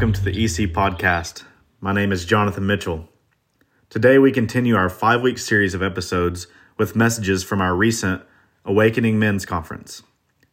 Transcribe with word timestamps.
Welcome 0.00 0.14
to 0.14 0.24
the 0.24 0.44
EC 0.44 0.72
podcast. 0.72 1.44
My 1.78 1.92
name 1.92 2.10
is 2.10 2.24
Jonathan 2.24 2.66
Mitchell. 2.66 3.06
Today 3.90 4.16
we 4.16 4.32
continue 4.32 4.74
our 4.74 4.88
five 4.88 5.20
week 5.20 5.36
series 5.36 5.74
of 5.74 5.82
episodes 5.82 6.46
with 6.78 6.96
messages 6.96 7.44
from 7.44 7.60
our 7.60 7.76
recent 7.76 8.22
Awakening 8.64 9.18
Men's 9.18 9.44
Conference. 9.44 10.02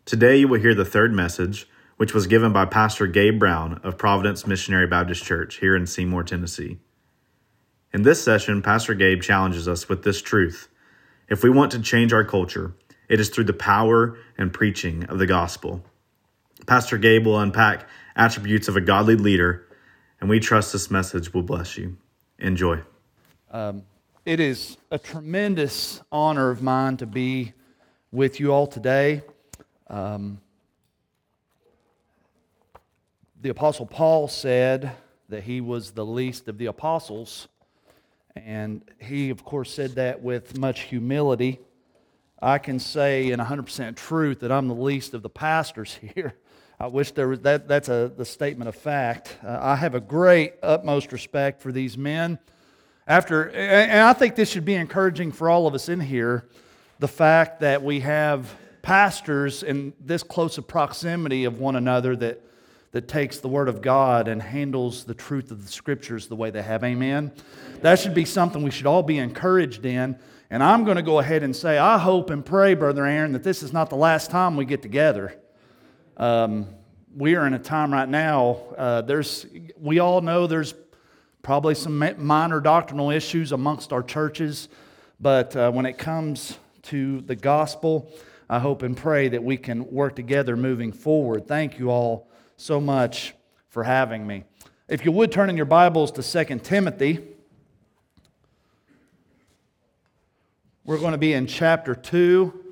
Today 0.04 0.36
you 0.36 0.50
will 0.50 0.60
hear 0.60 0.76
the 0.76 0.84
third 0.84 1.14
message, 1.14 1.66
which 1.96 2.14
was 2.14 2.28
given 2.28 2.52
by 2.52 2.66
Pastor 2.66 3.08
Gabe 3.08 3.40
Brown 3.40 3.80
of 3.86 3.98
Providence 3.98 4.46
Missionary 4.46 4.86
Baptist 4.86 5.24
Church 5.24 5.60
here 5.60 5.78
in 5.78 5.88
Seymour, 5.88 6.24
Tennessee. 6.24 6.80
In 7.94 8.02
this 8.02 8.22
session, 8.22 8.62
Pastor 8.62 8.96
Gabe 8.96 9.22
challenges 9.22 9.66
us 9.66 9.88
with 9.88 10.04
this 10.04 10.22
truth. 10.22 10.68
If 11.30 11.42
we 11.42 11.50
want 11.50 11.72
to 11.72 11.80
change 11.80 12.12
our 12.12 12.26
culture, 12.26 12.74
it 13.08 13.22
is 13.22 13.30
through 13.30 13.46
the 13.46 13.54
power 13.54 14.18
and 14.38 14.52
preaching 14.52 15.06
of 15.06 15.20
the 15.20 15.26
gospel. 15.26 15.86
Pastor 16.66 16.98
Gabe 16.98 17.26
will 17.26 17.40
unpack 17.40 17.88
attributes 18.18 18.68
of 18.68 18.76
a 18.76 18.82
godly 18.82 19.16
leader, 19.16 19.68
and 20.20 20.30
we 20.30 20.40
trust 20.40 20.74
this 20.74 20.92
message 20.92 21.34
will 21.34 21.44
bless 21.44 21.78
you. 21.78 21.98
Enjoy. 22.40 22.80
Um, 23.52 23.84
it 24.26 24.40
is 24.40 24.78
a 24.92 25.00
tremendous 25.00 26.02
honor 26.12 26.50
of 26.50 26.62
mine 26.62 26.98
to 26.98 27.06
be 27.06 27.54
with 28.12 28.40
you 28.40 28.52
all 28.52 28.68
today. 28.68 29.22
Um, 29.88 30.42
the 33.42 33.50
Apostle 33.50 33.86
Paul 33.86 34.28
said 34.28 34.92
that 35.30 35.44
he 35.44 35.62
was 35.62 35.92
the 35.92 36.06
least 36.06 36.48
of 36.48 36.58
the 36.58 36.66
apostles, 36.66 37.48
and 38.36 38.82
he, 39.00 39.30
of 39.30 39.44
course, 39.44 39.74
said 39.74 39.92
that 39.92 40.22
with 40.22 40.58
much 40.58 40.82
humility. 40.82 41.60
I 42.42 42.58
can 42.58 42.80
say 42.80 43.32
in 43.32 43.40
100% 43.40 43.96
truth 43.96 44.42
that 44.42 44.52
I'm 44.52 44.68
the 44.68 44.76
least 44.76 45.14
of 45.14 45.22
the 45.22 45.30
pastors 45.30 46.00
here. 46.16 46.36
I 46.80 46.88
wish 46.88 47.12
there 47.12 47.28
was 47.28 47.40
that. 47.42 47.68
That's 47.68 47.90
a 47.90 48.12
the 48.16 48.26
statement 48.26 48.70
of 48.70 48.76
fact. 48.76 49.38
Uh, 49.44 49.58
I 49.60 49.76
have 49.76 49.96
a 49.96 50.00
great 50.00 50.54
utmost 50.62 51.12
respect 51.12 51.62
for 51.62 51.72
these 51.72 51.98
men. 51.98 52.38
After, 53.08 53.50
and 53.50 54.02
I 54.02 54.14
think 54.14 54.36
this 54.36 54.52
should 54.52 54.66
be 54.66 54.76
encouraging 54.76 55.32
for 55.32 55.50
all 55.50 55.66
of 55.66 55.74
us 55.74 55.90
in 55.90 56.00
here. 56.00 56.48
The 57.00 57.08
fact 57.08 57.62
that 57.62 57.82
we 57.82 58.02
have 58.02 58.54
pastors 58.82 59.64
in 59.64 59.94
this 60.00 60.24
close 60.24 60.58
of 60.58 60.68
proximity 60.68 61.46
of 61.46 61.60
one 61.60 61.76
another 61.76 62.16
that 62.18 62.44
that 62.92 63.08
takes 63.08 63.40
the 63.40 63.48
Word 63.48 63.70
of 63.70 63.82
God 63.82 64.28
and 64.28 64.42
handles 64.42 65.04
the 65.04 65.14
truth 65.14 65.52
of 65.52 65.66
the 65.66 65.72
Scriptures 65.72 66.28
the 66.28 66.36
way 66.36 66.52
they 66.52 66.62
have. 66.62 66.84
Amen. 66.84 67.32
That 67.82 68.00
should 68.00 68.14
be 68.14 68.26
something 68.26 68.64
we 68.64 68.72
should 68.72 68.88
all 68.88 69.04
be 69.04 69.18
encouraged 69.18 69.86
in. 69.86 70.18
And 70.50 70.64
I'm 70.64 70.84
going 70.84 70.96
to 70.96 71.04
go 71.04 71.20
ahead 71.20 71.44
and 71.44 71.56
say, 71.56 71.78
I 71.78 71.98
hope 71.98 72.30
and 72.30 72.46
pray, 72.46 72.74
Brother 72.74 73.06
Aaron, 73.06 73.34
that 73.34 73.44
this 73.44 73.62
is 73.62 73.74
not 73.74 73.90
the 73.90 73.98
last 73.98 74.32
time 74.32 74.56
we 74.56 74.66
get 74.66 74.82
together. 74.82 75.38
Um, 76.18 76.66
we 77.16 77.36
are 77.36 77.46
in 77.46 77.54
a 77.54 77.60
time 77.60 77.94
right 77.94 78.10
now, 78.10 78.58
uh, 78.76 79.02
there's, 79.04 79.46
we 79.80 80.00
all 80.00 80.22
know 80.22 80.48
there's 80.48 80.74
probably 81.44 81.76
some 81.76 82.04
minor 82.18 82.60
doctrinal 82.60 83.12
issues 83.12 83.52
amongst 83.52 83.94
our 83.94 84.02
churches, 84.02 84.68
but 85.20 85.56
uh, 85.56 85.70
when 85.72 85.86
it 85.86 86.00
comes 86.00 86.58
to 86.82 87.22
the 87.22 87.36
gospel, 87.36 88.12
I 88.50 88.58
hope 88.58 88.82
and 88.82 88.98
pray 88.98 89.28
that 89.30 89.44
we 89.44 89.58
can 89.58 89.92
work 89.92 90.16
together 90.16 90.58
moving 90.58 90.92
forward. 90.92 91.48
Thank 91.48 91.78
you 91.78 91.92
all 91.92 92.28
so 92.56 92.82
much 92.82 93.36
for 93.70 93.84
having 93.84 94.26
me. 94.26 94.44
If 94.88 95.06
you 95.06 95.12
would 95.12 95.32
turn 95.32 95.52
in 95.52 95.56
your 95.56 95.68
Bibles 95.68 96.12
to 96.14 96.24
2 96.24 96.60
Timothy, 96.60 97.20
we're 100.84 100.98
going 100.98 101.12
to 101.12 101.20
be 101.20 101.34
in 101.34 101.46
chapter 101.46 101.94
2. 101.94 102.67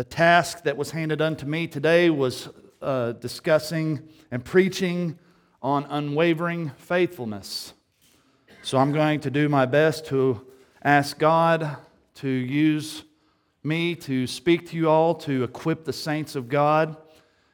The 0.00 0.04
task 0.04 0.62
that 0.62 0.78
was 0.78 0.92
handed 0.92 1.20
unto 1.20 1.44
me 1.44 1.66
today 1.66 2.08
was 2.08 2.48
uh, 2.80 3.12
discussing 3.12 4.08
and 4.30 4.42
preaching 4.42 5.18
on 5.60 5.84
unwavering 5.90 6.70
faithfulness. 6.78 7.74
So 8.62 8.78
I'm 8.78 8.92
going 8.92 9.20
to 9.20 9.30
do 9.30 9.50
my 9.50 9.66
best 9.66 10.06
to 10.06 10.46
ask 10.82 11.18
God 11.18 11.76
to 12.14 12.28
use 12.30 13.04
me 13.62 13.94
to 13.96 14.26
speak 14.26 14.70
to 14.70 14.76
you 14.78 14.88
all, 14.88 15.16
to 15.16 15.44
equip 15.44 15.84
the 15.84 15.92
saints 15.92 16.34
of 16.34 16.48
God. 16.48 16.96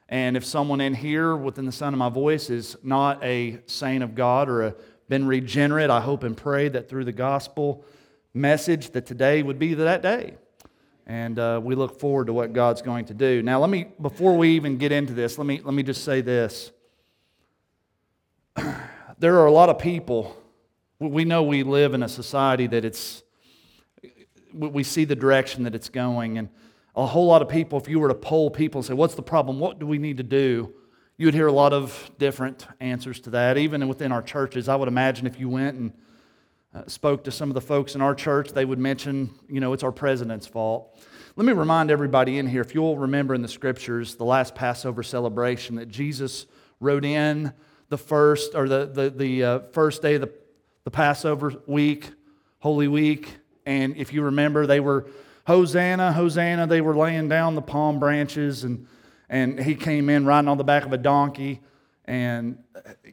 And 0.08 0.36
if 0.36 0.44
someone 0.44 0.80
in 0.80 0.94
here 0.94 1.34
within 1.34 1.66
the 1.66 1.72
sound 1.72 1.94
of 1.94 1.98
my 1.98 2.10
voice 2.10 2.48
is 2.48 2.76
not 2.84 3.24
a 3.24 3.58
saint 3.66 4.04
of 4.04 4.14
God 4.14 4.48
or 4.48 4.62
a, 4.62 4.74
been 5.08 5.26
regenerate, 5.26 5.90
I 5.90 6.00
hope 6.00 6.22
and 6.22 6.36
pray 6.36 6.68
that 6.68 6.88
through 6.88 7.06
the 7.06 7.12
gospel 7.12 7.84
message 8.32 8.90
that 8.90 9.04
today 9.04 9.42
would 9.42 9.58
be 9.58 9.74
that 9.74 10.00
day 10.00 10.36
and 11.06 11.38
uh, 11.38 11.60
we 11.62 11.74
look 11.74 12.00
forward 12.00 12.26
to 12.26 12.32
what 12.32 12.52
God's 12.52 12.82
going 12.82 13.04
to 13.06 13.14
do. 13.14 13.42
Now, 13.42 13.60
let 13.60 13.70
me 13.70 13.86
before 14.00 14.36
we 14.36 14.50
even 14.50 14.76
get 14.76 14.90
into 14.92 15.12
this, 15.12 15.38
let 15.38 15.46
me 15.46 15.60
let 15.62 15.74
me 15.74 15.82
just 15.82 16.04
say 16.04 16.20
this. 16.20 16.72
there 19.18 19.38
are 19.38 19.46
a 19.46 19.52
lot 19.52 19.68
of 19.68 19.78
people. 19.78 20.36
We 20.98 21.24
know 21.24 21.42
we 21.42 21.62
live 21.62 21.94
in 21.94 22.02
a 22.02 22.08
society 22.08 22.66
that 22.68 22.84
it's. 22.84 23.22
We 24.52 24.82
see 24.82 25.04
the 25.04 25.16
direction 25.16 25.64
that 25.64 25.74
it's 25.74 25.90
going, 25.90 26.38
and 26.38 26.48
a 26.94 27.06
whole 27.06 27.26
lot 27.26 27.42
of 27.42 27.48
people. 27.48 27.78
If 27.78 27.88
you 27.88 28.00
were 28.00 28.08
to 28.08 28.14
poll 28.14 28.50
people 28.50 28.80
and 28.80 28.86
say, 28.86 28.94
"What's 28.94 29.14
the 29.14 29.22
problem? 29.22 29.60
What 29.60 29.78
do 29.78 29.86
we 29.86 29.98
need 29.98 30.16
to 30.16 30.22
do?" 30.22 30.72
You 31.18 31.26
would 31.26 31.34
hear 31.34 31.46
a 31.46 31.52
lot 31.52 31.72
of 31.72 32.10
different 32.18 32.66
answers 32.78 33.20
to 33.20 33.30
that. 33.30 33.56
Even 33.56 33.86
within 33.88 34.12
our 34.12 34.20
churches, 34.20 34.68
I 34.68 34.76
would 34.76 34.88
imagine 34.88 35.26
if 35.26 35.40
you 35.40 35.48
went 35.48 35.78
and 35.78 35.92
uh, 36.76 36.82
spoke 36.88 37.24
to 37.24 37.30
some 37.30 37.48
of 37.48 37.54
the 37.54 37.60
folks 37.60 37.94
in 37.94 38.02
our 38.02 38.14
church, 38.14 38.50
they 38.50 38.64
would 38.64 38.78
mention, 38.78 39.30
you 39.48 39.60
know, 39.60 39.72
it's 39.72 39.82
our 39.82 39.92
president's 39.92 40.46
fault. 40.46 40.98
Let 41.34 41.46
me 41.46 41.52
remind 41.52 41.90
everybody 41.90 42.38
in 42.38 42.46
here, 42.46 42.60
if 42.60 42.74
you'll 42.74 42.98
remember 42.98 43.34
in 43.34 43.40
the 43.40 43.48
scriptures, 43.48 44.16
the 44.16 44.24
last 44.24 44.54
Passover 44.54 45.02
celebration, 45.02 45.76
that 45.76 45.88
Jesus 45.88 46.44
rode 46.80 47.04
in 47.04 47.52
the 47.88 47.96
first, 47.96 48.54
or 48.54 48.68
the, 48.68 48.86
the, 48.86 49.10
the 49.10 49.44
uh, 49.44 49.58
first 49.72 50.02
day 50.02 50.16
of 50.16 50.22
the, 50.22 50.32
the 50.84 50.90
Passover 50.90 51.54
week, 51.66 52.10
Holy 52.58 52.88
Week. 52.88 53.38
And 53.64 53.96
if 53.96 54.12
you 54.12 54.22
remember, 54.22 54.66
they 54.66 54.80
were, 54.80 55.06
Hosanna, 55.46 56.12
Hosanna, 56.12 56.66
they 56.66 56.82
were 56.82 56.96
laying 56.96 57.28
down 57.28 57.54
the 57.54 57.62
palm 57.62 57.98
branches, 57.98 58.64
and, 58.64 58.86
and 59.30 59.58
he 59.58 59.76
came 59.76 60.10
in 60.10 60.26
riding 60.26 60.48
on 60.48 60.58
the 60.58 60.64
back 60.64 60.84
of 60.84 60.92
a 60.92 60.98
donkey. 60.98 61.60
And, 62.04 62.58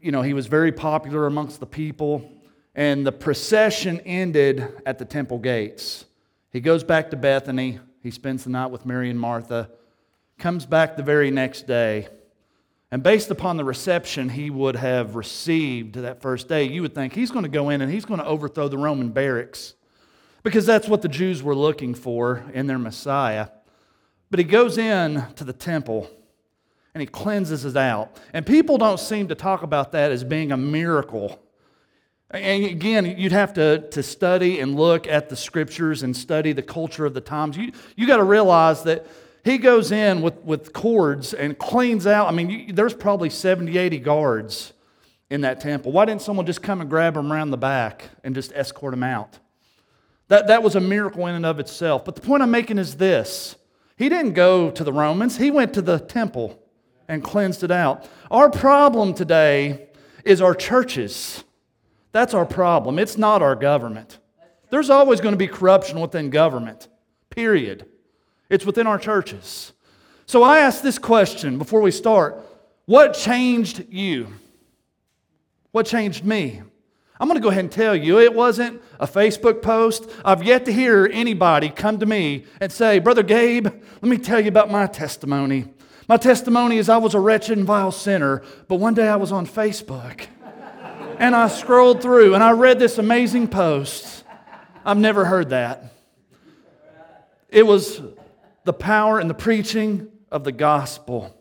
you 0.02 0.12
know, 0.12 0.22
he 0.22 0.34
was 0.34 0.48
very 0.48 0.72
popular 0.74 1.28
amongst 1.28 1.62
the 1.62 1.66
people 1.66 2.30
and 2.76 3.06
the 3.06 3.12
procession 3.12 4.00
ended 4.02 4.82
at 4.86 4.98
the 4.98 5.06
temple 5.06 5.38
gates. 5.38 6.06
He 6.52 6.60
goes 6.60 6.84
back 6.84 7.12
to 7.12 7.18
Bethany. 7.18 7.80
He 8.02 8.12
spends 8.12 8.44
the 8.44 8.50
night 8.50 8.68
with 8.68 8.86
Mary 8.86 9.10
and 9.10 9.20
Martha, 9.20 9.70
comes 10.38 10.66
back 10.66 10.98
the 10.98 11.04
very 11.04 11.32
next 11.32 11.68
day. 11.68 12.08
And 12.92 13.02
based 13.02 13.32
upon 13.32 13.58
the 13.58 13.64
reception 13.64 14.30
he 14.30 14.50
would 14.50 14.76
have 14.76 15.16
received 15.16 15.96
that 15.96 16.22
first 16.22 16.48
day, 16.48 16.66
you 16.66 16.82
would 16.84 16.94
think 16.94 17.14
he's 17.14 17.32
going 17.32 17.44
to 17.44 17.50
go 17.50 17.70
in 17.70 17.82
and 17.82 17.92
he's 17.92 18.06
going 18.06 18.20
to 18.20 18.26
overthrow 18.26 18.68
the 18.68 18.78
Roman 18.78 19.10
barracks 19.10 19.74
because 20.44 20.66
that's 20.66 20.88
what 20.88 21.02
the 21.02 21.08
Jews 21.08 21.42
were 21.42 21.56
looking 21.56 21.96
for 21.96 22.44
in 22.54 22.68
their 22.68 22.78
Messiah. 22.78 23.48
But 24.30 24.40
he 24.40 24.44
goes 24.44 24.78
in 24.78 25.24
to 25.36 25.44
the 25.44 25.54
temple 25.54 26.10
and 26.94 27.02
he 27.02 27.08
cleanses 27.08 27.66
it 27.66 27.78
out. 27.78 28.20
And 28.34 28.46
people 28.46 28.78
don't 28.78 29.00
seem 29.00 29.28
to 29.30 29.36
talk 29.36 29.64
about 29.64 29.92
that 29.94 30.12
as 30.12 30.24
being 30.24 30.52
a 30.52 30.58
miracle 30.58 31.43
and 32.34 32.66
again, 32.66 33.18
you'd 33.18 33.32
have 33.32 33.54
to, 33.54 33.88
to 33.90 34.02
study 34.02 34.60
and 34.60 34.76
look 34.76 35.08
at 35.08 35.30
the 35.30 35.36
scriptures 35.36 36.02
and 36.04 36.18
study 36.18 36.52
the 36.52 36.64
culture 36.64 37.06
of 37.06 37.14
the 37.14 37.22
times. 37.22 37.58
You, 37.58 37.72
you 37.96 38.08
got 38.08 38.18
to 38.18 38.24
realize 38.24 38.84
that 38.84 39.06
he 39.44 39.58
goes 39.58 39.92
in 39.92 40.22
with, 40.22 40.38
with 40.44 40.74
cords 40.74 41.34
and 41.34 41.58
cleans 41.58 42.08
out. 42.08 42.28
I 42.28 42.32
mean, 42.32 42.50
you, 42.50 42.74
there's 42.74 42.94
probably 42.94 43.30
70, 43.30 43.78
80 43.78 44.00
guards 44.00 44.74
in 45.30 45.42
that 45.42 45.62
temple. 45.62 45.92
Why 45.92 46.06
didn't 46.06 46.22
someone 46.22 46.46
just 46.46 46.64
come 46.64 46.82
and 46.82 46.90
grab 46.90 47.16
him 47.16 47.32
around 47.32 47.52
the 47.52 47.58
back 47.58 48.10
and 48.24 48.34
just 48.34 48.52
escort 48.54 48.94
him 48.94 49.04
out? 49.04 49.40
That, 50.30 50.48
that 50.48 50.64
was 50.64 50.76
a 50.76 50.80
miracle 50.80 51.28
in 51.28 51.36
and 51.36 51.46
of 51.46 51.60
itself. 51.60 52.04
But 52.06 52.16
the 52.16 52.22
point 52.22 52.42
I'm 52.42 52.52
making 52.52 52.80
is 52.80 52.96
this 52.96 53.58
he 53.96 54.10
didn't 54.10 54.34
go 54.34 54.72
to 54.72 54.84
the 54.84 54.94
Romans, 54.94 55.38
he 55.38 55.52
went 55.52 55.74
to 55.76 55.82
the 55.82 56.00
temple. 56.00 56.60
and 57.08 57.24
cleansed 57.24 57.64
it 57.64 57.72
out. 57.72 58.08
Our 58.32 58.50
problem 58.50 59.14
today 59.14 59.90
is 60.24 60.42
our 60.42 60.56
churches. 60.56 61.44
That's 62.14 62.34
our 62.34 62.46
problem. 62.46 63.00
It's 63.00 63.18
not 63.18 63.42
our 63.42 63.56
government. 63.56 64.20
There's 64.70 64.90
always 64.90 65.20
going 65.20 65.34
to 65.34 65.38
be 65.38 65.48
corruption 65.48 66.00
within 66.00 66.30
government, 66.30 66.88
period. 67.30 67.86
It's 68.50 68.66
within 68.66 68.88
our 68.88 68.98
churches. 68.98 69.74
So 70.26 70.44
I 70.44 70.60
ask 70.60 70.82
this 70.82 70.98
question 70.98 71.58
before 71.58 71.82
we 71.82 71.92
start 71.92 72.40
What 72.86 73.14
changed 73.14 73.86
you? 73.90 74.28
What 75.72 75.88
changed 75.88 76.24
me? 76.24 76.62
I'm 77.20 77.28
going 77.28 77.40
to 77.40 77.44
go 77.44 77.50
ahead 77.50 77.64
and 77.64 77.72
tell 77.72 77.96
you 77.96 78.20
it 78.20 78.34
wasn't 78.34 78.82
a 79.00 79.08
Facebook 79.08 79.62
post. 79.62 80.10
I've 80.26 80.44
yet 80.44 80.66
to 80.66 80.74
hear 80.74 81.10
anybody 81.12 81.70
come 81.70 82.00
to 82.00 82.06
me 82.06 82.46
and 82.60 82.72
say, 82.72 83.00
Brother 83.00 83.24
Gabe, 83.24 83.66
let 83.66 84.04
me 84.04 84.18
tell 84.18 84.40
you 84.40 84.50
about 84.50 84.70
my 84.70 84.88
testimony. 84.88 85.66
My 86.08 86.18
testimony 86.18 86.78
is 86.78 86.90
I 86.90 86.98
was 86.98 87.14
a 87.14 87.20
wretched 87.20 87.58
and 87.58 87.66
vile 87.66 87.92
sinner, 87.92 88.44
but 88.68 88.76
one 88.76 88.94
day 88.94 89.08
I 89.08 89.16
was 89.16 89.32
on 89.32 89.48
Facebook 89.48 90.28
and 91.20 91.36
I 91.36 91.48
scrolled 91.48 92.02
through 92.02 92.36
and 92.36 92.44
I 92.44 92.52
read 92.52 92.80
this 92.80 92.98
amazing 92.98 93.48
post. 93.48 94.24
I've 94.86 94.98
never 94.98 95.26
heard 95.26 95.50
that. 95.50 95.94
It 97.50 97.66
was 97.66 98.02
the 98.64 98.74
power 98.74 99.20
and 99.20 99.30
the 99.30 99.36
preaching 99.36 100.10
of 100.32 100.44
the 100.44 100.52
gospel 100.52 101.38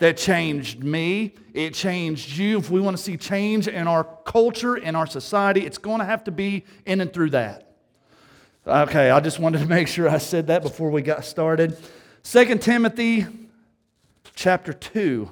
that 0.00 0.16
changed 0.16 0.84
me. 0.84 1.34
It 1.54 1.72
changed 1.72 2.36
you. 2.36 2.58
If 2.58 2.70
we 2.70 2.80
want 2.80 2.96
to 2.96 3.02
see 3.02 3.16
change 3.16 3.68
in 3.68 3.86
our 3.86 4.04
culture, 4.24 4.76
in 4.76 4.94
our 4.94 5.06
society, 5.06 5.64
it's 5.64 5.78
going 5.78 6.00
to 6.00 6.04
have 6.04 6.24
to 6.24 6.30
be 6.30 6.64
in 6.84 7.00
and 7.00 7.12
through 7.12 7.30
that. 7.30 7.72
Okay, 8.66 9.10
I 9.10 9.20
just 9.20 9.38
wanted 9.38 9.60
to 9.60 9.66
make 9.66 9.88
sure 9.88 10.08
I 10.08 10.18
said 10.18 10.48
that 10.48 10.62
before 10.62 10.90
we 10.90 11.02
got 11.02 11.24
started. 11.24 11.76
2 12.24 12.58
Timothy 12.58 13.26
chapter 14.34 14.72
2. 14.72 15.30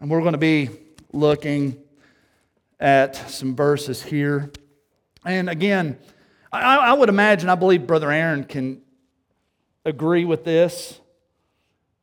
And 0.00 0.10
we're 0.10 0.20
going 0.20 0.32
to 0.32 0.38
be 0.38 0.70
looking 1.12 1.80
at 2.80 3.16
some 3.30 3.54
verses 3.56 4.02
here. 4.02 4.50
And 5.24 5.48
again, 5.48 5.98
I, 6.52 6.76
I 6.76 6.92
would 6.92 7.08
imagine, 7.08 7.48
I 7.48 7.54
believe 7.54 7.86
Brother 7.86 8.10
Aaron 8.10 8.44
can 8.44 8.82
agree 9.84 10.24
with 10.24 10.44
this. 10.44 11.00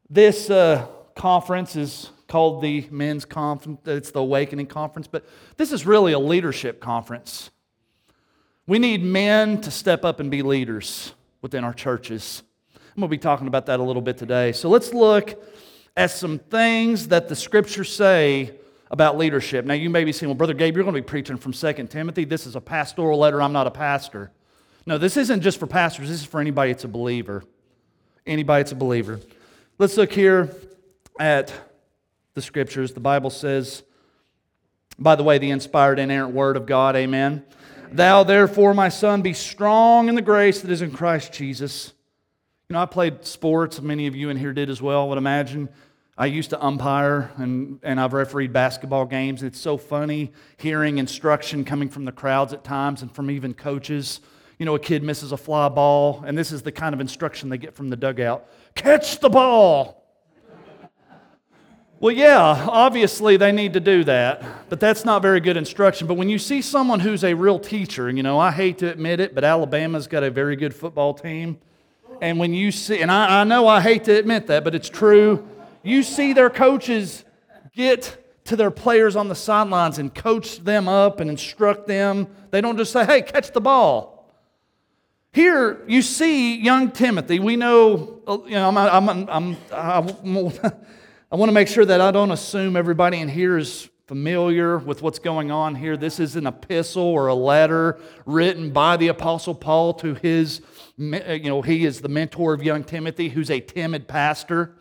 This 0.09 0.49
uh, 0.49 0.87
conference 1.15 1.75
is 1.75 2.09
called 2.27 2.61
the 2.61 2.87
Men's 2.91 3.25
Conference, 3.25 3.79
it's 3.85 4.11
the 4.11 4.19
Awakening 4.19 4.67
Conference, 4.67 5.07
but 5.07 5.25
this 5.57 5.71
is 5.71 5.85
really 5.85 6.13
a 6.13 6.19
leadership 6.19 6.79
conference. 6.79 7.51
We 8.67 8.79
need 8.79 9.03
men 9.03 9.59
to 9.61 9.71
step 9.71 10.05
up 10.05 10.19
and 10.19 10.31
be 10.31 10.41
leaders 10.41 11.13
within 11.41 11.63
our 11.63 11.73
churches. 11.73 12.43
I'm 12.73 13.01
going 13.01 13.09
to 13.09 13.11
be 13.11 13.17
talking 13.17 13.47
about 13.47 13.65
that 13.65 13.79
a 13.79 13.83
little 13.83 14.01
bit 14.01 14.17
today. 14.17 14.51
So 14.51 14.69
let's 14.69 14.93
look 14.93 15.41
at 15.97 16.11
some 16.11 16.39
things 16.39 17.09
that 17.09 17.27
the 17.27 17.35
scriptures 17.35 17.93
say 17.93 18.53
about 18.91 19.17
leadership. 19.17 19.65
Now, 19.65 19.73
you 19.73 19.89
may 19.89 20.03
be 20.03 20.11
saying, 20.11 20.29
well, 20.29 20.35
Brother 20.35 20.53
Gabe, 20.53 20.75
you're 20.75 20.83
going 20.83 20.93
to 20.93 21.01
be 21.01 21.05
preaching 21.05 21.37
from 21.37 21.53
2 21.53 21.87
Timothy. 21.87 22.25
This 22.25 22.45
is 22.45 22.57
a 22.57 22.61
pastoral 22.61 23.17
letter. 23.17 23.41
I'm 23.41 23.53
not 23.53 23.65
a 23.65 23.71
pastor. 23.71 24.31
No, 24.85 24.97
this 24.97 25.15
isn't 25.15 25.41
just 25.41 25.59
for 25.59 25.65
pastors, 25.65 26.09
this 26.09 26.19
is 26.19 26.25
for 26.27 26.41
anybody 26.41 26.73
that's 26.73 26.83
a 26.83 26.89
believer. 26.89 27.43
Anybody 28.27 28.63
that's 28.63 28.73
a 28.73 28.75
believer. 28.75 29.19
Let's 29.79 29.95
look 29.95 30.11
here 30.11 30.53
at 31.19 31.53
the 32.33 32.41
scriptures. 32.41 32.93
The 32.93 32.99
Bible 32.99 33.29
says, 33.29 33.83
by 34.99 35.15
the 35.15 35.23
way, 35.23 35.37
the 35.37 35.51
inspired, 35.51 35.97
inerrant 35.97 36.33
word 36.33 36.57
of 36.57 36.65
God, 36.65 36.95
amen. 36.95 37.43
Thou 37.91 38.23
therefore, 38.23 38.73
my 38.73 38.89
son, 38.89 39.21
be 39.21 39.33
strong 39.33 40.09
in 40.09 40.15
the 40.15 40.21
grace 40.21 40.61
that 40.61 40.71
is 40.71 40.81
in 40.81 40.91
Christ 40.91 41.31
Jesus. 41.31 41.93
You 42.69 42.73
know, 42.73 42.81
I 42.81 42.85
played 42.85 43.25
sports, 43.25 43.81
many 43.81 44.07
of 44.07 44.15
you 44.15 44.29
in 44.29 44.37
here 44.37 44.53
did 44.53 44.69
as 44.69 44.81
well, 44.81 45.03
I 45.03 45.05
would 45.05 45.17
imagine. 45.17 45.69
I 46.17 46.25
used 46.25 46.49
to 46.51 46.63
umpire 46.63 47.31
and, 47.37 47.79
and 47.83 47.99
I've 47.99 48.13
refereed 48.13 48.53
basketball 48.53 49.05
games. 49.05 49.43
It's 49.43 49.59
so 49.59 49.77
funny 49.77 50.31
hearing 50.57 50.97
instruction 50.97 51.63
coming 51.63 51.89
from 51.89 52.05
the 52.05 52.11
crowds 52.11 52.53
at 52.53 52.63
times 52.63 53.01
and 53.01 53.13
from 53.13 53.31
even 53.31 53.53
coaches. 53.53 54.19
You 54.59 54.65
know, 54.65 54.75
a 54.75 54.79
kid 54.79 55.01
misses 55.01 55.31
a 55.31 55.37
fly 55.37 55.69
ball, 55.69 56.23
and 56.25 56.37
this 56.37 56.51
is 56.51 56.61
the 56.61 56.71
kind 56.71 56.93
of 56.93 56.99
instruction 57.01 57.49
they 57.49 57.57
get 57.57 57.75
from 57.75 57.89
the 57.89 57.95
dugout 57.95 58.47
catch 58.75 59.19
the 59.19 59.29
ball. 59.29 59.97
Well, 61.99 62.15
yeah, 62.15 62.65
obviously 62.67 63.37
they 63.37 63.51
need 63.51 63.73
to 63.73 63.79
do 63.79 64.03
that, 64.05 64.69
but 64.69 64.79
that's 64.79 65.05
not 65.05 65.21
very 65.21 65.39
good 65.39 65.55
instruction. 65.55 66.07
But 66.07 66.15
when 66.15 66.29
you 66.29 66.39
see 66.39 66.61
someone 66.63 66.99
who's 66.99 67.23
a 67.23 67.35
real 67.35 67.59
teacher, 67.59 68.09
you 68.09 68.23
know, 68.23 68.39
I 68.39 68.49
hate 68.49 68.79
to 68.79 68.89
admit 68.89 69.19
it, 69.19 69.35
but 69.35 69.43
Alabama's 69.43 70.07
got 70.07 70.23
a 70.23 70.31
very 70.31 70.55
good 70.55 70.73
football 70.73 71.13
team. 71.13 71.59
And 72.19 72.39
when 72.39 72.55
you 72.55 72.71
see, 72.71 73.01
and 73.01 73.11
I, 73.11 73.41
I 73.41 73.43
know 73.43 73.67
I 73.67 73.81
hate 73.81 74.05
to 74.05 74.17
admit 74.17 74.47
that, 74.47 74.63
but 74.63 74.73
it's 74.73 74.89
true, 74.89 75.47
you 75.83 76.03
see 76.03 76.33
their 76.33 76.49
coaches 76.49 77.25
get 77.73 78.17
to 78.45 78.55
their 78.55 78.71
players 78.71 79.15
on 79.15 79.27
the 79.27 79.35
sidelines 79.35 79.97
and 79.97 80.13
coach 80.13 80.59
them 80.59 80.87
up 80.87 81.19
and 81.19 81.29
instruct 81.29 81.87
them. 81.87 82.27
They 82.49 82.61
don't 82.61 82.77
just 82.77 82.91
say, 82.91 83.05
hey, 83.05 83.21
catch 83.21 83.51
the 83.51 83.61
ball. 83.61 84.11
Here 85.33 85.81
you 85.87 86.01
see 86.01 86.57
young 86.57 86.91
Timothy. 86.91 87.39
We 87.39 87.55
know, 87.55 88.19
uh, 88.27 88.39
you 88.45 88.51
know, 88.51 88.67
I'm, 88.67 89.07
I'm, 89.09 89.29
I'm, 89.29 89.57
i 89.71 89.99
want 91.35 91.49
to 91.49 91.53
make 91.53 91.69
sure 91.69 91.85
that 91.85 92.01
I 92.01 92.11
don't 92.11 92.31
assume 92.31 92.75
everybody 92.75 93.19
in 93.19 93.29
here 93.29 93.57
is 93.57 93.89
familiar 94.07 94.77
with 94.77 95.01
what's 95.01 95.19
going 95.19 95.51
on 95.51 95.75
here. 95.75 95.95
This 95.95 96.19
is 96.19 96.35
an 96.35 96.45
epistle 96.45 97.03
or 97.03 97.27
a 97.27 97.33
letter 97.33 97.97
written 98.25 98.71
by 98.71 98.97
the 98.97 99.07
Apostle 99.07 99.55
Paul 99.55 99.93
to 99.95 100.15
his, 100.15 100.59
uh, 100.99 101.31
you 101.31 101.47
know, 101.47 101.61
he 101.61 101.85
is 101.85 102.01
the 102.01 102.09
mentor 102.09 102.53
of 102.53 102.61
young 102.61 102.83
Timothy, 102.83 103.29
who's 103.29 103.49
a 103.49 103.61
timid 103.61 104.09
pastor. 104.09 104.75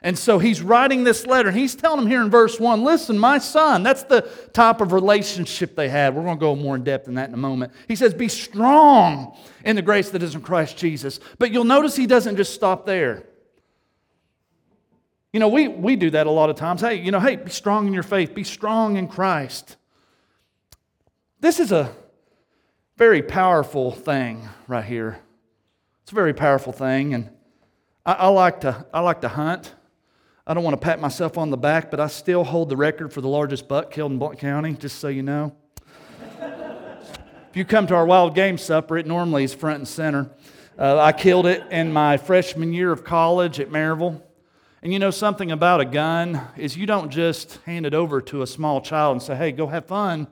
And 0.00 0.16
so 0.16 0.38
he's 0.38 0.62
writing 0.62 1.02
this 1.02 1.26
letter. 1.26 1.48
and 1.48 1.58
He's 1.58 1.74
telling 1.74 2.02
him 2.02 2.06
here 2.06 2.22
in 2.22 2.30
verse 2.30 2.60
1 2.60 2.84
listen, 2.84 3.18
my 3.18 3.38
son, 3.38 3.82
that's 3.82 4.04
the 4.04 4.22
type 4.52 4.80
of 4.80 4.92
relationship 4.92 5.74
they 5.74 5.88
had. 5.88 6.14
We're 6.14 6.22
going 6.22 6.36
to 6.36 6.40
go 6.40 6.54
more 6.54 6.76
in 6.76 6.84
depth 6.84 7.08
in 7.08 7.14
that 7.14 7.28
in 7.28 7.34
a 7.34 7.38
moment. 7.38 7.72
He 7.88 7.96
says, 7.96 8.14
Be 8.14 8.28
strong 8.28 9.36
in 9.64 9.74
the 9.74 9.82
grace 9.82 10.10
that 10.10 10.22
is 10.22 10.34
in 10.34 10.40
Christ 10.40 10.76
Jesus. 10.76 11.18
But 11.38 11.50
you'll 11.50 11.64
notice 11.64 11.96
he 11.96 12.06
doesn't 12.06 12.36
just 12.36 12.54
stop 12.54 12.86
there. 12.86 13.24
You 15.32 15.40
know, 15.40 15.48
we, 15.48 15.68
we 15.68 15.96
do 15.96 16.10
that 16.10 16.26
a 16.26 16.30
lot 16.30 16.48
of 16.48 16.56
times. 16.56 16.80
Hey, 16.80 16.94
you 16.96 17.10
know, 17.10 17.20
hey, 17.20 17.36
be 17.36 17.50
strong 17.50 17.86
in 17.86 17.92
your 17.92 18.02
faith, 18.02 18.34
be 18.34 18.44
strong 18.44 18.96
in 18.96 19.08
Christ. 19.08 19.76
This 21.40 21.60
is 21.60 21.72
a 21.72 21.92
very 22.96 23.22
powerful 23.22 23.92
thing 23.92 24.48
right 24.66 24.84
here. 24.84 25.18
It's 26.02 26.12
a 26.12 26.14
very 26.14 26.34
powerful 26.34 26.72
thing. 26.72 27.14
And 27.14 27.30
I, 28.06 28.12
I 28.12 28.28
like, 28.28 28.62
to, 28.62 28.86
I 28.94 29.00
like 29.00 29.20
to 29.20 29.28
hunt. 29.28 29.74
I 30.50 30.54
don't 30.54 30.64
want 30.64 30.80
to 30.80 30.82
pat 30.82 30.98
myself 30.98 31.36
on 31.36 31.50
the 31.50 31.58
back, 31.58 31.90
but 31.90 32.00
I 32.00 32.06
still 32.06 32.42
hold 32.42 32.70
the 32.70 32.76
record 32.76 33.12
for 33.12 33.20
the 33.20 33.28
largest 33.28 33.68
buck 33.68 33.90
killed 33.90 34.12
in 34.12 34.18
Blount 34.18 34.38
County, 34.38 34.72
just 34.72 34.98
so 34.98 35.08
you 35.08 35.22
know. 35.22 35.54
if 37.50 37.52
you 37.52 37.66
come 37.66 37.86
to 37.86 37.94
our 37.94 38.06
wild 38.06 38.34
game 38.34 38.56
supper, 38.56 38.96
it 38.96 39.06
normally 39.06 39.44
is 39.44 39.52
front 39.52 39.76
and 39.76 39.86
center. 39.86 40.30
Uh, 40.78 40.98
I 40.98 41.12
killed 41.12 41.44
it 41.44 41.70
in 41.70 41.92
my 41.92 42.16
freshman 42.16 42.72
year 42.72 42.90
of 42.90 43.04
college 43.04 43.60
at 43.60 43.68
Maryville. 43.68 44.22
And 44.80 44.90
you 44.90 44.98
know 44.98 45.10
something 45.10 45.50
about 45.50 45.82
a 45.82 45.84
gun 45.84 46.40
is 46.56 46.78
you 46.78 46.86
don't 46.86 47.10
just 47.10 47.58
hand 47.66 47.84
it 47.84 47.92
over 47.92 48.22
to 48.22 48.40
a 48.40 48.46
small 48.46 48.80
child 48.80 49.16
and 49.16 49.22
say, 49.22 49.36
"Hey, 49.36 49.52
go 49.52 49.66
have 49.66 49.84
fun. 49.84 50.28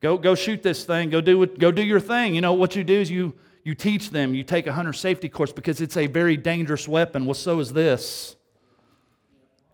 Go 0.00 0.18
go 0.18 0.34
shoot 0.34 0.64
this 0.64 0.84
thing. 0.84 1.10
Go 1.10 1.20
do 1.20 1.40
it, 1.44 1.60
go 1.60 1.70
do 1.70 1.84
your 1.84 2.00
thing." 2.00 2.34
You 2.34 2.40
know 2.40 2.54
what 2.54 2.74
you 2.74 2.82
do 2.82 2.98
is 2.98 3.08
you 3.08 3.34
you 3.62 3.76
teach 3.76 4.10
them. 4.10 4.34
You 4.34 4.42
take 4.42 4.66
a 4.66 4.72
hunter 4.72 4.92
safety 4.92 5.28
course 5.28 5.52
because 5.52 5.80
it's 5.80 5.96
a 5.96 6.08
very 6.08 6.36
dangerous 6.36 6.88
weapon. 6.88 7.24
Well, 7.24 7.34
so 7.34 7.60
is 7.60 7.72
this. 7.72 8.35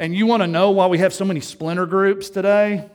And 0.03 0.17
you 0.17 0.27
want 0.27 0.43
to 0.43 0.49
know 0.49 0.73
why 0.73 0.89
we 0.89 0.99
have 0.99 1.15
so 1.15 1.25
many 1.25 1.39
splinter 1.39 1.87
groups 1.87 2.29
today? 2.29 2.91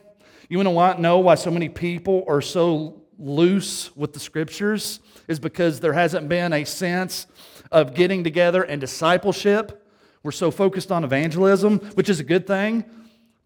You 0.50 0.58
want 0.58 0.96
to 0.98 1.00
know 1.00 1.20
why 1.20 1.36
so 1.36 1.50
many 1.50 1.70
people 1.70 2.22
are 2.28 2.42
so 2.42 3.00
loose 3.18 3.96
with 3.96 4.12
the 4.12 4.20
scriptures? 4.20 5.00
Is 5.26 5.40
because 5.40 5.80
there 5.80 5.94
hasn't 5.94 6.28
been 6.28 6.52
a 6.52 6.64
sense 6.64 7.26
of 7.72 7.94
getting 7.94 8.24
together 8.24 8.62
and 8.62 8.78
discipleship. 8.78 9.88
We're 10.22 10.32
so 10.32 10.50
focused 10.50 10.92
on 10.92 11.02
evangelism, 11.02 11.78
which 11.94 12.10
is 12.10 12.20
a 12.20 12.24
good 12.24 12.46
thing. 12.46 12.84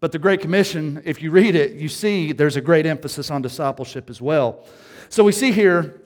But 0.01 0.11
the 0.11 0.19
Great 0.19 0.41
Commission, 0.41 1.01
if 1.05 1.21
you 1.21 1.31
read 1.31 1.55
it, 1.55 1.71
you 1.71 1.87
see 1.87 2.33
there's 2.33 2.57
a 2.57 2.61
great 2.61 2.85
emphasis 2.85 3.31
on 3.31 3.41
discipleship 3.41 4.09
as 4.09 4.21
well. 4.21 4.65
So 5.07 5.23
we 5.23 5.31
see 5.31 5.53
here 5.53 6.01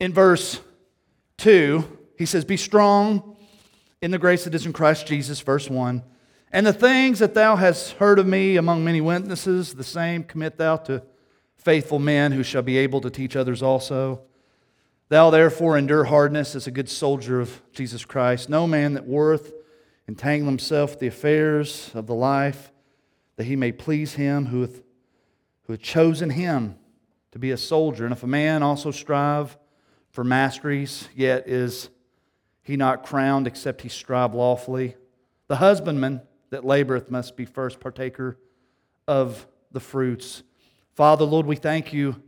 in 0.00 0.14
verse 0.14 0.62
2, 1.36 1.84
he 2.16 2.24
says, 2.24 2.46
Be 2.46 2.56
strong 2.56 3.36
in 4.00 4.10
the 4.12 4.18
grace 4.18 4.44
that 4.44 4.54
is 4.54 4.64
in 4.64 4.72
Christ 4.72 5.06
Jesus, 5.06 5.40
verse 5.40 5.68
1. 5.68 6.02
And 6.52 6.66
the 6.66 6.72
things 6.72 7.18
that 7.18 7.34
thou 7.34 7.56
hast 7.56 7.92
heard 7.92 8.18
of 8.18 8.26
me 8.26 8.56
among 8.56 8.84
many 8.84 9.00
witnesses, 9.00 9.74
the 9.74 9.84
same 9.84 10.24
commit 10.24 10.56
thou 10.56 10.76
to 10.76 11.02
faithful 11.56 11.98
men 11.98 12.32
who 12.32 12.42
shall 12.42 12.62
be 12.62 12.78
able 12.78 13.00
to 13.02 13.10
teach 13.10 13.36
others 13.36 13.62
also. 13.62 14.22
Thou 15.10 15.30
therefore 15.30 15.76
endure 15.76 16.04
hardness 16.04 16.54
as 16.54 16.66
a 16.66 16.70
good 16.70 16.88
soldier 16.88 17.40
of 17.40 17.62
Jesus 17.72 18.04
Christ. 18.04 18.48
No 18.48 18.66
man 18.66 18.94
that 18.94 19.06
worth 19.06 19.52
entangle 20.06 20.48
himself 20.48 20.92
with 20.92 21.00
the 21.00 21.06
affairs 21.08 21.90
of 21.94 22.06
the 22.06 22.14
life, 22.14 22.72
that 23.36 23.44
he 23.44 23.56
may 23.56 23.72
please 23.72 24.14
him 24.14 24.46
who 24.46 24.62
hath, 24.62 24.82
who 25.64 25.74
hath 25.74 25.82
chosen 25.82 26.30
him 26.30 26.76
to 27.32 27.38
be 27.38 27.50
a 27.50 27.58
soldier. 27.58 28.04
And 28.04 28.12
if 28.12 28.22
a 28.22 28.26
man 28.26 28.62
also 28.62 28.90
strive 28.90 29.58
for 30.08 30.24
masteries, 30.24 31.08
yet 31.14 31.46
is 31.46 31.90
he 32.62 32.76
not 32.76 33.04
crowned 33.04 33.46
except 33.46 33.82
he 33.82 33.90
strive 33.90 34.34
lawfully. 34.34 34.96
The 35.48 35.56
husbandman 35.56 36.22
that 36.50 36.62
laboreth 36.62 37.10
must 37.10 37.36
be 37.36 37.44
first 37.44 37.80
partaker 37.80 38.38
of 39.06 39.46
the 39.72 39.80
fruits. 39.80 40.42
Father, 40.94 41.24
Lord, 41.24 41.46
we 41.46 41.56
thank 41.56 41.92
you. 41.92 42.20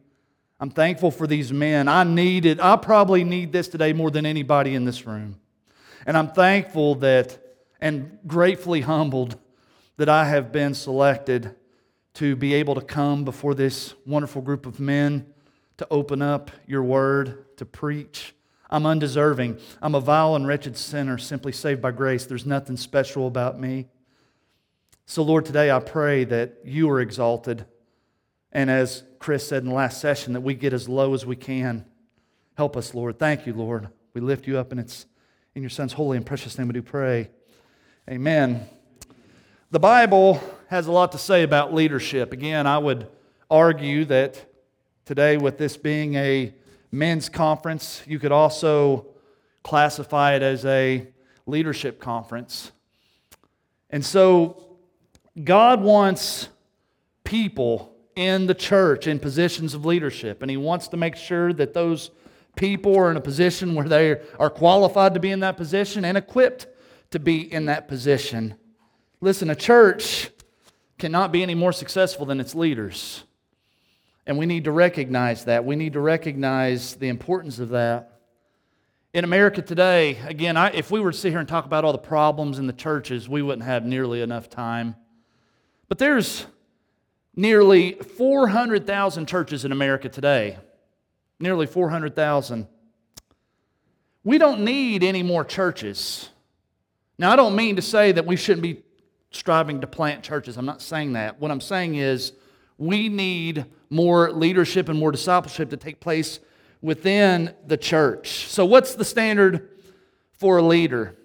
I'm 0.58 0.70
thankful 0.70 1.10
for 1.10 1.26
these 1.26 1.52
men. 1.52 1.88
I 1.88 2.04
needed, 2.04 2.60
I 2.60 2.76
probably 2.76 3.24
need 3.24 3.52
this 3.52 3.68
today 3.68 3.92
more 3.92 4.10
than 4.10 4.26
anybody 4.26 4.74
in 4.74 4.84
this 4.84 5.06
room. 5.06 5.40
And 6.06 6.16
I'm 6.16 6.28
thankful 6.28 6.96
that 6.96 7.38
and 7.80 8.18
gratefully 8.26 8.82
humbled 8.82 9.38
that 9.96 10.08
I 10.08 10.26
have 10.26 10.52
been 10.52 10.74
selected 10.74 11.54
to 12.14 12.36
be 12.36 12.54
able 12.54 12.74
to 12.74 12.80
come 12.80 13.24
before 13.24 13.54
this 13.54 13.94
wonderful 14.06 14.42
group 14.42 14.66
of 14.66 14.80
men 14.80 15.26
to 15.78 15.86
open 15.90 16.20
up 16.20 16.50
your 16.66 16.82
word, 16.82 17.56
to 17.56 17.64
preach. 17.64 18.34
I'm 18.68 18.86
undeserving. 18.86 19.58
I'm 19.80 19.94
a 19.94 20.00
vile 20.00 20.36
and 20.36 20.46
wretched 20.46 20.76
sinner, 20.76 21.16
simply 21.18 21.52
saved 21.52 21.80
by 21.80 21.90
grace. 21.90 22.26
There's 22.26 22.46
nothing 22.46 22.76
special 22.76 23.26
about 23.26 23.58
me. 23.58 23.88
So, 25.10 25.24
Lord, 25.24 25.44
today 25.44 25.72
I 25.72 25.80
pray 25.80 26.22
that 26.22 26.60
you 26.62 26.88
are 26.88 27.00
exalted. 27.00 27.64
And 28.52 28.70
as 28.70 29.02
Chris 29.18 29.44
said 29.44 29.64
in 29.64 29.70
the 29.70 29.74
last 29.74 30.00
session, 30.00 30.34
that 30.34 30.42
we 30.42 30.54
get 30.54 30.72
as 30.72 30.88
low 30.88 31.14
as 31.14 31.26
we 31.26 31.34
can. 31.34 31.84
Help 32.56 32.76
us, 32.76 32.94
Lord. 32.94 33.18
Thank 33.18 33.44
you, 33.44 33.52
Lord. 33.52 33.88
We 34.14 34.20
lift 34.20 34.46
you 34.46 34.56
up, 34.56 34.70
and 34.70 34.78
it's 34.78 35.06
in 35.56 35.64
your 35.64 35.68
Son's 35.68 35.94
holy 35.94 36.16
and 36.16 36.24
precious 36.24 36.56
name 36.56 36.68
we 36.68 36.74
do 36.74 36.82
pray. 36.82 37.28
Amen. 38.08 38.68
The 39.72 39.80
Bible 39.80 40.40
has 40.68 40.86
a 40.86 40.92
lot 40.92 41.10
to 41.10 41.18
say 41.18 41.42
about 41.42 41.74
leadership. 41.74 42.32
Again, 42.32 42.68
I 42.68 42.78
would 42.78 43.08
argue 43.50 44.04
that 44.04 44.46
today, 45.06 45.38
with 45.38 45.58
this 45.58 45.76
being 45.76 46.14
a 46.14 46.54
men's 46.92 47.28
conference, 47.28 48.00
you 48.06 48.20
could 48.20 48.30
also 48.30 49.08
classify 49.64 50.36
it 50.36 50.42
as 50.42 50.64
a 50.64 51.08
leadership 51.46 51.98
conference. 51.98 52.70
And 53.90 54.06
so, 54.06 54.69
God 55.42 55.80
wants 55.80 56.48
people 57.24 57.94
in 58.16 58.46
the 58.46 58.54
church 58.54 59.06
in 59.06 59.18
positions 59.18 59.74
of 59.74 59.84
leadership, 59.84 60.42
and 60.42 60.50
He 60.50 60.56
wants 60.56 60.88
to 60.88 60.96
make 60.96 61.16
sure 61.16 61.52
that 61.52 61.74
those 61.74 62.10
people 62.56 62.96
are 62.96 63.10
in 63.10 63.16
a 63.16 63.20
position 63.20 63.74
where 63.74 63.88
they 63.88 64.20
are 64.38 64.50
qualified 64.50 65.14
to 65.14 65.20
be 65.20 65.30
in 65.30 65.40
that 65.40 65.56
position 65.56 66.04
and 66.04 66.18
equipped 66.18 66.66
to 67.10 67.18
be 67.18 67.52
in 67.52 67.66
that 67.66 67.88
position. 67.88 68.54
Listen, 69.20 69.50
a 69.50 69.54
church 69.54 70.30
cannot 70.98 71.32
be 71.32 71.42
any 71.42 71.54
more 71.54 71.72
successful 71.72 72.26
than 72.26 72.40
its 72.40 72.54
leaders. 72.54 73.24
And 74.26 74.38
we 74.38 74.46
need 74.46 74.64
to 74.64 74.72
recognize 74.72 75.44
that. 75.46 75.64
We 75.64 75.76
need 75.76 75.94
to 75.94 76.00
recognize 76.00 76.94
the 76.94 77.08
importance 77.08 77.58
of 77.58 77.70
that. 77.70 78.20
In 79.12 79.24
America 79.24 79.60
today, 79.62 80.18
again, 80.24 80.56
I, 80.56 80.70
if 80.70 80.90
we 80.90 81.00
were 81.00 81.10
to 81.10 81.18
sit 81.18 81.30
here 81.30 81.40
and 81.40 81.48
talk 81.48 81.64
about 81.64 81.84
all 81.84 81.92
the 81.92 81.98
problems 81.98 82.58
in 82.58 82.66
the 82.66 82.72
churches, 82.72 83.28
we 83.28 83.42
wouldn't 83.42 83.64
have 83.64 83.84
nearly 83.84 84.22
enough 84.22 84.48
time. 84.48 84.94
But 85.90 85.98
there's 85.98 86.46
nearly 87.34 87.94
400,000 87.94 89.26
churches 89.26 89.64
in 89.64 89.72
America 89.72 90.08
today. 90.08 90.56
Nearly 91.40 91.66
400,000. 91.66 92.68
We 94.22 94.38
don't 94.38 94.60
need 94.60 95.02
any 95.02 95.24
more 95.24 95.44
churches. 95.44 96.28
Now, 97.18 97.32
I 97.32 97.36
don't 97.36 97.56
mean 97.56 97.74
to 97.74 97.82
say 97.82 98.12
that 98.12 98.24
we 98.24 98.36
shouldn't 98.36 98.62
be 98.62 98.84
striving 99.32 99.80
to 99.80 99.88
plant 99.88 100.22
churches. 100.22 100.56
I'm 100.56 100.64
not 100.64 100.80
saying 100.80 101.14
that. 101.14 101.40
What 101.40 101.50
I'm 101.50 101.60
saying 101.60 101.96
is 101.96 102.34
we 102.78 103.08
need 103.08 103.66
more 103.90 104.30
leadership 104.30 104.88
and 104.88 104.96
more 104.96 105.10
discipleship 105.10 105.70
to 105.70 105.76
take 105.76 105.98
place 105.98 106.38
within 106.80 107.52
the 107.66 107.76
church. 107.76 108.46
So, 108.46 108.64
what's 108.64 108.94
the 108.94 109.04
standard 109.04 109.68
for 110.34 110.58
a 110.58 110.62
leader? 110.62 111.16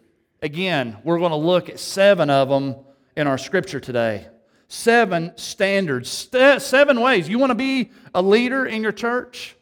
Again, 0.41 0.97
we're 1.03 1.19
going 1.19 1.31
to 1.31 1.37
look 1.37 1.69
at 1.69 1.79
seven 1.79 2.31
of 2.31 2.49
them 2.49 2.77
in 3.15 3.27
our 3.27 3.37
scripture 3.37 3.79
today. 3.79 4.27
Seven 4.67 5.31
standards, 5.35 6.09
seven 6.09 6.99
ways. 6.99 7.29
You 7.29 7.39
want 7.39 7.51
to 7.51 7.55
be 7.55 7.91
a 8.13 8.21
leader 8.21 8.65
in 8.65 8.81
your 8.81 8.91
church? 8.91 9.55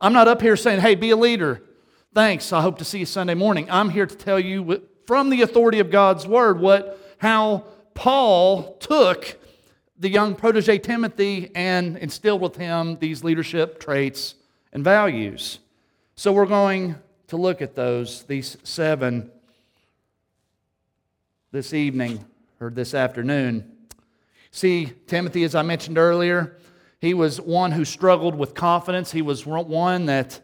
I'm 0.00 0.12
not 0.12 0.28
up 0.28 0.42
here 0.42 0.56
saying, 0.56 0.80
hey, 0.80 0.94
be 0.94 1.10
a 1.10 1.16
leader. 1.16 1.62
Thanks. 2.14 2.52
I 2.52 2.60
hope 2.60 2.78
to 2.78 2.84
see 2.84 2.98
you 2.98 3.06
Sunday 3.06 3.34
morning. 3.34 3.70
I'm 3.70 3.88
here 3.88 4.06
to 4.06 4.14
tell 4.14 4.38
you 4.38 4.82
from 5.06 5.30
the 5.30 5.42
authority 5.42 5.78
of 5.78 5.90
God's 5.90 6.26
word 6.26 6.60
what 6.60 6.98
how 7.18 7.64
Paul 7.94 8.76
took 8.78 9.38
the 9.98 10.08
young 10.08 10.34
protege 10.34 10.78
Timothy 10.78 11.50
and 11.54 11.96
instilled 11.96 12.40
with 12.40 12.56
him 12.56 12.98
these 12.98 13.22
leadership 13.22 13.78
traits 13.78 14.34
and 14.72 14.82
values. 14.82 15.60
So 16.16 16.32
we're 16.32 16.46
going 16.46 16.96
to 17.28 17.36
look 17.36 17.62
at 17.62 17.74
those, 17.74 18.24
these 18.24 18.58
seven, 18.64 19.30
this 21.52 21.72
evening 21.72 22.24
or 22.60 22.70
this 22.70 22.92
afternoon. 22.92 23.71
See, 24.54 24.92
Timothy, 25.06 25.44
as 25.44 25.54
I 25.54 25.62
mentioned 25.62 25.96
earlier, 25.96 26.58
he 27.00 27.14
was 27.14 27.40
one 27.40 27.72
who 27.72 27.86
struggled 27.86 28.34
with 28.34 28.54
confidence. 28.54 29.10
He 29.10 29.22
was 29.22 29.46
one 29.46 30.06
that 30.06 30.40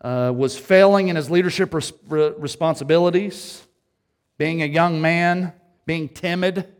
uh, 0.00 0.32
was 0.34 0.58
failing 0.58 1.08
in 1.08 1.16
his 1.16 1.30
leadership 1.30 1.74
res- 1.74 1.92
responsibilities, 2.08 3.62
being 4.38 4.62
a 4.62 4.66
young 4.66 5.00
man, 5.00 5.52
being 5.84 6.08
timid. 6.08 6.72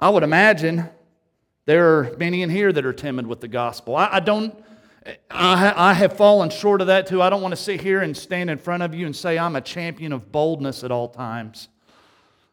I 0.00 0.10
would 0.10 0.24
imagine 0.24 0.88
there 1.64 1.96
are 1.96 2.16
many 2.18 2.42
in 2.42 2.50
here 2.50 2.72
that 2.72 2.84
are 2.84 2.92
timid 2.92 3.28
with 3.28 3.40
the 3.40 3.48
gospel. 3.48 3.94
I, 3.94 4.08
I 4.14 4.20
don't, 4.20 4.60
I, 5.30 5.90
I 5.90 5.92
have 5.94 6.16
fallen 6.16 6.50
short 6.50 6.80
of 6.80 6.88
that 6.88 7.06
too. 7.06 7.22
I 7.22 7.30
don't 7.30 7.40
want 7.40 7.52
to 7.52 7.60
sit 7.60 7.80
here 7.80 8.02
and 8.02 8.16
stand 8.16 8.50
in 8.50 8.58
front 8.58 8.82
of 8.82 8.96
you 8.96 9.06
and 9.06 9.14
say 9.14 9.38
I'm 9.38 9.54
a 9.54 9.60
champion 9.60 10.12
of 10.12 10.32
boldness 10.32 10.82
at 10.82 10.90
all 10.90 11.08
times. 11.08 11.68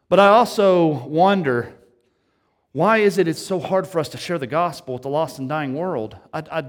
But 0.08 0.20
I 0.20 0.28
also 0.28 0.86
wonder 0.86 1.74
why 2.76 2.98
is 2.98 3.16
it 3.16 3.26
it's 3.26 3.40
so 3.40 3.58
hard 3.58 3.86
for 3.86 3.98
us 3.98 4.10
to 4.10 4.18
share 4.18 4.36
the 4.36 4.46
gospel 4.46 4.92
with 4.92 5.02
the 5.02 5.08
lost 5.08 5.38
and 5.38 5.48
dying 5.48 5.72
world? 5.72 6.14
I, 6.30 6.42
I, 6.50 6.64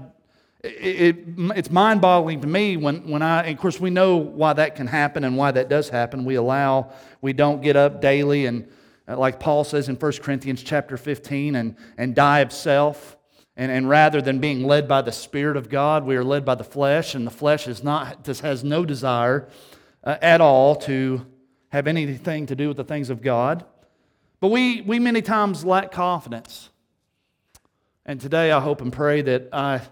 it, 0.62 1.16
it's 1.36 1.70
mind 1.70 2.00
boggling 2.00 2.40
to 2.40 2.46
me 2.46 2.78
when, 2.78 3.06
when 3.06 3.20
I, 3.20 3.48
of 3.48 3.58
course, 3.58 3.78
we 3.78 3.90
know 3.90 4.16
why 4.16 4.54
that 4.54 4.74
can 4.74 4.86
happen 4.86 5.22
and 5.22 5.36
why 5.36 5.50
that 5.50 5.68
does 5.68 5.90
happen. 5.90 6.24
We 6.24 6.36
allow, 6.36 6.92
we 7.20 7.34
don't 7.34 7.60
get 7.60 7.76
up 7.76 8.00
daily 8.00 8.46
and 8.46 8.66
uh, 9.06 9.18
like 9.18 9.38
Paul 9.38 9.64
says 9.64 9.90
in 9.90 9.96
1 9.96 10.12
Corinthians 10.22 10.62
chapter 10.62 10.96
15, 10.96 11.54
and, 11.56 11.76
and 11.98 12.14
die 12.14 12.38
of 12.40 12.54
self. 12.54 13.18
And, 13.54 13.70
and 13.70 13.86
rather 13.86 14.22
than 14.22 14.38
being 14.38 14.64
led 14.64 14.88
by 14.88 15.02
the 15.02 15.12
Spirit 15.12 15.58
of 15.58 15.68
God, 15.68 16.06
we 16.06 16.16
are 16.16 16.24
led 16.24 16.42
by 16.42 16.54
the 16.54 16.64
flesh, 16.64 17.14
and 17.14 17.26
the 17.26 17.30
flesh 17.30 17.68
is 17.68 17.84
not, 17.84 18.24
just 18.24 18.40
has 18.40 18.64
no 18.64 18.86
desire 18.86 19.46
uh, 20.04 20.16
at 20.22 20.40
all 20.40 20.74
to 20.76 21.26
have 21.68 21.86
anything 21.86 22.46
to 22.46 22.56
do 22.56 22.68
with 22.68 22.78
the 22.78 22.84
things 22.84 23.10
of 23.10 23.20
God. 23.20 23.66
But 24.40 24.48
we, 24.48 24.82
we 24.82 24.98
many 24.98 25.22
times 25.22 25.64
lack 25.64 25.90
confidence. 25.90 26.70
And 28.06 28.20
today 28.20 28.52
I 28.52 28.60
hope 28.60 28.80
and 28.80 28.92
pray 28.92 29.20
that 29.22 29.48
I 29.52 29.82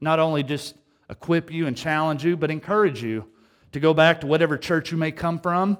not 0.00 0.18
only 0.18 0.42
just 0.42 0.74
equip 1.08 1.52
you 1.52 1.66
and 1.66 1.76
challenge 1.76 2.24
you, 2.24 2.36
but 2.36 2.50
encourage 2.50 3.02
you 3.02 3.26
to 3.72 3.80
go 3.80 3.94
back 3.94 4.20
to 4.20 4.26
whatever 4.26 4.58
church 4.58 4.90
you 4.90 4.98
may 4.98 5.12
come 5.12 5.38
from, 5.38 5.78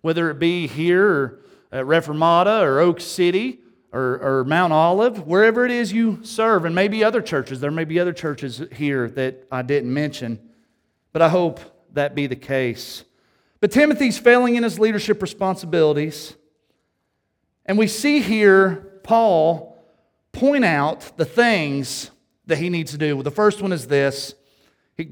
whether 0.00 0.30
it 0.30 0.38
be 0.38 0.66
here 0.66 1.06
or 1.06 1.40
at 1.72 1.84
Reformata 1.84 2.62
or 2.62 2.80
Oak 2.80 3.00
City 3.00 3.60
or, 3.92 4.18
or 4.20 4.44
Mount 4.44 4.72
Olive, 4.72 5.26
wherever 5.26 5.64
it 5.64 5.70
is 5.70 5.92
you 5.92 6.18
serve, 6.22 6.64
and 6.64 6.74
maybe 6.74 7.02
other 7.04 7.22
churches. 7.22 7.60
There 7.60 7.70
may 7.70 7.84
be 7.84 7.98
other 7.98 8.12
churches 8.12 8.62
here 8.72 9.08
that 9.10 9.46
I 9.50 9.62
didn't 9.62 9.92
mention, 9.92 10.40
but 11.12 11.22
I 11.22 11.28
hope 11.28 11.60
that 11.92 12.14
be 12.14 12.26
the 12.26 12.36
case. 12.36 13.04
But 13.60 13.70
Timothy's 13.70 14.18
failing 14.18 14.56
in 14.56 14.62
his 14.62 14.78
leadership 14.78 15.22
responsibilities. 15.22 16.34
And 17.66 17.78
we 17.78 17.86
see 17.86 18.20
here 18.20 19.00
Paul 19.02 19.78
point 20.32 20.64
out 20.64 21.16
the 21.16 21.24
things 21.24 22.10
that 22.46 22.58
he 22.58 22.68
needs 22.68 22.92
to 22.92 22.98
do. 22.98 23.22
The 23.22 23.30
first 23.30 23.62
one 23.62 23.72
is 23.72 23.86
this 23.86 24.34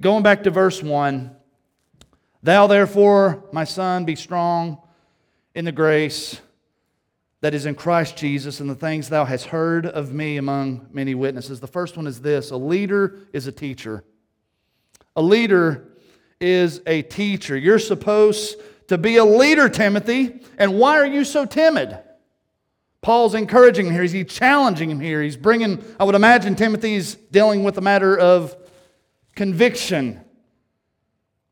going 0.01 0.23
back 0.23 0.45
to 0.45 0.51
verse 0.51 0.83
1 0.83 1.35
Thou 2.43 2.67
therefore, 2.69 3.45
my 3.53 3.65
son, 3.65 4.05
be 4.05 4.15
strong 4.15 4.79
in 5.55 5.65
the 5.65 5.73
grace 5.73 6.41
that 7.41 7.55
is 7.55 7.67
in 7.67 7.75
Christ 7.75 8.17
Jesus 8.17 8.61
and 8.61 8.69
the 8.69 8.75
things 8.75 9.09
thou 9.09 9.25
hast 9.25 9.47
heard 9.47 9.87
of 9.87 10.13
me 10.13 10.37
among 10.37 10.89
many 10.93 11.15
witnesses. 11.15 11.61
The 11.61 11.67
first 11.67 11.97
one 11.97 12.07
is 12.07 12.21
this 12.21 12.51
a 12.51 12.57
leader 12.57 13.17
is 13.33 13.47
a 13.47 13.53
teacher. 13.53 14.05
A 15.17 15.23
leader 15.23 15.89
is 16.41 16.81
a 16.87 17.03
teacher. 17.03 17.57
You're 17.57 17.79
supposed 17.79 18.61
to 18.89 18.99
be 18.99 19.17
a 19.17 19.25
leader, 19.25 19.69
Timothy. 19.69 20.41
And 20.59 20.79
why 20.79 20.99
are 20.99 21.07
you 21.07 21.25
so 21.25 21.45
timid? 21.45 21.99
Paul's 23.01 23.35
encouraging 23.35 23.87
him 23.87 23.93
here. 23.93 24.03
He's 24.03 24.33
challenging 24.33 24.91
him 24.91 25.01
here. 25.01 25.23
He's 25.23 25.37
bringing, 25.37 25.83
I 26.01 26.05
would 26.05 26.15
imagine 26.15 26.57
Timothy's 26.57 27.15
dealing 27.15 27.63
with 27.63 27.79
a 27.79 27.81
matter 27.81 28.19
of 28.19 28.57
conviction. 29.37 30.21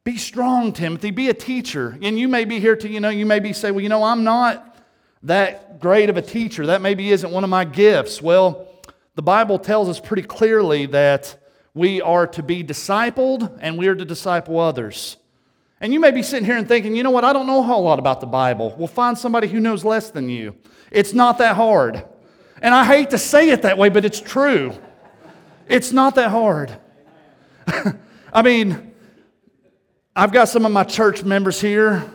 Be 0.04 0.16
strong, 0.16 0.72
Timothy. 0.72 1.10
Be 1.10 1.28
a 1.28 1.34
teacher. 1.34 1.98
And 2.02 2.18
you 2.18 2.28
may 2.28 2.44
be 2.44 2.60
here 2.60 2.76
to, 2.76 2.88
you 2.88 3.00
know, 3.00 3.08
you 3.08 3.26
may 3.26 3.40
be 3.40 3.52
say, 3.52 3.70
well, 3.70 3.80
you 3.80 3.88
know, 3.88 4.02
I'm 4.02 4.24
not 4.24 4.76
that 5.22 5.80
great 5.80 6.10
of 6.10 6.16
a 6.16 6.22
teacher. 6.22 6.66
That 6.66 6.82
maybe 6.82 7.10
isn't 7.10 7.30
one 7.30 7.44
of 7.44 7.50
my 7.50 7.64
gifts. 7.64 8.20
Well, 8.20 8.68
the 9.14 9.22
Bible 9.22 9.58
tells 9.58 9.88
us 9.88 9.98
pretty 9.98 10.22
clearly 10.22 10.86
that 10.86 11.42
we 11.74 12.00
are 12.00 12.26
to 12.28 12.42
be 12.42 12.62
discipled 12.62 13.58
and 13.60 13.78
we 13.78 13.88
are 13.88 13.94
to 13.94 14.04
disciple 14.04 14.58
others. 14.58 15.16
And 15.80 15.92
you 15.92 16.00
may 16.00 16.10
be 16.10 16.22
sitting 16.22 16.46
here 16.46 16.56
and 16.56 16.66
thinking, 16.66 16.96
you 16.96 17.02
know 17.02 17.10
what, 17.10 17.24
I 17.24 17.32
don't 17.32 17.46
know 17.46 17.60
a 17.60 17.62
whole 17.62 17.82
lot 17.82 17.98
about 17.98 18.20
the 18.20 18.26
Bible. 18.26 18.74
Well, 18.78 18.86
find 18.86 19.16
somebody 19.16 19.46
who 19.46 19.60
knows 19.60 19.84
less 19.84 20.10
than 20.10 20.28
you. 20.28 20.56
It's 20.90 21.12
not 21.12 21.38
that 21.38 21.56
hard. 21.56 22.02
And 22.62 22.74
I 22.74 22.84
hate 22.84 23.10
to 23.10 23.18
say 23.18 23.50
it 23.50 23.62
that 23.62 23.76
way, 23.76 23.90
but 23.90 24.04
it's 24.04 24.20
true. 24.20 24.72
It's 25.68 25.92
not 25.92 26.14
that 26.14 26.30
hard. 26.30 26.74
I 28.32 28.42
mean, 28.42 28.94
I've 30.14 30.32
got 30.32 30.48
some 30.48 30.64
of 30.64 30.72
my 30.72 30.84
church 30.84 31.24
members 31.24 31.60
here, 31.60 32.10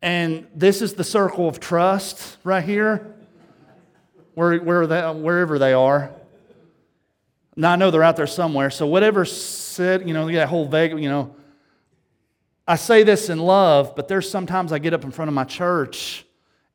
and 0.00 0.46
this 0.54 0.80
is 0.80 0.94
the 0.94 1.02
circle 1.02 1.48
of 1.48 1.58
trust 1.58 2.36
right 2.44 2.62
here, 2.62 3.14
where, 4.34 4.58
where 4.58 4.86
they, 4.86 5.00
wherever 5.10 5.58
they 5.58 5.72
are. 5.72 6.12
Now, 7.56 7.72
I 7.72 7.76
know 7.76 7.90
they're 7.90 8.04
out 8.04 8.16
there 8.16 8.28
somewhere, 8.28 8.70
so 8.70 8.86
whatever 8.86 9.24
said, 9.24 10.06
you 10.06 10.14
know, 10.14 10.30
that 10.30 10.48
whole 10.48 10.68
vague, 10.68 10.92
you 10.92 11.08
know, 11.08 11.34
I 12.70 12.76
say 12.76 13.02
this 13.02 13.30
in 13.30 13.40
love, 13.40 13.96
but 13.96 14.06
there's 14.06 14.30
sometimes 14.30 14.70
I 14.70 14.78
get 14.78 14.94
up 14.94 15.02
in 15.02 15.10
front 15.10 15.28
of 15.28 15.34
my 15.34 15.42
church 15.42 16.24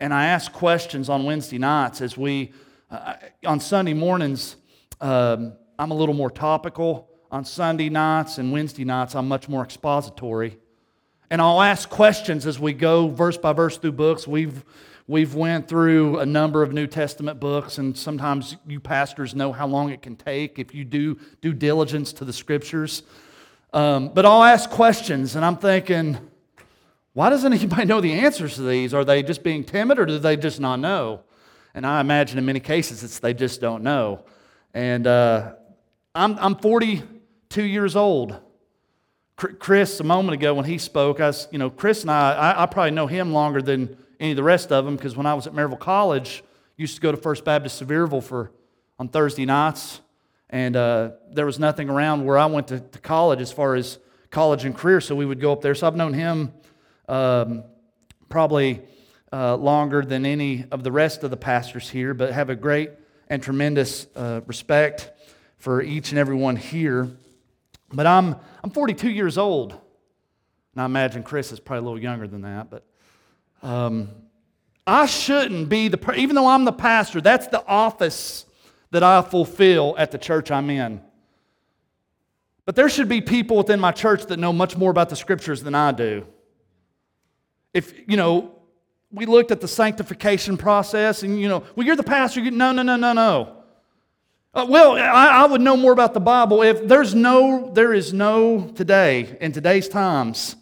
and 0.01 0.13
I 0.13 0.25
ask 0.25 0.51
questions 0.51 1.07
on 1.07 1.23
Wednesday 1.23 1.57
nights 1.57 2.01
as 2.01 2.17
we, 2.17 2.51
uh, 2.91 3.13
on 3.45 3.61
Sunday 3.61 3.93
mornings, 3.93 4.57
um, 4.99 5.53
I'm 5.79 5.91
a 5.91 5.93
little 5.93 6.13
more 6.13 6.29
topical. 6.29 7.07
On 7.31 7.45
Sunday 7.45 7.87
nights 7.87 8.39
and 8.39 8.51
Wednesday 8.51 8.83
nights, 8.83 9.15
I'm 9.15 9.29
much 9.29 9.47
more 9.47 9.63
expository. 9.63 10.57
And 11.29 11.41
I'll 11.41 11.61
ask 11.61 11.89
questions 11.89 12.45
as 12.45 12.59
we 12.59 12.73
go 12.73 13.07
verse 13.07 13.37
by 13.37 13.53
verse 13.53 13.77
through 13.77 13.93
books. 13.93 14.27
We've, 14.27 14.65
we've 15.07 15.33
went 15.33 15.69
through 15.69 16.19
a 16.19 16.25
number 16.25 16.61
of 16.61 16.73
New 16.73 16.87
Testament 16.87 17.39
books, 17.39 17.77
and 17.77 17.97
sometimes 17.97 18.57
you 18.67 18.81
pastors 18.81 19.33
know 19.33 19.53
how 19.53 19.65
long 19.65 19.91
it 19.91 20.01
can 20.01 20.17
take 20.17 20.59
if 20.59 20.75
you 20.75 20.83
do 20.83 21.17
due 21.41 21.53
diligence 21.53 22.11
to 22.11 22.25
the 22.25 22.33
scriptures. 22.33 23.03
Um, 23.75 24.07
but 24.13 24.25
I'll 24.25 24.41
ask 24.41 24.69
questions, 24.69 25.35
and 25.35 25.43
I'm 25.43 25.57
thinking, 25.57 26.17
why 27.11 27.29
doesn't 27.29 27.51
anybody 27.51 27.83
know 27.85 27.99
the 27.99 28.13
answers 28.13 28.55
to 28.55 28.61
these? 28.61 28.93
Are 28.93 29.03
they 29.03 29.21
just 29.21 29.43
being 29.43 29.65
timid, 29.65 29.99
or 29.99 30.05
do 30.05 30.17
they 30.17 30.37
just 30.37 30.61
not 30.61 30.79
know? 30.79 31.23
And 31.73 31.85
I 31.85 31.99
imagine 31.99 32.37
in 32.37 32.45
many 32.45 32.61
cases 32.61 33.03
it's 33.03 33.19
they 33.19 33.33
just 33.33 33.59
don't 33.59 33.83
know. 33.83 34.23
And 34.73 35.05
uh, 35.05 35.55
I'm, 36.15 36.39
I'm 36.39 36.55
42 36.55 37.63
years 37.63 37.97
old. 37.97 38.39
Chris, 39.35 39.99
a 39.99 40.05
moment 40.05 40.35
ago 40.35 40.53
when 40.53 40.63
he 40.63 40.77
spoke, 40.77 41.19
I 41.19 41.27
was, 41.27 41.49
you 41.51 41.59
know, 41.59 41.69
Chris 41.69 42.03
and 42.03 42.11
I, 42.11 42.31
I, 42.31 42.63
I 42.63 42.65
probably 42.67 42.91
know 42.91 43.07
him 43.07 43.33
longer 43.33 43.61
than 43.61 43.97
any 44.21 44.31
of 44.31 44.37
the 44.37 44.43
rest 44.43 44.71
of 44.71 44.85
them 44.85 44.95
because 44.95 45.17
when 45.17 45.25
I 45.25 45.33
was 45.33 45.47
at 45.47 45.53
Maryville 45.53 45.81
College, 45.81 46.45
used 46.77 46.95
to 46.95 47.01
go 47.01 47.11
to 47.11 47.17
First 47.17 47.43
Baptist 47.43 47.83
Sevierville 47.83 48.23
for 48.23 48.51
on 48.97 49.09
Thursday 49.09 49.43
nights 49.43 49.99
and 50.49 50.75
uh, 50.75 51.11
there 51.31 51.45
was 51.45 51.59
nothing 51.59 51.89
around 51.89 52.25
where 52.25 52.37
I 52.37 52.45
went 52.45 52.67
to, 52.67 52.79
to, 52.79 52.99
college 52.99 53.41
as 53.41 53.51
far 53.51 53.75
as 53.75 53.97
college 54.29 54.65
and 54.65 54.75
career, 54.75 55.01
so 55.01 55.15
we 55.15 55.25
would 55.25 55.39
go 55.39 55.51
up 55.51 55.61
there. 55.61 55.75
So 55.75 55.87
I've 55.87 55.95
known 55.95 56.13
him 56.13 56.53
um, 57.07 57.63
probably 58.29 58.81
uh, 59.33 59.55
longer 59.55 60.03
than 60.03 60.25
any 60.25 60.65
of 60.71 60.83
the 60.83 60.91
rest 60.91 61.23
of 61.23 61.31
the 61.31 61.37
pastors 61.37 61.89
here, 61.89 62.13
but 62.13 62.31
have 62.31 62.49
a 62.49 62.55
great 62.55 62.91
and 63.27 63.41
tremendous 63.41 64.07
uh, 64.15 64.41
respect 64.45 65.11
for 65.57 65.81
each 65.81 66.11
and 66.11 66.19
every 66.19 66.35
one 66.35 66.55
here. 66.55 67.09
But 67.91 68.05
I'm, 68.07 68.35
I'm 68.63 68.69
42 68.69 69.09
years 69.09 69.37
old. 69.37 69.79
Now, 70.75 70.83
I 70.83 70.85
imagine 70.85 71.23
Chris 71.23 71.51
is 71.51 71.59
probably 71.59 71.79
a 71.79 71.83
little 71.83 72.01
younger 72.01 72.27
than 72.27 72.41
that, 72.41 72.69
but 72.69 72.85
um, 73.63 74.09
I 74.85 75.05
shouldn't 75.05 75.69
be 75.69 75.87
the, 75.87 76.13
even 76.15 76.35
though 76.35 76.47
I'm 76.47 76.65
the 76.65 76.71
pastor, 76.71 77.21
that's 77.21 77.47
the 77.47 77.65
office 77.65 78.45
that 78.95 79.03
I 79.03 79.21
fulfill 79.21 79.93
at 79.97 80.11
the 80.11 80.17
church 80.17 80.49
I'm 80.49 80.69
in. 80.69 81.01
But 82.63 82.77
there 82.77 82.87
should 82.87 83.09
be 83.09 83.19
people 83.19 83.57
within 83.57 83.77
my 83.77 83.91
church 83.91 84.25
that 84.27 84.39
know 84.39 84.53
much 84.53 84.77
more 84.77 84.89
about 84.89 85.09
the 85.09 85.17
scriptures 85.17 85.61
than 85.61 85.75
I 85.75 85.91
do. 85.91 86.25
If, 87.73 87.93
you 88.07 88.15
know, 88.15 88.55
we 89.11 89.25
looked 89.25 89.51
at 89.51 89.59
the 89.59 89.67
sanctification 89.67 90.55
process 90.55 91.23
and, 91.23 91.37
you 91.37 91.49
know, 91.49 91.65
well, 91.75 91.85
you're 91.85 91.97
the 91.97 92.03
pastor. 92.03 92.39
You, 92.39 92.51
no, 92.51 92.71
no, 92.71 92.83
no, 92.83 92.95
no, 92.95 93.11
no. 93.11 93.57
Uh, 94.53 94.65
well, 94.69 94.93
I, 94.93 95.41
I 95.41 95.45
would 95.45 95.59
know 95.59 95.75
more 95.75 95.91
about 95.91 96.13
the 96.13 96.21
Bible 96.21 96.61
if 96.61 96.87
there's 96.87 97.13
no, 97.13 97.71
there 97.73 97.93
is 97.93 98.13
no 98.13 98.69
today, 98.75 99.37
in 99.41 99.51
today's 99.51 99.89
times, 99.89 100.55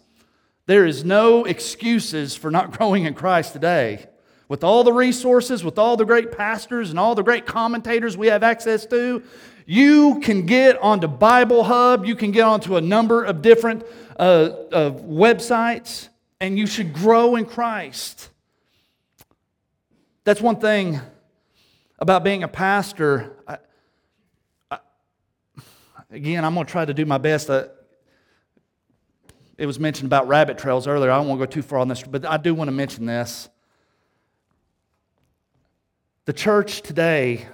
there 0.66 0.84
is 0.86 1.04
no 1.04 1.44
excuses 1.44 2.34
for 2.34 2.50
not 2.50 2.72
growing 2.76 3.04
in 3.04 3.14
Christ 3.14 3.52
today 3.52 4.08
with 4.48 4.62
all 4.62 4.84
the 4.84 4.92
resources, 4.92 5.64
with 5.64 5.78
all 5.78 5.96
the 5.96 6.04
great 6.04 6.32
pastors 6.32 6.90
and 6.90 6.98
all 6.98 7.14
the 7.14 7.22
great 7.22 7.46
commentators 7.46 8.16
we 8.16 8.26
have 8.26 8.42
access 8.42 8.86
to, 8.86 9.22
you 9.66 10.20
can 10.20 10.44
get 10.44 10.80
onto 10.82 11.08
Bible 11.08 11.64
Hub, 11.64 12.04
you 12.04 12.14
can 12.14 12.30
get 12.30 12.42
onto 12.42 12.76
a 12.76 12.80
number 12.80 13.24
of 13.24 13.40
different 13.40 13.84
uh, 14.18 14.22
uh, 14.22 14.90
websites, 14.90 16.08
and 16.40 16.58
you 16.58 16.66
should 16.66 16.92
grow 16.92 17.36
in 17.36 17.46
Christ. 17.46 18.28
That's 20.24 20.40
one 20.40 20.56
thing 20.56 21.00
about 21.98 22.24
being 22.24 22.42
a 22.42 22.48
pastor. 22.48 23.36
I, 23.48 23.58
I, 24.70 24.78
again, 26.10 26.44
I'm 26.44 26.54
going 26.54 26.66
to 26.66 26.70
try 26.70 26.84
to 26.84 26.94
do 26.94 27.06
my 27.06 27.18
best. 27.18 27.48
Uh, 27.48 27.68
it 29.56 29.66
was 29.66 29.78
mentioned 29.80 30.06
about 30.06 30.28
rabbit 30.28 30.58
trails 30.58 30.86
earlier. 30.86 31.10
I 31.10 31.16
don't 31.16 31.28
want 31.28 31.40
to 31.40 31.46
go 31.46 31.50
too 31.50 31.62
far 31.62 31.78
on 31.78 31.88
this, 31.88 32.02
but 32.02 32.26
I 32.26 32.36
do 32.36 32.54
want 32.54 32.68
to 32.68 32.72
mention 32.72 33.06
this. 33.06 33.48
The 36.26 36.32
church 36.32 36.80
today, 36.80 37.46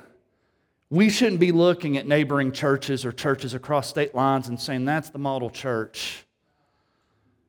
we 0.90 1.10
shouldn't 1.10 1.40
be 1.40 1.50
looking 1.50 1.96
at 1.96 2.06
neighboring 2.06 2.52
churches 2.52 3.04
or 3.04 3.10
churches 3.10 3.52
across 3.52 3.88
state 3.88 4.14
lines 4.14 4.46
and 4.46 4.60
saying 4.60 4.84
that's 4.84 5.10
the 5.10 5.18
model 5.18 5.50
church. 5.50 6.24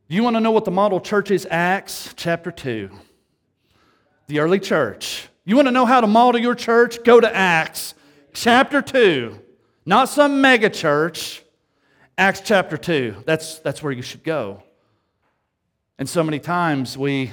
You 0.08 0.24
want 0.24 0.36
to 0.36 0.40
know 0.40 0.50
what 0.50 0.66
the 0.66 0.72
model 0.72 1.00
church 1.00 1.30
is? 1.30 1.48
Acts 1.52 2.12
chapter 2.18 2.50
2. 2.50 2.90
The 4.30 4.40
early 4.40 4.60
church. 4.60 5.30
You 5.46 5.56
want 5.56 5.68
to 5.68 5.72
know 5.72 5.86
how 5.86 6.02
to 6.02 6.08
model 6.08 6.42
your 6.42 6.56
church? 6.56 7.04
Go 7.04 7.20
to 7.20 7.36
Acts 7.36 7.94
chapter 8.34 8.82
2. 8.82 9.40
Not 9.86 10.10
some 10.10 10.42
mega 10.42 10.72
church. 10.72 11.44
Acts 12.18 12.42
chapter 12.44 12.78
2. 12.78 13.26
That's, 13.28 13.60
that's 13.60 13.84
where 13.84 13.94
you 13.94 14.02
should 14.02 14.24
go. 14.24 14.64
And 16.00 16.10
so 16.10 16.24
many 16.24 16.40
times 16.40 16.98
we 16.98 17.32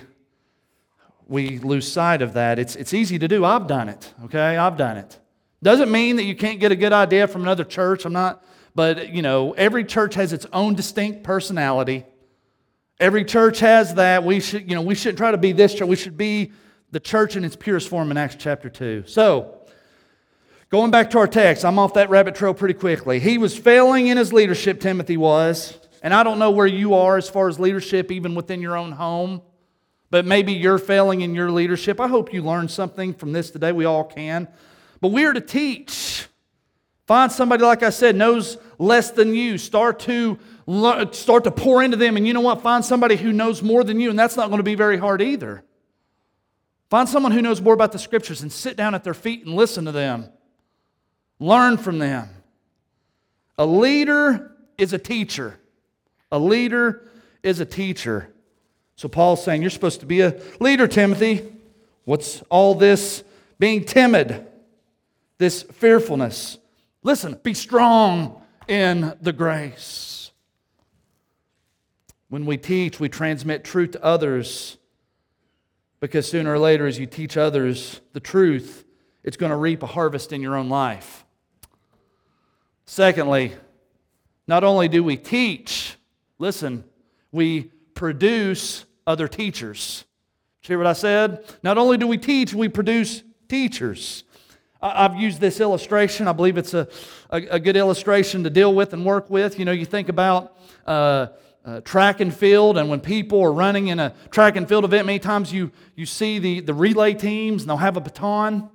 we 1.28 1.58
lose 1.58 1.90
sight 1.90 2.22
of 2.22 2.32
that. 2.32 2.58
It's, 2.58 2.74
it's 2.74 2.94
easy 2.94 3.18
to 3.18 3.28
do. 3.28 3.44
I've 3.44 3.66
done 3.66 3.90
it, 3.90 4.12
okay? 4.24 4.56
I've 4.56 4.78
done 4.78 4.96
it. 4.96 5.18
Doesn't 5.62 5.90
mean 5.90 6.16
that 6.16 6.24
you 6.24 6.34
can't 6.34 6.58
get 6.58 6.72
a 6.72 6.76
good 6.76 6.92
idea 6.92 7.28
from 7.28 7.42
another 7.42 7.64
church. 7.64 8.04
I'm 8.04 8.12
not, 8.12 8.42
but 8.74 9.10
you 9.10 9.22
know, 9.22 9.52
every 9.52 9.84
church 9.84 10.14
has 10.14 10.32
its 10.32 10.46
own 10.52 10.74
distinct 10.74 11.24
personality. 11.24 12.06
Every 12.98 13.24
church 13.24 13.60
has 13.60 13.94
that. 13.94 14.24
We 14.24 14.40
should, 14.40 14.68
you 14.68 14.74
know, 14.74 14.82
we 14.82 14.94
shouldn't 14.94 15.18
try 15.18 15.30
to 15.30 15.38
be 15.38 15.52
this 15.52 15.74
church. 15.74 15.86
We 15.86 15.96
should 15.96 16.16
be 16.16 16.52
the 16.90 17.00
church 17.00 17.36
in 17.36 17.44
its 17.44 17.56
purest 17.56 17.88
form 17.88 18.10
in 18.10 18.16
Acts 18.16 18.36
chapter 18.38 18.70
2. 18.70 19.04
So, 19.06 19.60
going 20.70 20.90
back 20.90 21.10
to 21.10 21.18
our 21.18 21.28
text, 21.28 21.64
I'm 21.64 21.78
off 21.78 21.94
that 21.94 22.08
rabbit 22.08 22.34
trail 22.34 22.54
pretty 22.54 22.74
quickly. 22.74 23.20
He 23.20 23.36
was 23.36 23.56
failing 23.56 24.06
in 24.06 24.16
his 24.16 24.32
leadership, 24.32 24.80
Timothy 24.80 25.16
was. 25.16 25.78
And 26.02 26.14
I 26.14 26.22
don't 26.22 26.38
know 26.38 26.52
where 26.52 26.66
you 26.66 26.94
are 26.94 27.16
as 27.16 27.28
far 27.28 27.48
as 27.48 27.58
leadership, 27.60 28.10
even 28.12 28.34
within 28.34 28.62
your 28.62 28.76
own 28.76 28.92
home 28.92 29.42
but 30.10 30.24
maybe 30.24 30.52
you're 30.52 30.78
failing 30.78 31.20
in 31.20 31.34
your 31.34 31.50
leadership. 31.50 32.00
I 32.00 32.08
hope 32.08 32.32
you 32.32 32.42
learned 32.42 32.70
something 32.70 33.14
from 33.14 33.32
this 33.32 33.50
today. 33.50 33.72
We 33.72 33.84
all 33.84 34.04
can. 34.04 34.48
But 35.00 35.08
we're 35.08 35.32
to 35.32 35.40
teach. 35.40 36.26
Find 37.06 37.30
somebody, 37.30 37.62
like 37.62 37.82
I 37.82 37.90
said, 37.90 38.16
knows 38.16 38.58
less 38.78 39.10
than 39.10 39.34
you. 39.34 39.58
Start 39.58 40.00
to 40.00 40.38
start 41.12 41.44
to 41.44 41.50
pour 41.50 41.82
into 41.82 41.96
them. 41.96 42.18
And 42.18 42.26
you 42.26 42.34
know 42.34 42.42
what? 42.42 42.60
Find 42.62 42.84
somebody 42.84 43.16
who 43.16 43.32
knows 43.32 43.62
more 43.62 43.82
than 43.82 44.00
you, 44.00 44.10
and 44.10 44.18
that's 44.18 44.36
not 44.36 44.48
going 44.48 44.58
to 44.58 44.64
be 44.64 44.74
very 44.74 44.98
hard 44.98 45.22
either. 45.22 45.64
Find 46.90 47.08
someone 47.08 47.32
who 47.32 47.42
knows 47.42 47.60
more 47.60 47.74
about 47.74 47.92
the 47.92 47.98
scriptures 47.98 48.42
and 48.42 48.52
sit 48.52 48.76
down 48.76 48.94
at 48.94 49.04
their 49.04 49.14
feet 49.14 49.44
and 49.44 49.54
listen 49.54 49.86
to 49.86 49.92
them. 49.92 50.30
Learn 51.38 51.76
from 51.76 51.98
them. 51.98 52.28
A 53.56 53.66
leader 53.66 54.52
is 54.76 54.92
a 54.92 54.98
teacher. 54.98 55.58
A 56.30 56.38
leader 56.38 57.08
is 57.42 57.60
a 57.60 57.66
teacher. 57.66 58.32
So 58.98 59.08
Paul's 59.08 59.44
saying, 59.44 59.62
You're 59.62 59.70
supposed 59.70 60.00
to 60.00 60.06
be 60.06 60.22
a 60.22 60.36
leader, 60.58 60.88
Timothy. 60.88 61.52
What's 62.04 62.42
all 62.50 62.74
this 62.74 63.22
being 63.60 63.84
timid, 63.84 64.44
this 65.38 65.62
fearfulness? 65.62 66.58
Listen, 67.04 67.38
be 67.44 67.54
strong 67.54 68.42
in 68.66 69.16
the 69.22 69.32
grace. 69.32 70.32
When 72.28 72.44
we 72.44 72.56
teach, 72.56 72.98
we 72.98 73.08
transmit 73.08 73.62
truth 73.62 73.92
to 73.92 74.04
others 74.04 74.78
because 76.00 76.28
sooner 76.28 76.52
or 76.52 76.58
later, 76.58 76.88
as 76.88 76.98
you 76.98 77.06
teach 77.06 77.36
others 77.36 78.00
the 78.14 78.20
truth, 78.20 78.84
it's 79.22 79.36
going 79.36 79.50
to 79.50 79.56
reap 79.56 79.84
a 79.84 79.86
harvest 79.86 80.32
in 80.32 80.42
your 80.42 80.56
own 80.56 80.68
life. 80.68 81.24
Secondly, 82.84 83.52
not 84.48 84.64
only 84.64 84.88
do 84.88 85.04
we 85.04 85.16
teach, 85.16 85.96
listen, 86.40 86.82
we 87.30 87.70
produce 87.94 88.84
other 89.08 89.26
teachers. 89.26 90.04
You 90.62 90.68
hear 90.68 90.78
what 90.78 90.86
I 90.86 90.92
said? 90.92 91.42
Not 91.62 91.78
only 91.78 91.96
do 91.96 92.06
we 92.06 92.18
teach, 92.18 92.52
we 92.52 92.68
produce 92.68 93.22
teachers. 93.48 94.24
I've 94.82 95.16
used 95.16 95.40
this 95.40 95.60
illustration. 95.60 96.28
I 96.28 96.32
believe 96.32 96.58
it's 96.58 96.74
a, 96.74 96.86
a, 97.30 97.36
a, 97.52 97.58
good 97.58 97.76
illustration 97.76 98.44
to 98.44 98.50
deal 98.50 98.72
with 98.72 98.92
and 98.92 99.04
work 99.04 99.30
with. 99.30 99.58
You 99.58 99.64
know, 99.64 99.72
you 99.72 99.86
think 99.86 100.08
about 100.10 100.56
uh, 100.86 101.28
uh, 101.64 101.80
track 101.80 102.20
and 102.20 102.32
field, 102.32 102.76
and 102.76 102.88
when 102.88 103.00
people 103.00 103.40
are 103.40 103.52
running 103.52 103.88
in 103.88 103.98
a 103.98 104.14
track 104.30 104.56
and 104.56 104.68
field 104.68 104.84
event, 104.84 105.06
many 105.06 105.18
times 105.18 105.52
you, 105.52 105.72
you 105.96 106.06
see 106.06 106.38
the, 106.38 106.60
the 106.60 106.74
relay 106.74 107.14
teams, 107.14 107.62
and 107.62 107.70
they'll 107.70 107.78
have 107.78 107.96
a 107.96 108.00
baton, 108.00 108.68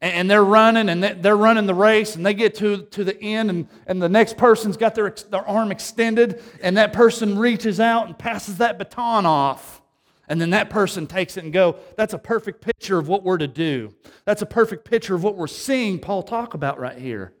and, 0.00 0.30
they're 0.30 0.44
running, 0.44 0.88
and 0.88 1.02
they're 1.02 1.36
running 1.36 1.66
the 1.66 1.74
race, 1.74 2.14
and 2.14 2.24
they 2.24 2.34
get 2.34 2.54
to, 2.56 2.82
to 2.82 3.04
the 3.04 3.20
end, 3.20 3.50
and, 3.50 3.68
and 3.86 4.00
the 4.00 4.08
next 4.08 4.36
person's 4.36 4.76
got 4.76 4.94
their, 4.94 5.10
their 5.30 5.46
arm 5.46 5.72
extended, 5.72 6.42
and 6.62 6.76
that 6.76 6.92
person 6.92 7.38
reaches 7.38 7.80
out 7.80 8.06
and 8.06 8.18
passes 8.18 8.58
that 8.58 8.78
baton 8.78 9.26
off. 9.26 9.82
And 10.28 10.40
then 10.40 10.50
that 10.50 10.68
person 10.68 11.06
takes 11.06 11.36
it 11.36 11.44
and 11.44 11.52
go. 11.52 11.76
That's 11.96 12.12
a 12.12 12.18
perfect 12.18 12.60
picture 12.60 12.98
of 12.98 13.08
what 13.08 13.24
we're 13.24 13.38
to 13.38 13.48
do. 13.48 13.94
That's 14.26 14.42
a 14.42 14.46
perfect 14.46 14.84
picture 14.84 15.14
of 15.14 15.24
what 15.24 15.36
we're 15.36 15.46
seeing 15.46 15.98
Paul 15.98 16.22
talk 16.22 16.52
about 16.52 16.78
right 16.78 16.98
here. 16.98 17.32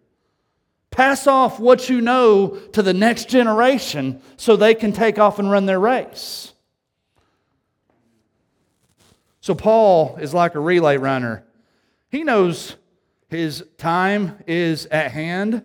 Pass 0.90 1.26
off 1.26 1.60
what 1.60 1.90
you 1.90 2.00
know 2.00 2.58
to 2.72 2.82
the 2.82 2.94
next 2.94 3.28
generation 3.28 4.22
so 4.38 4.56
they 4.56 4.74
can 4.74 4.92
take 4.92 5.18
off 5.18 5.38
and 5.38 5.50
run 5.50 5.66
their 5.66 5.78
race. 5.78 6.54
So, 9.40 9.54
Paul 9.54 10.16
is 10.20 10.34
like 10.34 10.54
a 10.54 10.60
relay 10.60 10.96
runner. 10.96 11.44
He 12.10 12.24
knows 12.24 12.76
his 13.28 13.64
time 13.76 14.38
is 14.46 14.86
at 14.86 15.12
hand. 15.12 15.62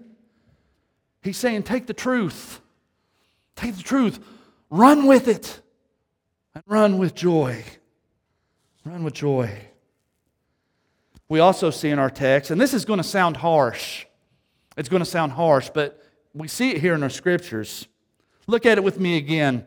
He's 1.21 1.37
saying, 1.37 1.63
Take 1.63 1.87
the 1.87 1.93
truth. 1.93 2.61
Take 3.55 3.75
the 3.75 3.83
truth. 3.83 4.19
Run 4.69 5.05
with 5.05 5.27
it. 5.27 5.61
And 6.53 6.63
run 6.67 6.97
with 6.97 7.15
joy. 7.15 7.63
Run 8.85 9.03
with 9.03 9.13
joy. 9.13 9.49
We 11.29 11.39
also 11.39 11.69
see 11.69 11.89
in 11.89 11.99
our 11.99 12.09
text, 12.09 12.51
and 12.51 12.59
this 12.59 12.73
is 12.73 12.85
going 12.85 12.97
to 12.97 13.03
sound 13.03 13.37
harsh. 13.37 14.05
It's 14.75 14.89
going 14.89 15.01
to 15.01 15.09
sound 15.09 15.31
harsh, 15.31 15.69
but 15.73 16.03
we 16.33 16.47
see 16.47 16.71
it 16.71 16.81
here 16.81 16.93
in 16.93 17.01
our 17.01 17.09
scriptures. 17.09 17.87
Look 18.45 18.65
at 18.65 18.77
it 18.77 18.83
with 18.83 18.99
me 18.99 19.17
again. 19.17 19.65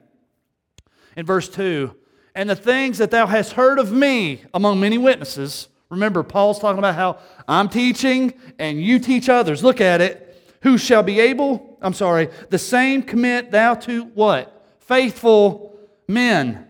In 1.17 1.25
verse 1.25 1.49
2 1.49 1.95
And 2.35 2.51
the 2.51 2.57
things 2.57 2.99
that 2.99 3.11
thou 3.11 3.27
hast 3.27 3.53
heard 3.53 3.79
of 3.79 3.91
me 3.91 4.43
among 4.53 4.81
many 4.81 4.99
witnesses. 4.99 5.69
Remember, 5.97 6.23
Paul's 6.23 6.59
talking 6.59 6.79
about 6.79 6.95
how 6.95 7.19
I'm 7.49 7.69
teaching 7.69 8.35
and 8.59 8.81
you 8.81 8.99
teach 8.99 9.29
others. 9.29 9.65
Look 9.65 9.81
at 9.81 10.01
it. 10.01 10.23
Who 10.63 10.79
shall 10.79 11.03
be 11.03 11.21
able, 11.21 11.79
I'm 11.81 11.95
sorry, 11.95 12.29
the 12.51 12.59
same 12.59 13.03
commit 13.03 13.51
thou 13.51 13.75
to 13.75 14.05
what? 14.05 14.67
Faithful 14.81 15.79
men. 16.07 16.67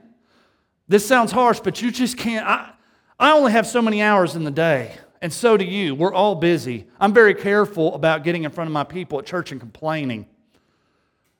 This 0.88 1.06
sounds 1.06 1.32
harsh, 1.32 1.60
but 1.60 1.82
you 1.82 1.90
just 1.90 2.16
can't. 2.16 2.46
I, 2.46 2.70
I 3.18 3.32
only 3.32 3.52
have 3.52 3.66
so 3.66 3.82
many 3.82 4.02
hours 4.02 4.36
in 4.36 4.44
the 4.44 4.50
day 4.50 4.96
and 5.22 5.32
so 5.32 5.56
do 5.56 5.64
you. 5.64 5.94
We're 5.94 6.12
all 6.14 6.34
busy. 6.34 6.86
I'm 7.00 7.12
very 7.12 7.34
careful 7.34 7.94
about 7.94 8.22
getting 8.22 8.44
in 8.44 8.50
front 8.50 8.68
of 8.68 8.72
my 8.72 8.84
people 8.84 9.18
at 9.18 9.26
church 9.26 9.50
and 9.50 9.60
complaining. 9.60 10.26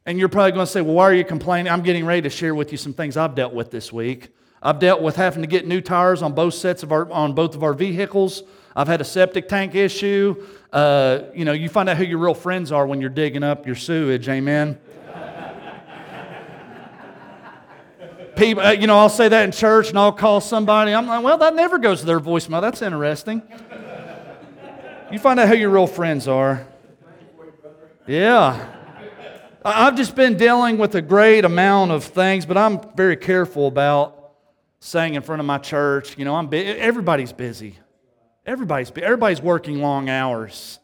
And 0.05 0.19
you're 0.19 0.29
probably 0.29 0.53
going 0.53 0.67
to 0.67 0.73
say, 0.73 0.81
well, 0.81 0.95
why 0.95 1.05
are 1.05 1.15
you 1.15 1.25
complaining? 1.25 1.71
I'm 1.71 1.83
getting 1.83 2.05
ready 2.05 2.23
to 2.23 2.31
share 2.31 2.55
with 2.55 2.73
you 2.73 2.79
some 2.79 2.93
things 2.93 3.17
I've 3.17 3.35
dealt 3.35 3.53
with 3.53 3.71
this 3.71 3.93
week. 3.93 4.31
I've 4.63 4.79
dealt 4.79 5.03
with 5.03 5.17
having 5.17 5.43
to 5.43 5.47
get 5.47 5.67
new 5.67 5.81
tires 5.81 6.23
on 6.23 6.33
both 6.33 6.55
sets 6.55 6.83
of 6.83 6.93
our, 6.93 7.11
on 7.13 7.35
both 7.35 7.55
of 7.55 7.63
our 7.63 7.75
vehicles. 7.75 8.43
I've 8.75 8.89
had 8.89 9.01
a 9.01 9.05
septic 9.05 9.49
tank 9.49 9.75
issue. 9.75 10.47
Uh, 10.73 11.21
you 11.35 11.45
know, 11.45 11.53
you 11.53 11.69
find 11.69 11.89
out 11.89 11.97
who 11.97 12.05
your 12.05 12.19
real 12.19 12.35
friends 12.35 12.73
are 12.73 12.87
when 12.87 13.01
you're 13.01 13.11
digging 13.11 13.43
up 13.43 13.67
your 13.67 13.77
sewage. 13.77 14.29
Amen. 14.29 14.79
People, 18.37 18.63
uh, 18.63 18.73
you 18.73 18.87
know, 18.87 18.99
I'll 18.99 19.09
say 19.09 19.29
that 19.29 19.45
in 19.45 19.53
church 19.53 19.89
and 19.89 19.99
I'll 19.99 20.13
call 20.13 20.43
somebody. 20.43 20.93
I'm 20.93 21.07
like, 21.07 21.25
well, 21.25 21.39
that 21.39 21.55
never 21.55 21.79
goes 21.79 22.01
to 22.01 22.07
their 22.07 22.21
voicemail. 22.21 22.61
That's 22.61 22.83
interesting. 22.83 23.41
You 25.11 25.19
find 25.19 25.41
out 25.41 25.49
who 25.49 25.57
your 25.57 25.71
real 25.71 25.87
friends 25.87 26.29
are. 26.29 26.67
Yeah. 28.07 28.73
I've 29.65 29.97
just 29.97 30.15
been 30.15 30.37
dealing 30.37 30.77
with 30.77 30.95
a 30.97 31.03
great 31.03 31.47
amount 31.47 31.93
of 31.93 32.05
things, 32.05 32.45
but 32.45 32.59
I'm 32.59 32.79
very 32.95 33.17
careful 33.17 33.69
about 33.69 34.16
saying 34.81 35.15
in 35.15 35.23
front 35.23 35.41
of 35.41 35.47
my 35.47 35.59
church, 35.59 36.17
you 36.19 36.25
know, 36.25 36.35
I'm 36.37 36.49
everybody's 36.53 37.33
busy. 37.33 37.79
Everybody's 38.45 38.93
everybody's 38.97 39.43
working 39.43 39.81
long 39.81 40.09
hours. 40.09 40.79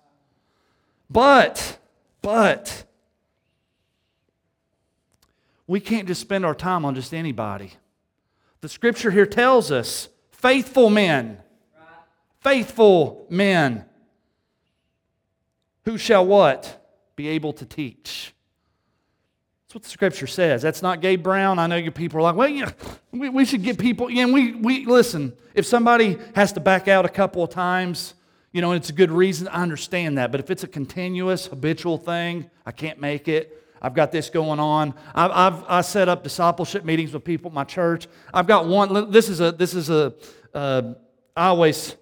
But 1.09 1.79
but 2.21 2.85
we 5.67 5.81
can't 5.81 6.09
just 6.09 6.21
spend 6.21 6.45
our 6.45 6.55
time 6.55 6.85
on 6.85 6.95
just 6.95 7.15
anybody. 7.15 7.73
The 8.61 8.69
scripture 8.69 9.11
here 9.11 9.27
tells 9.27 9.71
us 9.71 10.09
faithful 10.31 10.91
men, 10.91 11.39
faithful 12.41 13.27
men 13.29 13.85
who 15.85 15.99
shall 15.99 16.25
what? 16.25 16.79
Be 17.17 17.29
able 17.29 17.53
to 17.55 17.67
teach. 17.67 18.35
That's 19.73 19.77
what 19.77 19.83
the 19.85 19.89
scripture 19.89 20.27
says. 20.27 20.61
That's 20.61 20.83
not 20.83 21.01
Gabe 21.01 21.23
Brown. 21.23 21.59
I 21.59 21.67
know 21.67 21.77
you 21.77 21.91
people 21.91 22.19
are 22.19 22.23
like, 22.25 22.35
well, 22.35 22.47
yeah, 22.47 22.73
we, 23.11 23.31
we 23.31 23.47
should 23.47 23.63
get 23.63 23.79
people. 23.79 24.11
Yeah, 24.11 24.27
we, 24.27 24.53
we 24.53 24.85
listen. 24.85 25.33
If 25.55 25.65
somebody 25.65 26.19
has 26.35 26.53
to 26.53 26.61
back 26.61 26.89
out 26.89 27.07
a 27.07 27.09
couple 27.09 27.43
of 27.43 27.49
times, 27.49 28.13
you 28.53 28.61
know, 28.61 28.73
and 28.73 28.77
it's 28.79 28.91
a 28.91 28.93
good 28.93 29.11
reason, 29.11 29.49
I 29.49 29.63
understand 29.63 30.19
that. 30.19 30.31
But 30.31 30.41
if 30.41 30.51
it's 30.51 30.63
a 30.63 30.69
continuous, 30.69 31.47
habitual 31.47 31.97
thing, 31.97 32.51
I 32.67 32.71
can't 32.71 33.01
make 33.01 33.29
it. 33.29 33.65
I've 33.81 33.95
got 33.95 34.13
this 34.13 34.29
going 34.29 34.61
on. 34.61 34.93
I've, 35.15 35.31
I've 35.31 35.65
I 35.67 35.81
set 35.81 36.07
up 36.07 36.23
discipleship 36.23 36.85
meetings 36.85 37.15
with 37.15 37.25
people 37.25 37.49
at 37.49 37.55
my 37.55 37.65
church. 37.65 38.09
I've 38.35 38.47
got 38.47 38.67
one. 38.67 39.11
This 39.11 39.31
is 39.31 39.41
a. 39.41 39.53
This 39.53 39.73
is 39.73 39.89
a. 39.89 40.13
Uh, 40.53 40.93
I 41.35 41.47
always 41.47 41.97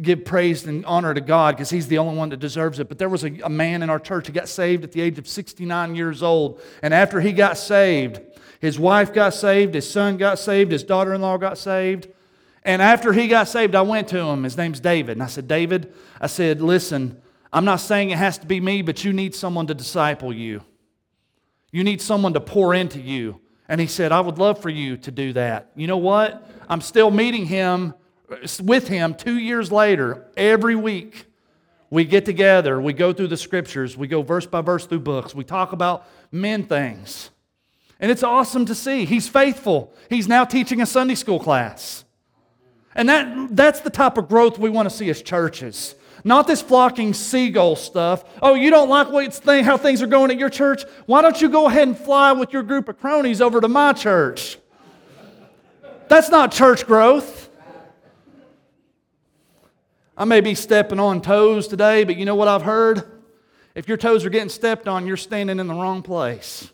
give 0.00 0.24
praise 0.24 0.64
and 0.66 0.84
honor 0.86 1.14
to 1.14 1.20
God 1.20 1.56
because 1.56 1.70
He's 1.70 1.88
the 1.88 1.98
only 1.98 2.16
one 2.16 2.28
that 2.30 2.40
deserves 2.40 2.78
it. 2.78 2.88
But 2.88 2.98
there 2.98 3.08
was 3.08 3.24
a, 3.24 3.32
a 3.44 3.48
man 3.48 3.82
in 3.82 3.90
our 3.90 3.98
church 3.98 4.26
who 4.26 4.32
got 4.32 4.48
saved 4.48 4.84
at 4.84 4.92
the 4.92 5.00
age 5.00 5.18
of 5.18 5.28
69 5.28 5.94
years 5.94 6.22
old. 6.22 6.60
And 6.82 6.94
after 6.94 7.20
he 7.20 7.32
got 7.32 7.58
saved, 7.58 8.20
his 8.60 8.78
wife 8.78 9.12
got 9.12 9.34
saved, 9.34 9.74
his 9.74 9.90
son 9.90 10.16
got 10.16 10.38
saved, 10.38 10.72
his 10.72 10.84
daughter 10.84 11.14
in 11.14 11.20
law 11.20 11.36
got 11.36 11.58
saved. 11.58 12.08
And 12.62 12.80
after 12.80 13.12
he 13.12 13.28
got 13.28 13.48
saved, 13.48 13.74
I 13.74 13.82
went 13.82 14.08
to 14.08 14.18
him. 14.18 14.44
His 14.44 14.56
name's 14.56 14.80
David. 14.80 15.12
And 15.12 15.22
I 15.22 15.26
said, 15.26 15.46
David, 15.46 15.92
I 16.20 16.28
said, 16.28 16.62
listen, 16.62 17.20
I'm 17.52 17.64
not 17.64 17.76
saying 17.76 18.10
it 18.10 18.18
has 18.18 18.38
to 18.38 18.46
be 18.46 18.60
me, 18.60 18.82
but 18.82 19.04
you 19.04 19.12
need 19.12 19.34
someone 19.34 19.66
to 19.66 19.74
disciple 19.74 20.32
you. 20.32 20.62
You 21.72 21.84
need 21.84 22.00
someone 22.00 22.32
to 22.34 22.40
pour 22.40 22.74
into 22.74 23.00
you. 23.00 23.40
And 23.68 23.80
he 23.80 23.86
said, 23.86 24.12
I 24.12 24.20
would 24.20 24.38
love 24.38 24.60
for 24.60 24.70
you 24.70 24.96
to 24.98 25.10
do 25.10 25.32
that. 25.34 25.70
You 25.76 25.86
know 25.86 25.98
what? 25.98 26.48
I'm 26.68 26.80
still 26.80 27.10
meeting 27.10 27.46
him 27.46 27.94
with 28.62 28.88
him 28.88 29.14
two 29.14 29.38
years 29.38 29.70
later 29.70 30.26
every 30.36 30.76
week. 30.76 31.26
We 31.90 32.04
get 32.04 32.24
together, 32.24 32.80
we 32.80 32.92
go 32.92 33.12
through 33.12 33.28
the 33.28 33.36
scriptures, 33.36 33.96
we 33.96 34.08
go 34.08 34.22
verse 34.22 34.46
by 34.46 34.62
verse 34.62 34.84
through 34.84 35.00
books, 35.00 35.32
we 35.32 35.44
talk 35.44 35.72
about 35.72 36.08
men 36.32 36.64
things. 36.64 37.30
And 38.00 38.10
it's 38.10 38.24
awesome 38.24 38.66
to 38.66 38.74
see. 38.74 39.04
He's 39.04 39.28
faithful. 39.28 39.94
He's 40.10 40.26
now 40.26 40.44
teaching 40.44 40.80
a 40.80 40.86
Sunday 40.86 41.14
school 41.14 41.38
class. 41.38 42.04
And 42.94 43.08
that, 43.08 43.54
that's 43.54 43.80
the 43.80 43.90
type 43.90 44.18
of 44.18 44.28
growth 44.28 44.58
we 44.58 44.70
want 44.70 44.88
to 44.88 44.94
see 44.94 45.08
as 45.08 45.22
churches. 45.22 45.94
Not 46.24 46.46
this 46.46 46.62
flocking 46.62 47.12
seagull 47.12 47.76
stuff. 47.76 48.24
Oh, 48.40 48.54
you 48.54 48.70
don't 48.70 48.88
like 48.88 49.10
what 49.10 49.32
thing, 49.34 49.62
how 49.62 49.76
things 49.76 50.02
are 50.02 50.06
going 50.06 50.30
at 50.30 50.38
your 50.38 50.50
church? 50.50 50.84
Why 51.06 51.22
don't 51.22 51.40
you 51.40 51.48
go 51.48 51.66
ahead 51.66 51.86
and 51.86 51.96
fly 51.96 52.32
with 52.32 52.52
your 52.52 52.62
group 52.62 52.88
of 52.88 52.98
cronies 52.98 53.40
over 53.40 53.60
to 53.60 53.68
my 53.68 53.92
church? 53.92 54.58
That's 56.08 56.30
not 56.30 56.50
church 56.50 56.86
growth. 56.86 57.43
I 60.16 60.24
may 60.24 60.40
be 60.40 60.54
stepping 60.54 61.00
on 61.00 61.20
toes 61.20 61.66
today, 61.66 62.04
but 62.04 62.16
you 62.16 62.24
know 62.24 62.36
what 62.36 62.46
I've 62.46 62.62
heard? 62.62 63.02
If 63.74 63.88
your 63.88 63.96
toes 63.96 64.24
are 64.24 64.30
getting 64.30 64.48
stepped 64.48 64.86
on, 64.86 65.06
you're 65.06 65.16
standing 65.16 65.58
in 65.58 65.66
the 65.66 65.74
wrong 65.74 66.02
place. 66.02 66.70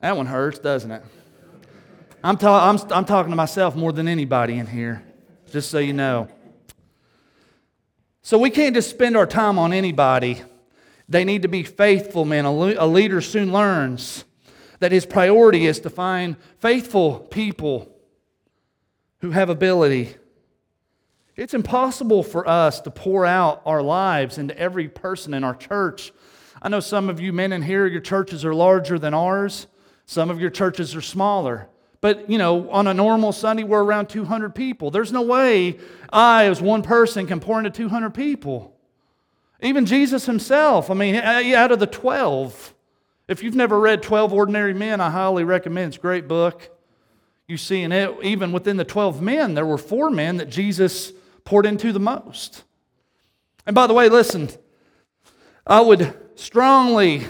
That 0.00 0.16
one 0.16 0.26
hurts, 0.26 0.60
doesn't 0.60 0.90
it? 0.90 1.02
I'm, 2.22 2.36
ta- 2.36 2.68
I'm, 2.68 2.78
I'm 2.92 3.04
talking 3.04 3.30
to 3.30 3.36
myself 3.36 3.74
more 3.74 3.92
than 3.92 4.06
anybody 4.06 4.58
in 4.58 4.66
here, 4.66 5.02
just 5.50 5.70
so 5.70 5.78
you 5.78 5.92
know. 5.92 6.28
So 8.22 8.38
we 8.38 8.50
can't 8.50 8.74
just 8.74 8.90
spend 8.90 9.16
our 9.16 9.26
time 9.26 9.58
on 9.58 9.72
anybody. 9.72 10.42
They 11.08 11.24
need 11.24 11.42
to 11.42 11.48
be 11.48 11.62
faithful 11.64 12.24
men. 12.24 12.44
A 12.44 12.86
leader 12.86 13.20
soon 13.20 13.52
learns 13.52 14.24
that 14.78 14.92
his 14.92 15.06
priority 15.06 15.66
is 15.66 15.80
to 15.80 15.90
find 15.90 16.36
faithful 16.60 17.18
people 17.18 17.90
who 19.20 19.30
have 19.30 19.48
ability. 19.48 20.14
It's 21.38 21.54
impossible 21.54 22.24
for 22.24 22.48
us 22.48 22.80
to 22.80 22.90
pour 22.90 23.24
out 23.24 23.62
our 23.64 23.80
lives 23.80 24.38
into 24.38 24.58
every 24.58 24.88
person 24.88 25.32
in 25.34 25.44
our 25.44 25.54
church. 25.54 26.12
I 26.60 26.68
know 26.68 26.80
some 26.80 27.08
of 27.08 27.20
you 27.20 27.32
men 27.32 27.52
in 27.52 27.62
here, 27.62 27.86
your 27.86 28.00
churches 28.00 28.44
are 28.44 28.52
larger 28.52 28.98
than 28.98 29.14
ours. 29.14 29.68
Some 30.04 30.30
of 30.30 30.40
your 30.40 30.50
churches 30.50 30.96
are 30.96 31.00
smaller. 31.00 31.68
But, 32.00 32.28
you 32.28 32.38
know, 32.38 32.68
on 32.70 32.88
a 32.88 32.94
normal 32.94 33.30
Sunday, 33.30 33.62
we're 33.62 33.84
around 33.84 34.08
200 34.08 34.52
people. 34.52 34.90
There's 34.90 35.12
no 35.12 35.22
way 35.22 35.78
I, 36.12 36.46
as 36.46 36.60
one 36.60 36.82
person, 36.82 37.28
can 37.28 37.38
pour 37.38 37.58
into 37.58 37.70
200 37.70 38.10
people. 38.10 38.76
Even 39.62 39.86
Jesus 39.86 40.26
himself, 40.26 40.90
I 40.90 40.94
mean, 40.94 41.14
out 41.14 41.70
of 41.70 41.78
the 41.78 41.86
12, 41.86 42.74
if 43.28 43.44
you've 43.44 43.54
never 43.54 43.78
read 43.78 44.02
12 44.02 44.32
Ordinary 44.32 44.74
Men, 44.74 45.00
I 45.00 45.10
highly 45.10 45.44
recommend. 45.44 45.94
It's 45.94 45.98
a 45.98 46.00
great 46.00 46.26
book. 46.26 46.68
You 47.46 47.56
see 47.56 47.82
in 47.82 47.92
it, 47.92 48.12
even 48.24 48.50
within 48.50 48.76
the 48.76 48.84
12 48.84 49.22
men, 49.22 49.54
there 49.54 49.64
were 49.64 49.78
four 49.78 50.10
men 50.10 50.38
that 50.38 50.50
Jesus 50.50 51.12
poured 51.48 51.64
into 51.64 51.94
the 51.94 51.98
most. 51.98 52.62
And 53.64 53.74
by 53.74 53.86
the 53.86 53.94
way, 53.94 54.10
listen, 54.10 54.50
I 55.66 55.80
would 55.80 56.14
strongly 56.34 57.26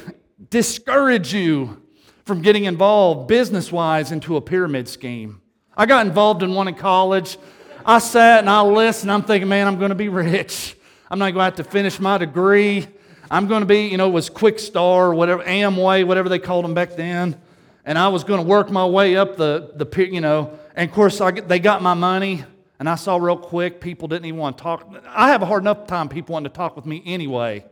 discourage 0.51 1.33
you 1.33 1.81
from 2.25 2.43
getting 2.43 2.65
involved 2.65 3.29
business 3.29 3.71
wise 3.71 4.11
into 4.11 4.37
a 4.37 4.41
pyramid 4.41 4.89
scheme. 4.89 5.41
I 5.77 5.87
got 5.87 6.05
involved 6.05 6.43
in 6.43 6.53
one 6.53 6.67
in 6.67 6.75
college. 6.75 7.39
I 7.87 8.01
sat 8.01 8.41
and 8.41 8.51
I 8.51 8.61
listened. 8.63 9.13
I'm 9.13 9.23
thinking, 9.23 9.49
man, 9.49 9.69
I'm 9.69 9.79
going 9.79 9.91
to 9.91 9.95
be 9.95 10.09
rich. 10.09 10.77
I'm 11.09 11.21
not 11.21 11.27
going 11.27 11.39
to 11.39 11.45
have 11.45 11.55
to 11.55 11.63
finish 11.71 12.01
my 12.01 12.19
degree. 12.19 12.89
I'm 13.31 13.47
going 13.47 13.61
to 13.61 13.67
be, 13.67 13.87
you 13.87 13.99
know, 13.99 14.09
it 14.09 14.13
was 14.13 14.29
Quixtar, 14.29 15.15
whatever, 15.15 15.45
Amway, 15.45 16.05
whatever 16.05 16.29
they 16.29 16.41
called 16.41 16.65
them 16.65 16.75
back 16.75 16.97
then. 16.97 17.41
And 17.85 17.97
I 17.97 18.09
was 18.09 18.25
going 18.25 18.41
to 18.41 18.47
work 18.47 18.69
my 18.69 18.85
way 18.85 19.17
up 19.17 19.37
the, 19.37 19.71
the 19.77 20.09
you 20.11 20.21
know, 20.21 20.59
and 20.75 20.91
of 20.91 20.95
course 20.97 21.21
I, 21.21 21.31
they 21.31 21.61
got 21.61 21.83
my 21.83 21.95
money. 21.95 22.45
And 22.79 22.89
I 22.89 22.95
saw 22.95 23.17
real 23.17 23.37
quick 23.37 23.81
people 23.81 24.07
didn't 24.09 24.27
even 24.27 24.39
want 24.39 24.57
to 24.59 24.63
talk. 24.63 24.95
I 25.09 25.31
have 25.31 25.43
a 25.43 25.47
hard 25.47 25.63
enough 25.63 25.87
time 25.87 26.09
people 26.09 26.35
wanting 26.35 26.51
to 26.51 26.57
talk 26.57 26.77
with 26.77 26.87
me 26.87 27.03
anyway. 27.05 27.65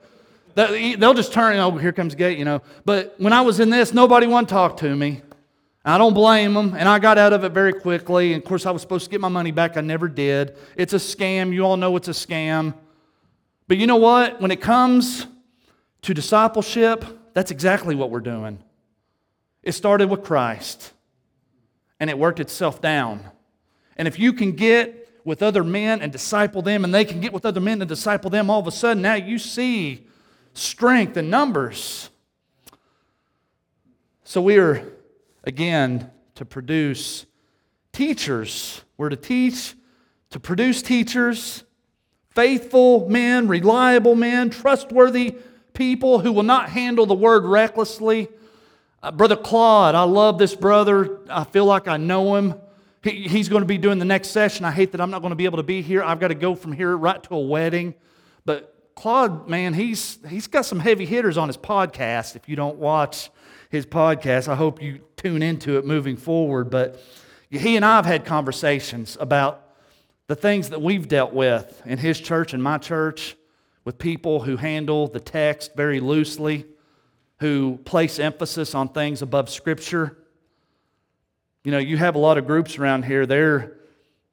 They'll 0.54 1.14
just 1.14 1.32
turn, 1.32 1.56
oh, 1.58 1.70
here 1.72 1.92
comes 1.92 2.14
Gabe, 2.14 2.38
you 2.38 2.44
know. 2.44 2.62
But 2.84 3.14
when 3.18 3.32
I 3.32 3.42
was 3.42 3.60
in 3.60 3.70
this, 3.70 3.92
nobody 3.92 4.26
wanted 4.26 4.48
to 4.48 4.54
talk 4.54 4.78
to 4.78 4.96
me. 4.96 5.22
I 5.84 5.98
don't 5.98 6.14
blame 6.14 6.54
them, 6.54 6.74
and 6.76 6.88
I 6.88 6.98
got 6.98 7.18
out 7.18 7.32
of 7.32 7.44
it 7.44 7.52
very 7.52 7.72
quickly. 7.72 8.32
And 8.32 8.42
of 8.42 8.48
course, 8.48 8.66
I 8.66 8.72
was 8.72 8.82
supposed 8.82 9.04
to 9.04 9.10
get 9.10 9.20
my 9.20 9.28
money 9.28 9.52
back. 9.52 9.76
I 9.76 9.82
never 9.82 10.08
did. 10.08 10.56
It's 10.74 10.94
a 10.94 10.96
scam. 10.96 11.52
You 11.52 11.62
all 11.62 11.76
know 11.76 11.94
it's 11.96 12.08
a 12.08 12.12
scam. 12.12 12.74
But 13.68 13.76
you 13.76 13.86
know 13.86 13.96
what? 13.96 14.40
When 14.40 14.50
it 14.50 14.60
comes 14.60 15.26
to 16.02 16.14
discipleship, 16.14 17.04
that's 17.34 17.50
exactly 17.52 17.94
what 17.94 18.10
we're 18.10 18.20
doing. 18.20 18.58
It 19.62 19.72
started 19.72 20.08
with 20.08 20.24
Christ, 20.24 20.92
and 22.00 22.10
it 22.10 22.18
worked 22.18 22.40
itself 22.40 22.80
down. 22.80 23.24
And 23.96 24.06
if 24.06 24.18
you 24.18 24.32
can 24.32 24.52
get 24.52 25.08
with 25.24 25.42
other 25.42 25.64
men 25.64 26.00
and 26.02 26.12
disciple 26.12 26.62
them, 26.62 26.84
and 26.84 26.94
they 26.94 27.04
can 27.04 27.20
get 27.20 27.32
with 27.32 27.44
other 27.44 27.60
men 27.60 27.80
and 27.82 27.88
disciple 27.88 28.30
them, 28.30 28.50
all 28.50 28.60
of 28.60 28.66
a 28.66 28.70
sudden 28.72 29.02
now 29.02 29.14
you 29.14 29.38
see 29.38 30.06
strength 30.54 31.16
in 31.16 31.30
numbers. 31.30 32.10
So 34.24 34.40
we 34.40 34.58
are, 34.58 34.86
again, 35.44 36.10
to 36.36 36.44
produce 36.44 37.26
teachers. 37.92 38.82
We're 38.96 39.08
to 39.08 39.16
teach, 39.16 39.74
to 40.30 40.40
produce 40.40 40.82
teachers, 40.82 41.64
faithful 42.30 43.08
men, 43.08 43.48
reliable 43.48 44.14
men, 44.14 44.50
trustworthy 44.50 45.36
people 45.72 46.20
who 46.20 46.32
will 46.32 46.42
not 46.42 46.70
handle 46.70 47.06
the 47.06 47.14
word 47.14 47.44
recklessly. 47.44 48.28
Uh, 49.02 49.10
brother 49.12 49.36
Claude, 49.36 49.94
I 49.94 50.02
love 50.02 50.38
this 50.38 50.54
brother. 50.54 51.20
I 51.30 51.44
feel 51.44 51.64
like 51.64 51.86
I 51.88 51.96
know 51.96 52.36
him. 52.36 52.54
He, 53.06 53.28
he's 53.28 53.48
going 53.48 53.62
to 53.62 53.66
be 53.66 53.78
doing 53.78 54.00
the 54.00 54.04
next 54.04 54.30
session. 54.30 54.64
I 54.64 54.72
hate 54.72 54.90
that 54.90 55.00
I'm 55.00 55.12
not 55.12 55.20
going 55.20 55.30
to 55.30 55.36
be 55.36 55.44
able 55.44 55.58
to 55.58 55.62
be 55.62 55.80
here. 55.80 56.02
I've 56.02 56.18
got 56.18 56.28
to 56.28 56.34
go 56.34 56.56
from 56.56 56.72
here 56.72 56.96
right 56.96 57.22
to 57.22 57.36
a 57.36 57.40
wedding. 57.40 57.94
But 58.44 58.74
Claude, 58.96 59.48
man, 59.48 59.74
he's, 59.74 60.18
he's 60.28 60.48
got 60.48 60.66
some 60.66 60.80
heavy 60.80 61.06
hitters 61.06 61.38
on 61.38 61.48
his 61.48 61.56
podcast. 61.56 62.34
If 62.34 62.48
you 62.48 62.56
don't 62.56 62.78
watch 62.78 63.30
his 63.70 63.86
podcast, 63.86 64.48
I 64.48 64.56
hope 64.56 64.82
you 64.82 65.02
tune 65.16 65.40
into 65.40 65.78
it 65.78 65.86
moving 65.86 66.16
forward. 66.16 66.68
But 66.68 67.00
he 67.48 67.76
and 67.76 67.84
I 67.84 67.94
have 67.94 68.06
had 68.06 68.24
conversations 68.24 69.16
about 69.20 69.62
the 70.26 70.34
things 70.34 70.70
that 70.70 70.82
we've 70.82 71.06
dealt 71.06 71.32
with 71.32 71.80
in 71.86 71.98
his 71.98 72.18
church 72.18 72.54
and 72.54 72.62
my 72.62 72.76
church 72.76 73.36
with 73.84 73.98
people 73.98 74.40
who 74.40 74.56
handle 74.56 75.06
the 75.06 75.20
text 75.20 75.76
very 75.76 76.00
loosely, 76.00 76.66
who 77.38 77.78
place 77.84 78.18
emphasis 78.18 78.74
on 78.74 78.88
things 78.88 79.22
above 79.22 79.48
Scripture. 79.48 80.18
You 81.66 81.72
know, 81.72 81.78
you 81.78 81.96
have 81.96 82.14
a 82.14 82.18
lot 82.20 82.38
of 82.38 82.46
groups 82.46 82.78
around 82.78 83.06
here. 83.06 83.26
There, 83.26 83.78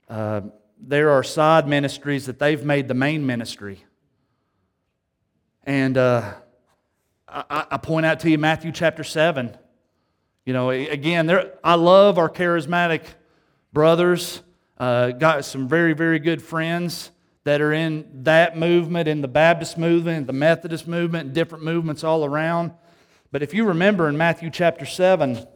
uh, 0.08 0.42
there 0.80 1.10
are 1.10 1.24
side 1.24 1.68
ministries 1.68 2.28
that 2.28 2.38
they've 2.38 2.64
made 2.64 2.88
the 2.88 2.94
main 2.94 3.26
ministry. 3.26 3.84
And 5.64 5.98
uh, 5.98 6.32
I, 7.28 7.66
I, 7.72 7.78
point 7.78 8.06
out 8.06 8.20
to 8.20 8.30
you 8.30 8.38
Matthew 8.38 8.72
chapter 8.72 9.04
7. 9.04 9.58
You 10.46 10.54
know, 10.54 10.70
again, 10.70 11.26
there, 11.26 11.56
I 11.64 11.74
love 11.74 12.20
our 12.20 12.30
charismatic 12.30 13.02
brothers. 13.74 14.44
Uh, 14.78 15.10
got 15.10 15.44
some 15.44 15.68
very, 15.68 15.94
very 15.94 16.20
good 16.20 16.40
friends 16.40 17.10
that 17.46 17.62
are 17.62 17.74
in 17.74 18.26
that 18.26 18.60
movement, 18.60 19.08
in 19.08 19.22
the 19.22 19.28
Baptist 19.28 19.76
movement, 19.80 20.28
the 20.28 20.34
Methodist 20.34 20.88
movement, 20.88 21.34
different 21.34 21.64
movements 21.64 22.04
all 22.04 22.26
around. 22.26 22.74
But 23.32 23.42
if 23.42 23.56
you 23.56 23.66
remember 23.66 24.08
in 24.08 24.18
Matthew 24.18 24.52
chapter 24.52 24.86
7, 24.86 25.48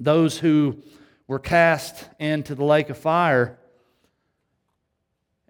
those 0.00 0.38
who 0.38 0.82
were 1.28 1.38
cast 1.38 2.08
into 2.18 2.54
the 2.56 2.64
lake 2.64 2.90
of 2.90 2.98
fire. 2.98 3.58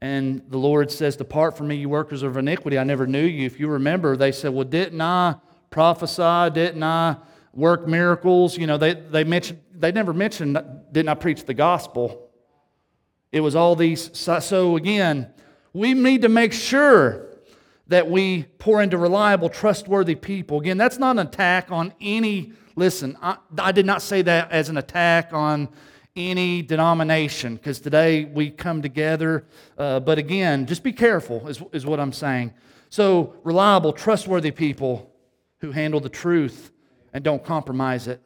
And 0.03 0.43
the 0.49 0.59
Lord 0.59 0.91
says, 0.91 1.17
Depart 1.17 1.57
from 1.57 1.69
me, 1.69 1.77
you 1.77 1.89
workers 1.89 2.23
of 2.23 2.37
iniquity. 2.37 2.79
I 2.79 2.85
never 2.85 3.07
knew 3.07 3.25
you. 3.25 3.47
If 3.47 3.61
you 3.61 3.69
remember, 3.69 4.17
they 4.17 4.33
said, 4.33 4.53
Well, 4.53 4.65
didn't 4.65 5.01
I 5.01 5.37
prophesy? 5.71 6.53
Didn't 6.53 6.83
I 6.83 7.17
work 7.55 7.87
miracles? 7.87 8.59
You 8.59 8.67
know, 8.67 8.77
they, 8.77 8.95
they 8.95 9.25
mentioned, 9.25 9.61
they 9.73 9.93
never 9.93 10.13
mentioned, 10.13 10.59
didn't 10.93 11.09
I 11.09 11.15
preach 11.15 11.45
the 11.45 11.55
gospel? 11.55 12.31
It 13.33 13.41
was 13.41 13.55
all 13.55 13.77
these. 13.77 14.11
So 14.19 14.77
again, 14.77 15.33
we 15.73 15.95
need 15.95 16.23
to 16.23 16.29
make 16.29 16.53
sure 16.53 17.27
that 17.87 18.09
we 18.09 18.45
pour 18.59 18.83
into 18.83 18.97
reliable, 18.99 19.49
trustworthy 19.49 20.15
people. 20.15 20.61
Again, 20.61 20.79
that's 20.79 20.99
not 20.99 21.13
an 21.13 21.27
attack 21.27 21.71
on 21.71 21.93
any 22.01 22.53
Listen, 22.77 23.17
I, 23.21 23.37
I 23.59 23.73
did 23.73 23.87
not 23.87 24.03
say 24.03 24.23
that 24.23 24.51
as 24.51 24.69
an 24.69 24.77
attack 24.77 25.33
on 25.33 25.69
any 26.17 26.63
denomination 26.63 27.57
because 27.57 27.81
today 27.81 28.25
we 28.25 28.51
come 28.51 28.83
together. 28.83 29.45
Uh, 29.79 30.01
but 30.01 30.19
again, 30.19 30.67
just 30.67 30.83
be 30.83 30.93
careful, 30.93 31.47
is, 31.49 31.63
is 31.73 31.87
what 31.87 32.01
I'm 32.01 32.13
saying. 32.13 32.53
So, 32.89 33.35
reliable, 33.45 33.93
trustworthy 33.93 34.51
people 34.51 35.13
who 35.61 35.71
handle 35.71 36.01
the 36.01 36.09
truth 36.09 36.73
and 37.13 37.23
don't 37.23 37.45
compromise 37.45 38.09
it. 38.09 38.21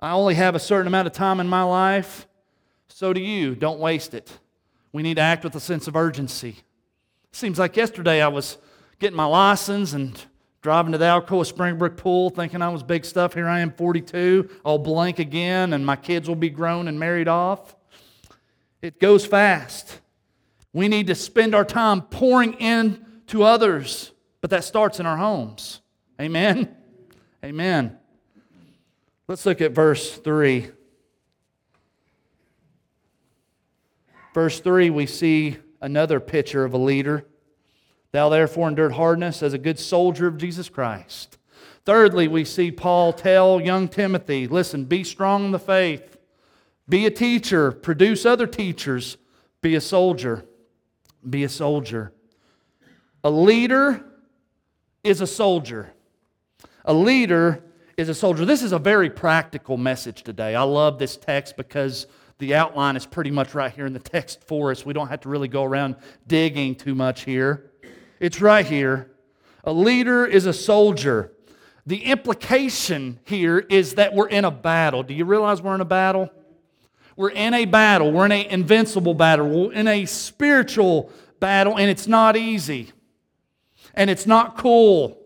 I 0.00 0.12
only 0.12 0.34
have 0.34 0.54
a 0.54 0.60
certain 0.60 0.86
amount 0.86 1.06
of 1.06 1.12
time 1.12 1.40
in 1.40 1.48
my 1.48 1.62
life. 1.62 2.26
So 2.88 3.12
do 3.12 3.20
you. 3.20 3.54
Don't 3.54 3.80
waste 3.80 4.14
it. 4.14 4.38
We 4.92 5.02
need 5.02 5.14
to 5.14 5.22
act 5.22 5.44
with 5.44 5.54
a 5.54 5.60
sense 5.60 5.88
of 5.88 5.96
urgency. 5.96 6.56
Seems 7.32 7.58
like 7.58 7.76
yesterday 7.76 8.22
I 8.22 8.28
was 8.28 8.58
getting 8.98 9.16
my 9.16 9.24
license 9.24 9.92
and 9.92 10.18
driving 10.66 10.90
to 10.90 10.98
the 10.98 11.04
Alcoa 11.04 11.46
Springbrook 11.46 11.96
pool 11.96 12.28
thinking 12.28 12.60
I 12.60 12.68
was 12.70 12.82
big 12.82 13.04
stuff. 13.04 13.34
Here 13.34 13.46
I 13.46 13.60
am, 13.60 13.70
42, 13.70 14.50
all 14.64 14.80
blank 14.80 15.20
again, 15.20 15.72
and 15.72 15.86
my 15.86 15.94
kids 15.94 16.26
will 16.26 16.34
be 16.34 16.50
grown 16.50 16.88
and 16.88 16.98
married 16.98 17.28
off. 17.28 17.76
It 18.82 18.98
goes 18.98 19.24
fast. 19.24 20.00
We 20.72 20.88
need 20.88 21.06
to 21.06 21.14
spend 21.14 21.54
our 21.54 21.64
time 21.64 22.02
pouring 22.02 22.54
into 22.54 23.44
others, 23.44 24.10
but 24.40 24.50
that 24.50 24.64
starts 24.64 24.98
in 24.98 25.06
our 25.06 25.16
homes. 25.16 25.82
Amen? 26.20 26.74
Amen. 27.44 27.96
Let's 29.28 29.46
look 29.46 29.60
at 29.60 29.70
verse 29.70 30.16
3. 30.16 30.68
Verse 34.34 34.58
3, 34.58 34.90
we 34.90 35.06
see 35.06 35.58
another 35.80 36.18
picture 36.18 36.64
of 36.64 36.74
a 36.74 36.78
leader. 36.78 37.24
Thou 38.16 38.30
therefore 38.30 38.68
endured 38.68 38.92
hardness 38.92 39.42
as 39.42 39.52
a 39.52 39.58
good 39.58 39.78
soldier 39.78 40.26
of 40.26 40.38
Jesus 40.38 40.70
Christ. 40.70 41.36
Thirdly, 41.84 42.28
we 42.28 42.46
see 42.46 42.70
Paul 42.70 43.12
tell 43.12 43.60
young 43.60 43.88
Timothy 43.88 44.48
listen, 44.48 44.86
be 44.86 45.04
strong 45.04 45.44
in 45.44 45.50
the 45.50 45.58
faith, 45.58 46.16
be 46.88 47.04
a 47.04 47.10
teacher, 47.10 47.70
produce 47.70 48.24
other 48.24 48.46
teachers, 48.46 49.18
be 49.60 49.74
a 49.74 49.82
soldier. 49.82 50.46
Be 51.28 51.44
a 51.44 51.48
soldier. 51.50 52.14
A 53.22 53.28
leader 53.30 54.02
is 55.04 55.20
a 55.20 55.26
soldier. 55.26 55.92
A 56.86 56.94
leader 56.94 57.62
is 57.98 58.08
a 58.08 58.14
soldier. 58.14 58.46
This 58.46 58.62
is 58.62 58.72
a 58.72 58.78
very 58.78 59.10
practical 59.10 59.76
message 59.76 60.22
today. 60.22 60.54
I 60.54 60.62
love 60.62 60.98
this 60.98 61.18
text 61.18 61.58
because 61.58 62.06
the 62.38 62.54
outline 62.54 62.96
is 62.96 63.04
pretty 63.04 63.30
much 63.30 63.54
right 63.54 63.72
here 63.72 63.84
in 63.84 63.92
the 63.92 63.98
text 63.98 64.42
for 64.46 64.70
us. 64.70 64.86
We 64.86 64.94
don't 64.94 65.08
have 65.08 65.20
to 65.20 65.28
really 65.28 65.48
go 65.48 65.64
around 65.64 65.96
digging 66.26 66.76
too 66.76 66.94
much 66.94 67.24
here. 67.24 67.72
It's 68.20 68.40
right 68.40 68.66
here. 68.66 69.10
A 69.64 69.72
leader 69.72 70.24
is 70.24 70.46
a 70.46 70.52
soldier. 70.52 71.32
The 71.86 72.04
implication 72.04 73.20
here 73.24 73.58
is 73.58 73.94
that 73.94 74.14
we're 74.14 74.28
in 74.28 74.44
a 74.44 74.50
battle. 74.50 75.02
Do 75.02 75.14
you 75.14 75.24
realize 75.24 75.62
we're 75.62 75.74
in 75.74 75.80
a 75.80 75.84
battle? 75.84 76.30
We're 77.16 77.30
in 77.30 77.54
a 77.54 77.64
battle. 77.64 78.12
We're 78.12 78.26
in 78.26 78.32
an 78.32 78.46
invincible 78.46 79.14
battle. 79.14 79.48
We're 79.48 79.72
in 79.72 79.88
a 79.88 80.04
spiritual 80.06 81.10
battle, 81.40 81.78
and 81.78 81.90
it's 81.90 82.06
not 82.06 82.36
easy. 82.36 82.92
And 83.94 84.10
it's 84.10 84.26
not 84.26 84.56
cool. 84.56 85.18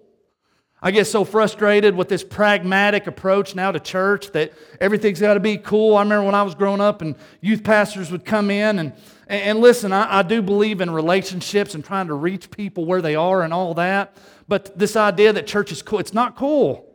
I 0.83 0.91
get 0.93 1.07
so 1.07 1.25
frustrated 1.25 1.95
with 1.95 2.09
this 2.09 2.25
pragmatic 2.25 3.07
approach 3.07 3.55
now 3.55 3.71
to 3.71 3.81
church 3.81 4.33
that 4.33 4.53
everything's 4.81 5.21
got 5.21 5.35
to 5.35 5.41
be 5.41 5.59
cool. 5.59 5.97
I 5.97 6.03
remember 6.03 6.25
when 6.25 6.35
I 6.35 6.43
was 6.43 6.55
growing 6.55 6.81
up 6.81 7.03
and 7.03 7.17
youth 7.43 7.63
pastors 7.63 8.11
would 8.11 8.25
come 8.25 8.51
in 8.51 8.79
and 8.79 8.93
and, 9.31 9.61
listen, 9.61 9.93
I, 9.93 10.19
I 10.19 10.23
do 10.23 10.43
believe 10.43 10.81
in 10.81 10.91
relationships 10.91 11.75
and 11.75 11.85
trying 11.85 12.09
to 12.09 12.15
reach 12.15 12.51
people 12.51 12.85
where 12.85 13.01
they 13.01 13.15
are 13.15 13.43
and 13.43 13.55
all 13.55 13.75
that. 13.75 14.17
But 14.49 14.77
this 14.79 14.97
idea 14.97 15.33
that 15.33 15.47
church 15.47 15.71
is 15.71 15.83
cool, 15.83 16.01
it's 16.01 16.13
not 16.13 16.37
cool. 16.37 16.87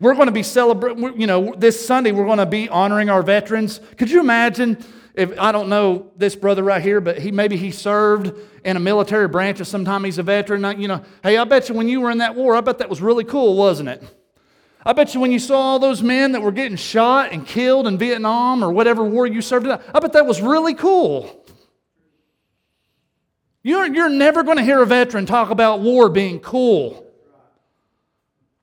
We're 0.00 0.14
going 0.14 0.26
to 0.26 0.32
be 0.32 0.42
celebrating, 0.42 1.20
you 1.20 1.26
know, 1.26 1.54
this 1.56 1.86
Sunday 1.86 2.12
we're 2.12 2.24
going 2.24 2.38
to 2.38 2.46
be 2.46 2.68
honoring 2.68 3.10
our 3.10 3.22
veterans. 3.22 3.80
Could 3.96 4.10
you 4.10 4.20
imagine 4.20 4.84
if, 5.14 5.38
I 5.38 5.52
don't 5.52 5.68
know 5.68 6.10
this 6.16 6.34
brother 6.34 6.62
right 6.62 6.82
here, 6.82 7.00
but 7.00 7.18
he 7.18 7.30
maybe 7.30 7.56
he 7.56 7.70
served 7.70 8.36
in 8.64 8.76
a 8.76 8.80
military 8.80 9.28
branch 9.28 9.60
or 9.60 9.64
sometime 9.64 10.02
he's 10.02 10.18
a 10.18 10.22
veteran. 10.22 10.80
You 10.80 10.88
know, 10.88 11.04
hey, 11.22 11.36
I 11.36 11.44
bet 11.44 11.68
you 11.68 11.74
when 11.74 11.88
you 11.88 12.00
were 12.00 12.10
in 12.10 12.18
that 12.18 12.34
war, 12.34 12.56
I 12.56 12.60
bet 12.60 12.78
that 12.78 12.90
was 12.90 13.00
really 13.00 13.24
cool, 13.24 13.56
wasn't 13.56 13.90
it? 13.90 14.02
I 14.86 14.92
bet 14.92 15.14
you 15.14 15.20
when 15.20 15.32
you 15.32 15.38
saw 15.38 15.56
all 15.56 15.78
those 15.78 16.02
men 16.02 16.32
that 16.32 16.42
were 16.42 16.52
getting 16.52 16.76
shot 16.76 17.32
and 17.32 17.46
killed 17.46 17.86
in 17.86 17.96
Vietnam 17.96 18.62
or 18.62 18.70
whatever 18.70 19.02
war 19.02 19.26
you 19.26 19.40
served 19.40 19.66
in, 19.66 19.72
I 19.72 20.00
bet 20.00 20.12
that 20.12 20.26
was 20.26 20.42
really 20.42 20.74
cool. 20.74 21.44
You're, 23.62 23.86
you're 23.86 24.10
never 24.10 24.42
going 24.42 24.58
to 24.58 24.64
hear 24.64 24.82
a 24.82 24.86
veteran 24.86 25.24
talk 25.24 25.50
about 25.50 25.80
war 25.80 26.10
being 26.10 26.38
cool. 26.40 27.00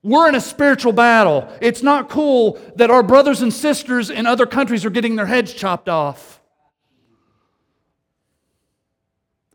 We're 0.04 0.30
in 0.30 0.36
a 0.36 0.42
spiritual 0.42 0.94
battle. 0.94 1.52
It's 1.62 1.84
not 1.84 2.10
cool 2.10 2.60
that 2.76 2.92
our 2.92 3.04
brothers 3.04 3.42
and 3.42 3.54
sisters 3.54 4.10
in 4.10 4.26
other 4.28 4.46
countries 4.46 4.86
are 4.86 4.90
getting 4.90 5.16
their 5.16 5.26
heads 5.26 5.54
chopped 5.54 5.90
off. 5.90 6.40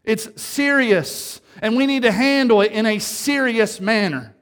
It's 0.04 0.40
serious, 0.40 1.40
and 1.60 1.76
we 1.76 1.86
need 1.86 2.02
to 2.02 2.12
handle 2.12 2.60
it 2.60 2.70
in 2.70 2.86
a 2.86 3.00
serious 3.00 3.80
manner. 3.80 4.35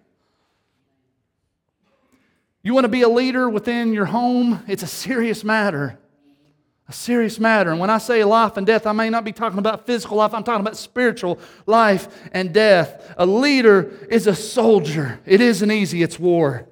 You 2.65 2.73
want 2.73 2.85
to 2.85 2.89
be 2.89 3.03
a 3.03 3.09
leader 3.11 3.49
within 3.49 3.93
your 3.93 4.07
home? 4.07 4.65
It's 4.67 4.83
a 4.83 4.87
serious 4.87 5.45
matter. 5.45 5.99
A 6.89 6.93
serious 6.95 7.39
matter. 7.39 7.71
And 7.71 7.79
when 7.79 7.91
I 7.91 7.99
say 7.99 8.25
life 8.25 8.57
and 8.57 8.67
death, 8.67 8.87
I 8.87 8.93
may 8.93 9.11
not 9.11 9.23
be 9.23 9.33
talking 9.33 9.59
about 9.59 9.85
physical 9.85 10.17
life, 10.17 10.33
I'm 10.33 10.43
talking 10.43 10.63
about 10.63 10.79
spiritual 10.79 11.39
life 11.67 12.09
and 12.33 12.55
death. 12.55 13.15
A 13.19 13.27
leader 13.27 13.93
is 14.11 14.27
a 14.27 14.35
soldier. 14.35 15.21
It 15.27 15.43
isn't 15.43 15.71
easy, 15.71 16.03
it's 16.03 16.19
war. 16.19 16.67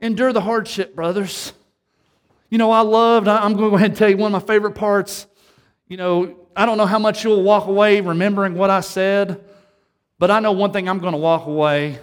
Endure 0.00 0.32
the 0.32 0.40
hardship, 0.40 0.94
brothers. 0.96 1.52
You 2.48 2.56
know, 2.56 2.70
I 2.70 2.80
loved, 2.80 3.28
I'm 3.28 3.52
going 3.52 3.64
to 3.64 3.70
go 3.70 3.76
ahead 3.76 3.90
and 3.90 3.98
tell 3.98 4.08
you 4.08 4.16
one 4.16 4.34
of 4.34 4.42
my 4.42 4.46
favorite 4.46 4.76
parts. 4.76 5.26
You 5.88 5.98
know, 5.98 6.36
I 6.56 6.64
don't 6.64 6.78
know 6.78 6.86
how 6.86 6.98
much 6.98 7.22
you'll 7.22 7.42
walk 7.42 7.66
away 7.66 8.00
remembering 8.00 8.54
what 8.54 8.70
I 8.70 8.80
said, 8.80 9.44
but 10.18 10.30
I 10.30 10.40
know 10.40 10.52
one 10.52 10.72
thing 10.72 10.88
I'm 10.88 11.00
going 11.00 11.12
to 11.12 11.18
walk 11.18 11.46
away 11.46 11.98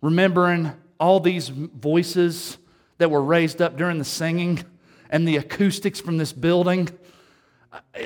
remembering 0.00 0.72
all 1.04 1.20
these 1.20 1.50
voices 1.50 2.56
that 2.96 3.10
were 3.10 3.22
raised 3.22 3.60
up 3.60 3.76
during 3.76 3.98
the 3.98 4.04
singing 4.04 4.64
and 5.10 5.28
the 5.28 5.36
acoustics 5.36 6.00
from 6.00 6.16
this 6.16 6.32
building. 6.32 6.88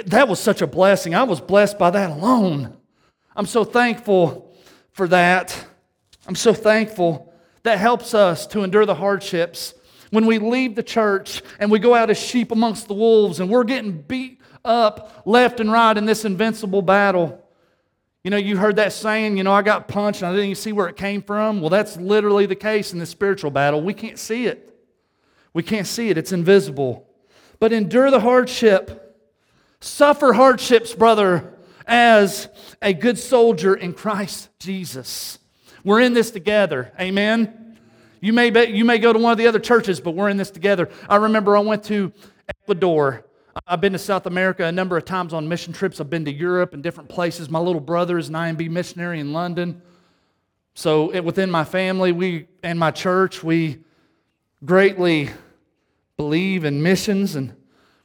That 0.06 0.26
was 0.26 0.40
such 0.40 0.62
a 0.62 0.66
blessing. 0.66 1.14
I 1.14 1.22
was 1.22 1.40
blessed 1.40 1.78
by 1.78 1.90
that 1.90 2.10
alone. 2.10 2.76
I'm 3.36 3.46
so 3.46 3.62
thankful 3.62 4.52
for 4.90 5.06
that. 5.08 5.66
I'm 6.26 6.34
so 6.34 6.52
thankful. 6.52 7.32
That 7.62 7.78
helps 7.78 8.14
us 8.14 8.48
to 8.48 8.64
endure 8.64 8.84
the 8.84 8.96
hardships. 8.96 9.74
When 10.10 10.26
we 10.26 10.38
leave 10.38 10.74
the 10.74 10.82
church 10.82 11.40
and 11.60 11.70
we 11.70 11.78
go 11.78 11.94
out 11.94 12.10
as 12.10 12.18
sheep 12.18 12.50
amongst 12.50 12.88
the 12.88 12.94
wolves 12.94 13.38
and 13.38 13.48
we're 13.48 13.62
getting 13.62 13.92
beat 13.92 14.40
up 14.64 15.22
left 15.24 15.60
and 15.60 15.70
right 15.70 15.96
in 15.96 16.04
this 16.04 16.24
invincible 16.24 16.82
battle, 16.82 17.47
you 18.24 18.30
know, 18.30 18.36
you 18.36 18.56
heard 18.56 18.76
that 18.76 18.92
saying, 18.92 19.36
you 19.36 19.44
know, 19.44 19.52
I 19.52 19.62
got 19.62 19.88
punched 19.88 20.22
and 20.22 20.28
I 20.28 20.32
didn't 20.32 20.46
even 20.46 20.56
see 20.56 20.72
where 20.72 20.88
it 20.88 20.96
came 20.96 21.22
from. 21.22 21.60
Well, 21.60 21.70
that's 21.70 21.96
literally 21.96 22.46
the 22.46 22.56
case 22.56 22.92
in 22.92 22.98
the 22.98 23.06
spiritual 23.06 23.50
battle. 23.50 23.80
We 23.80 23.94
can't 23.94 24.18
see 24.18 24.46
it. 24.46 24.74
We 25.54 25.62
can't 25.62 25.86
see 25.86 26.10
it, 26.10 26.18
it's 26.18 26.32
invisible. 26.32 27.06
But 27.60 27.72
endure 27.72 28.10
the 28.10 28.20
hardship. 28.20 29.04
Suffer 29.80 30.32
hardships, 30.32 30.92
brother, 30.92 31.54
as 31.86 32.48
a 32.82 32.92
good 32.92 33.18
soldier 33.18 33.74
in 33.74 33.92
Christ 33.92 34.50
Jesus. 34.58 35.38
We're 35.84 36.00
in 36.00 36.12
this 36.12 36.30
together. 36.30 36.92
Amen. 37.00 37.78
You 38.20 38.32
may, 38.32 38.50
be, 38.50 38.64
you 38.64 38.84
may 38.84 38.98
go 38.98 39.12
to 39.12 39.18
one 39.18 39.30
of 39.30 39.38
the 39.38 39.46
other 39.46 39.60
churches, 39.60 40.00
but 40.00 40.12
we're 40.12 40.28
in 40.28 40.36
this 40.36 40.50
together. 40.50 40.88
I 41.08 41.16
remember 41.16 41.56
I 41.56 41.60
went 41.60 41.84
to 41.84 42.12
Ecuador 42.48 43.24
I've 43.66 43.80
been 43.80 43.92
to 43.92 43.98
South 43.98 44.26
America 44.26 44.64
a 44.64 44.72
number 44.72 44.96
of 44.96 45.04
times 45.04 45.32
on 45.32 45.48
mission 45.48 45.72
trips. 45.72 46.00
I've 46.00 46.10
been 46.10 46.24
to 46.26 46.32
Europe 46.32 46.74
and 46.74 46.82
different 46.82 47.08
places. 47.08 47.50
My 47.50 47.58
little 47.58 47.80
brother 47.80 48.18
is 48.18 48.28
an 48.28 48.34
IMB 48.34 48.70
missionary 48.70 49.20
in 49.20 49.32
London. 49.32 49.82
So 50.74 51.12
it, 51.12 51.24
within 51.24 51.50
my 51.50 51.64
family, 51.64 52.12
we 52.12 52.46
and 52.62 52.78
my 52.78 52.90
church, 52.90 53.42
we 53.42 53.78
greatly 54.64 55.30
believe 56.16 56.64
in 56.64 56.82
missions. 56.82 57.36
And 57.36 57.54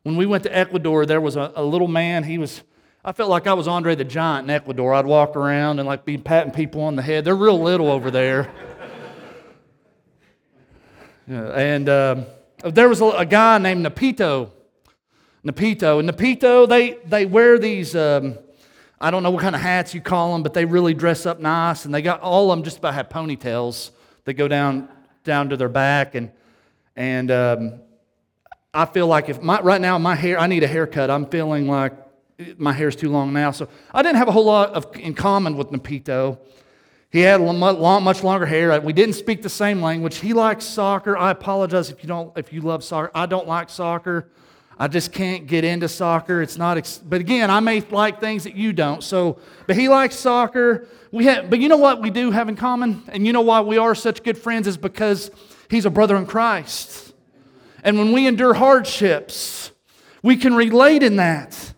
when 0.04 0.16
we 0.16 0.26
went 0.26 0.44
to 0.44 0.58
Ecuador, 0.58 1.06
there 1.06 1.22
was 1.22 1.36
a, 1.36 1.52
a 1.56 1.64
little 1.64 1.88
man. 1.88 2.24
He 2.24 2.38
was, 2.38 2.62
I 3.04 3.12
felt 3.12 3.30
like 3.30 3.46
I 3.46 3.54
was 3.54 3.68
Andre 3.68 3.96
the 3.96 4.04
Giant 4.04 4.46
in 4.46 4.50
Ecuador. 4.50 4.94
I'd 4.94 5.06
walk 5.06 5.36
around 5.36 5.80
and 5.80 5.88
like 5.88 6.06
be 6.06 6.18
patting 6.18 6.52
people 6.52 6.82
on 6.82 6.96
the 6.96 7.02
head. 7.02 7.26
They're 7.26 7.36
real 7.36 7.62
little 7.62 7.92
over 7.92 8.10
there. 8.10 8.52
yeah, 11.28 11.50
and 11.50 11.90
um, 11.90 12.26
there 12.64 12.90
was 12.90 13.02
a, 13.02 13.06
a 13.06 13.26
guy 13.26 13.58
named 13.58 13.86
Napito 13.86 14.50
Napito. 15.46 16.00
And 16.00 16.10
Napito, 16.10 16.68
they, 16.68 16.98
they 17.06 17.26
wear 17.26 17.60
these, 17.60 17.96
um, 17.96 18.38
I 19.00 19.12
don't 19.12 19.24
know 19.24 19.32
what 19.32 19.42
kind 19.42 19.56
of 19.56 19.62
hats 19.62 19.94
you 19.94 20.02
call 20.02 20.34
them, 20.34 20.44
but 20.44 20.54
they 20.54 20.66
really 20.66 20.94
dress 20.94 21.26
up 21.26 21.40
nice. 21.40 21.86
And 21.86 21.94
they 21.94 22.02
got, 22.02 22.22
all 22.22 22.52
of 22.52 22.58
them 22.58 22.64
just 22.64 22.78
about 22.78 22.94
have 22.94 23.10
ponytails 23.10 23.92
that 24.26 24.34
go 24.34 24.48
down, 24.48 24.88
down 25.24 25.50
to 25.50 25.58
their 25.58 25.70
back. 25.70 26.16
And, 26.16 26.32
and 26.96 27.30
um, 27.32 27.74
I 28.74 28.86
feel 28.86 29.08
like 29.08 29.30
if 29.30 29.42
my, 29.42 29.60
right 29.62 29.82
now 29.82 29.98
my 29.98 30.16
hair, 30.16 30.40
I 30.40 30.48
need 30.48 30.64
a 30.64 30.68
haircut. 30.68 31.10
I'm 31.12 31.26
feeling 31.26 31.68
like 31.68 31.94
my 32.58 32.72
hair's 32.72 32.96
too 32.96 33.10
long 33.10 33.34
now. 33.34 33.52
So 33.52 33.68
I 33.94 34.02
didn't 34.02 34.18
have 34.18 34.28
a 34.28 34.32
whole 34.32 34.46
lot 34.46 34.72
of, 34.72 34.96
in 34.96 35.14
common 35.14 35.58
with 35.58 35.72
Napito. 35.72 36.40
He 37.12 37.20
had 37.20 37.40
much 37.42 38.24
longer 38.24 38.46
hair. 38.46 38.82
We 38.82 38.92
didn't 38.92 39.14
speak 39.14 39.44
the 39.44 39.50
same 39.50 39.84
language. 39.84 40.18
He 40.18 40.34
likes 40.34 40.66
soccer. 40.66 41.16
I 41.16 41.30
apologize 41.30 41.92
if 41.92 42.02
you 42.02 42.08
don't, 42.08 42.36
if 42.36 42.52
you 42.52 42.62
love 42.62 42.84
soccer. 42.84 43.12
I 43.14 43.28
don't 43.28 43.48
like 43.48 43.70
soccer. 43.70 44.30
I 44.80 44.88
just 44.88 45.12
can't 45.12 45.46
get 45.48 45.64
into 45.64 45.88
soccer. 45.88 46.42
It's 46.42 46.58
not, 46.58 46.78
ex- 46.78 46.98
but 46.98 47.22
again, 47.22 47.52
I 47.52 47.60
may 47.60 47.82
like 47.82 48.20
things 48.20 48.44
that 48.44 48.56
you 48.56 48.74
don't. 48.74 49.04
So, 49.04 49.40
but 49.68 49.76
he 49.76 49.88
likes 49.88 50.16
soccer. 50.16 50.88
We 51.12 51.26
have, 51.26 51.50
but 51.50 51.60
you 51.60 51.70
know 51.70 51.78
what 51.78 52.02
we 52.02 52.10
do 52.10 52.32
have 52.32 52.50
in 52.50 52.56
common? 52.56 53.04
And 53.10 53.26
you 53.26 53.34
know 53.34 53.42
why 53.42 53.62
we 53.62 53.78
are 53.78 53.94
such 53.94 54.24
good 54.24 54.38
friends 54.38 54.68
is 54.68 54.78
because 54.78 55.30
he's 55.70 55.86
a 55.86 55.90
brother 55.90 56.16
in 56.16 56.26
Christ. 56.26 57.14
And 57.84 57.98
when 57.98 58.12
we 58.12 58.28
endure 58.28 58.54
hardships, 58.54 59.72
we 60.24 60.38
can 60.38 60.56
relate 60.56 61.04
in 61.04 61.18
that. 61.18 61.74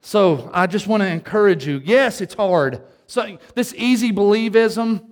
So 0.00 0.50
I 0.52 0.68
just 0.68 0.86
want 0.86 1.02
to 1.02 1.08
encourage 1.08 1.66
you. 1.66 1.82
Yes, 1.84 2.20
it's 2.20 2.34
hard. 2.34 2.82
So 3.08 3.38
this 3.54 3.74
easy 3.76 4.12
believism 4.12 5.04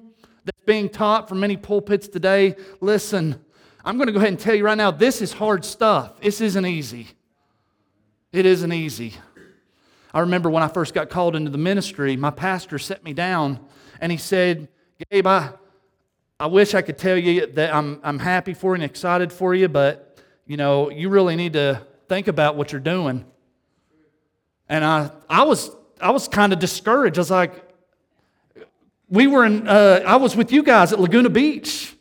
that's 0.44 0.62
being 0.66 0.88
taught 0.88 1.28
from 1.28 1.40
many 1.40 1.56
pulpits 1.56 2.06
today, 2.06 2.54
listen, 2.80 3.43
I'm 3.84 3.96
going 3.96 4.06
to 4.06 4.12
go 4.12 4.18
ahead 4.18 4.30
and 4.30 4.38
tell 4.38 4.54
you 4.54 4.64
right 4.64 4.78
now 4.78 4.90
this 4.90 5.20
is 5.20 5.32
hard 5.32 5.64
stuff. 5.64 6.20
This 6.20 6.40
isn't 6.40 6.64
easy. 6.64 7.08
It 8.32 8.46
isn't 8.46 8.72
easy. 8.72 9.14
I 10.12 10.20
remember 10.20 10.48
when 10.48 10.62
I 10.62 10.68
first 10.68 10.94
got 10.94 11.10
called 11.10 11.36
into 11.36 11.50
the 11.50 11.58
ministry, 11.58 12.16
my 12.16 12.30
pastor 12.30 12.78
set 12.78 13.04
me 13.04 13.12
down 13.12 13.60
and 14.00 14.10
he 14.10 14.18
said, 14.18 14.68
Gabe, 15.10 15.26
I, 15.26 15.50
I 16.40 16.46
wish 16.46 16.74
I 16.74 16.82
could 16.82 16.98
tell 16.98 17.16
you 17.16 17.46
that 17.46 17.74
I'm, 17.74 18.00
I'm 18.02 18.18
happy 18.18 18.54
for 18.54 18.70
you 18.70 18.74
and 18.74 18.84
excited 18.84 19.32
for 19.32 19.54
you, 19.54 19.68
but 19.68 20.18
you 20.46 20.56
know, 20.56 20.90
you 20.90 21.08
really 21.08 21.36
need 21.36 21.52
to 21.54 21.82
think 22.08 22.28
about 22.28 22.56
what 22.56 22.72
you're 22.72 22.80
doing. 22.80 23.24
And 24.68 24.84
I, 24.84 25.10
I 25.28 25.42
was, 25.44 25.70
I 26.00 26.10
was 26.10 26.26
kind 26.26 26.52
of 26.52 26.58
discouraged. 26.58 27.18
I 27.18 27.20
was 27.20 27.30
like, 27.30 27.52
we 29.08 29.26
were 29.26 29.44
in, 29.44 29.68
uh, 29.68 30.02
I 30.06 30.16
was 30.16 30.36
with 30.36 30.52
you 30.52 30.62
guys 30.62 30.92
at 30.92 31.00
Laguna 31.00 31.28
Beach. 31.28 31.93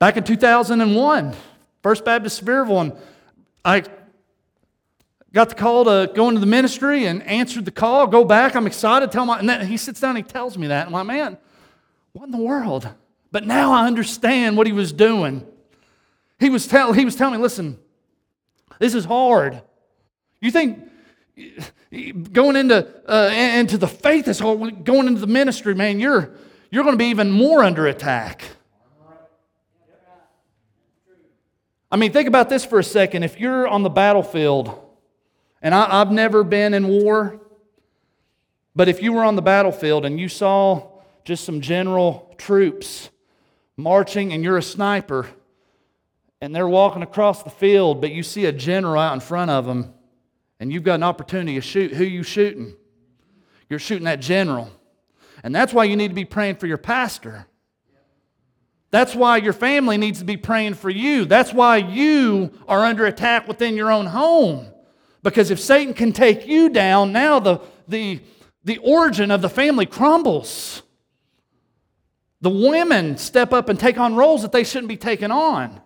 Back 0.00 0.16
in 0.16 0.24
2001, 0.24 1.36
First 1.82 2.06
Baptist 2.06 2.42
Sevierville, 2.42 2.80
and 2.80 2.92
I 3.62 3.84
got 5.34 5.50
the 5.50 5.54
call 5.54 5.84
to 5.84 6.10
go 6.14 6.30
into 6.30 6.40
the 6.40 6.46
ministry 6.46 7.04
and 7.04 7.22
answered 7.24 7.66
the 7.66 7.70
call, 7.70 8.06
go 8.06 8.24
back. 8.24 8.56
I'm 8.56 8.66
excited. 8.66 9.12
Tell 9.12 9.26
my, 9.26 9.38
and 9.38 9.46
then 9.46 9.66
he 9.66 9.76
sits 9.76 10.00
down 10.00 10.16
and 10.16 10.24
he 10.24 10.32
tells 10.32 10.56
me 10.56 10.68
that. 10.68 10.86
I'm 10.86 10.92
like, 10.94 11.06
man, 11.06 11.36
what 12.12 12.24
in 12.24 12.30
the 12.30 12.38
world? 12.38 12.88
But 13.30 13.46
now 13.46 13.72
I 13.72 13.86
understand 13.86 14.56
what 14.56 14.66
he 14.66 14.72
was 14.72 14.90
doing. 14.90 15.46
He 16.38 16.48
was, 16.48 16.66
tell, 16.66 16.94
he 16.94 17.04
was 17.04 17.14
telling 17.14 17.34
me, 17.34 17.42
listen, 17.42 17.78
this 18.78 18.94
is 18.94 19.04
hard. 19.04 19.60
You 20.40 20.50
think 20.50 20.88
going 22.32 22.56
into, 22.56 22.88
uh, 23.06 23.30
into 23.34 23.76
the 23.76 23.86
faith 23.86 24.28
is 24.28 24.38
hard, 24.38 24.82
going 24.82 25.08
into 25.08 25.20
the 25.20 25.26
ministry, 25.26 25.74
man, 25.74 26.00
you're, 26.00 26.32
you're 26.70 26.84
going 26.84 26.94
to 26.94 26.98
be 26.98 27.10
even 27.10 27.30
more 27.30 27.62
under 27.62 27.86
attack. 27.86 28.44
I 31.90 31.96
mean, 31.96 32.12
think 32.12 32.28
about 32.28 32.48
this 32.48 32.64
for 32.64 32.78
a 32.78 32.84
second. 32.84 33.24
If 33.24 33.40
you're 33.40 33.66
on 33.66 33.82
the 33.82 33.90
battlefield, 33.90 34.78
and 35.60 35.74
I, 35.74 35.98
have 35.98 36.12
never 36.12 36.44
been 36.44 36.72
in 36.72 36.86
war, 36.86 37.40
but 38.76 38.88
if 38.88 39.02
you 39.02 39.12
were 39.12 39.24
on 39.24 39.34
the 39.36 39.42
battlefield 39.42 40.04
and 40.04 40.18
you 40.18 40.28
saw 40.28 40.88
just 41.24 41.44
some 41.44 41.60
general 41.60 42.34
troops 42.38 43.10
marching 43.76 44.32
and 44.32 44.44
you're 44.44 44.56
a 44.56 44.62
sniper 44.62 45.28
and 46.40 46.54
they're 46.54 46.68
walking 46.68 47.02
across 47.02 47.42
the 47.42 47.50
field, 47.50 48.00
but 48.00 48.12
you 48.12 48.22
see 48.22 48.46
a 48.46 48.52
general 48.52 49.00
out 49.00 49.12
in 49.12 49.20
front 49.20 49.50
of 49.50 49.66
them 49.66 49.92
and 50.60 50.72
you've 50.72 50.84
got 50.84 50.94
an 50.94 51.02
opportunity 51.02 51.56
to 51.56 51.60
shoot, 51.60 51.92
who 51.92 52.04
you 52.04 52.22
shooting? 52.22 52.74
You're 53.68 53.78
shooting 53.78 54.04
that 54.04 54.20
general. 54.20 54.70
And 55.42 55.54
that's 55.54 55.72
why 55.72 55.84
you 55.84 55.96
need 55.96 56.08
to 56.08 56.14
be 56.14 56.24
praying 56.24 56.56
for 56.56 56.66
your 56.66 56.78
pastor. 56.78 57.46
That's 58.90 59.14
why 59.14 59.36
your 59.36 59.52
family 59.52 59.96
needs 59.96 60.18
to 60.18 60.24
be 60.24 60.36
praying 60.36 60.74
for 60.74 60.90
you. 60.90 61.24
That's 61.24 61.52
why 61.52 61.76
you 61.76 62.52
are 62.66 62.84
under 62.84 63.06
attack 63.06 63.46
within 63.46 63.76
your 63.76 63.90
own 63.90 64.06
home. 64.06 64.66
Because 65.22 65.50
if 65.50 65.60
Satan 65.60 65.94
can 65.94 66.12
take 66.12 66.46
you 66.46 66.70
down, 66.70 67.12
now 67.12 67.38
the, 67.38 67.60
the, 67.86 68.20
the 68.64 68.78
origin 68.78 69.30
of 69.30 69.42
the 69.42 69.48
family 69.48 69.86
crumbles. 69.86 70.82
The 72.40 72.50
women 72.50 73.16
step 73.16 73.52
up 73.52 73.68
and 73.68 73.78
take 73.78 73.98
on 73.98 74.16
roles 74.16 74.42
that 74.42 74.50
they 74.50 74.64
shouldn't 74.64 74.88
be 74.88 74.96
taking 74.96 75.30
on. 75.30 75.80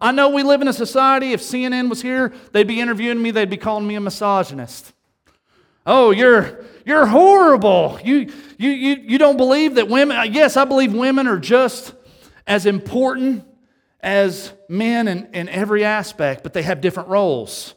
I 0.00 0.12
know 0.12 0.28
we 0.28 0.42
live 0.42 0.60
in 0.60 0.68
a 0.68 0.72
society, 0.72 1.32
if 1.32 1.40
CNN 1.40 1.88
was 1.88 2.02
here, 2.02 2.32
they'd 2.52 2.66
be 2.66 2.80
interviewing 2.80 3.22
me, 3.22 3.30
they'd 3.30 3.48
be 3.48 3.56
calling 3.56 3.86
me 3.86 3.94
a 3.94 4.00
misogynist. 4.00 4.92
Oh, 5.86 6.10
you're, 6.10 6.64
you're 6.84 7.06
horrible. 7.06 7.98
You, 8.04 8.32
you, 8.58 8.70
you, 8.70 8.96
you 9.02 9.18
don't 9.18 9.36
believe 9.36 9.76
that 9.76 9.88
women, 9.88 10.32
yes, 10.32 10.56
I 10.56 10.64
believe 10.64 10.92
women 10.92 11.26
are 11.26 11.38
just 11.38 11.94
as 12.46 12.66
important 12.66 13.44
as 14.00 14.52
men 14.68 15.08
in, 15.08 15.28
in 15.32 15.48
every 15.48 15.84
aspect, 15.84 16.42
but 16.42 16.52
they 16.52 16.62
have 16.62 16.80
different 16.80 17.08
roles. 17.08 17.74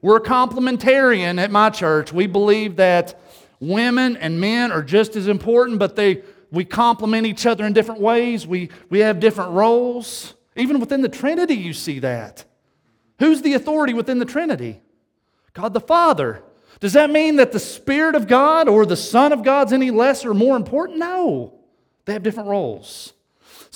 We're 0.00 0.20
complementarian 0.20 1.40
at 1.40 1.50
my 1.50 1.70
church. 1.70 2.12
We 2.12 2.26
believe 2.26 2.76
that 2.76 3.20
women 3.58 4.16
and 4.16 4.40
men 4.40 4.70
are 4.70 4.82
just 4.82 5.16
as 5.16 5.26
important, 5.26 5.78
but 5.78 5.96
they, 5.96 6.22
we 6.52 6.64
complement 6.64 7.26
each 7.26 7.46
other 7.46 7.64
in 7.64 7.72
different 7.72 8.00
ways. 8.00 8.46
We, 8.46 8.70
we 8.88 9.00
have 9.00 9.18
different 9.18 9.52
roles. 9.52 10.34
Even 10.54 10.78
within 10.78 11.02
the 11.02 11.08
Trinity, 11.08 11.54
you 11.54 11.72
see 11.72 11.98
that. 11.98 12.44
Who's 13.18 13.42
the 13.42 13.54
authority 13.54 13.94
within 13.94 14.18
the 14.18 14.24
Trinity? 14.24 14.80
God 15.54 15.72
the 15.72 15.80
Father. 15.80 16.42
Does 16.80 16.92
that 16.92 17.10
mean 17.10 17.36
that 17.36 17.52
the 17.52 17.58
Spirit 17.58 18.14
of 18.14 18.28
God 18.28 18.68
or 18.68 18.84
the 18.84 18.96
Son 18.96 19.32
of 19.32 19.42
God's 19.42 19.72
any 19.72 19.90
less 19.90 20.24
or 20.24 20.34
more 20.34 20.56
important? 20.56 20.98
No. 20.98 21.58
They 22.04 22.12
have 22.12 22.22
different 22.22 22.50
roles. 22.50 23.14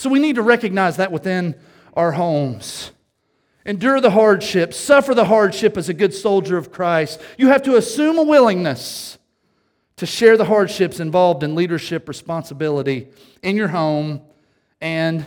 So 0.00 0.08
we 0.08 0.18
need 0.18 0.36
to 0.36 0.42
recognize 0.42 0.96
that 0.96 1.12
within 1.12 1.56
our 1.92 2.12
homes. 2.12 2.90
Endure 3.66 4.00
the 4.00 4.12
hardship, 4.12 4.72
suffer 4.72 5.14
the 5.14 5.26
hardship 5.26 5.76
as 5.76 5.90
a 5.90 5.92
good 5.92 6.14
soldier 6.14 6.56
of 6.56 6.72
Christ. 6.72 7.20
You 7.36 7.48
have 7.48 7.62
to 7.64 7.76
assume 7.76 8.18
a 8.18 8.22
willingness 8.22 9.18
to 9.96 10.06
share 10.06 10.38
the 10.38 10.46
hardships 10.46 11.00
involved 11.00 11.42
in 11.42 11.54
leadership 11.54 12.08
responsibility 12.08 13.08
in 13.42 13.56
your 13.58 13.68
home 13.68 14.22
and 14.80 15.26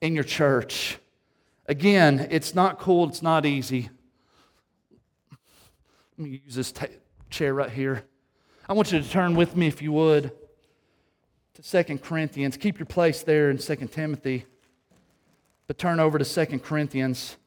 in 0.00 0.14
your 0.14 0.24
church. 0.24 0.96
Again, 1.66 2.26
it's 2.30 2.54
not 2.54 2.78
cool, 2.78 3.10
it's 3.10 3.20
not 3.20 3.44
easy. 3.44 3.90
Let 6.16 6.26
me 6.26 6.40
use 6.42 6.54
this 6.54 6.72
t- 6.72 6.86
chair 7.28 7.52
right 7.52 7.68
here. 7.68 8.02
I 8.66 8.72
want 8.72 8.92
you 8.92 9.02
to 9.02 9.10
turn 9.10 9.34
with 9.34 9.54
me, 9.54 9.66
if 9.66 9.82
you 9.82 9.92
would, 9.92 10.32
to 11.56 11.62
Second 11.62 12.02
Corinthians. 12.02 12.58
Keep 12.58 12.78
your 12.78 12.84
place 12.84 13.22
there 13.22 13.48
in 13.48 13.58
Second 13.58 13.88
Timothy, 13.88 14.44
but 15.66 15.78
turn 15.78 16.00
over 16.00 16.18
to 16.18 16.24
Second 16.24 16.62
Corinthians 16.62 17.38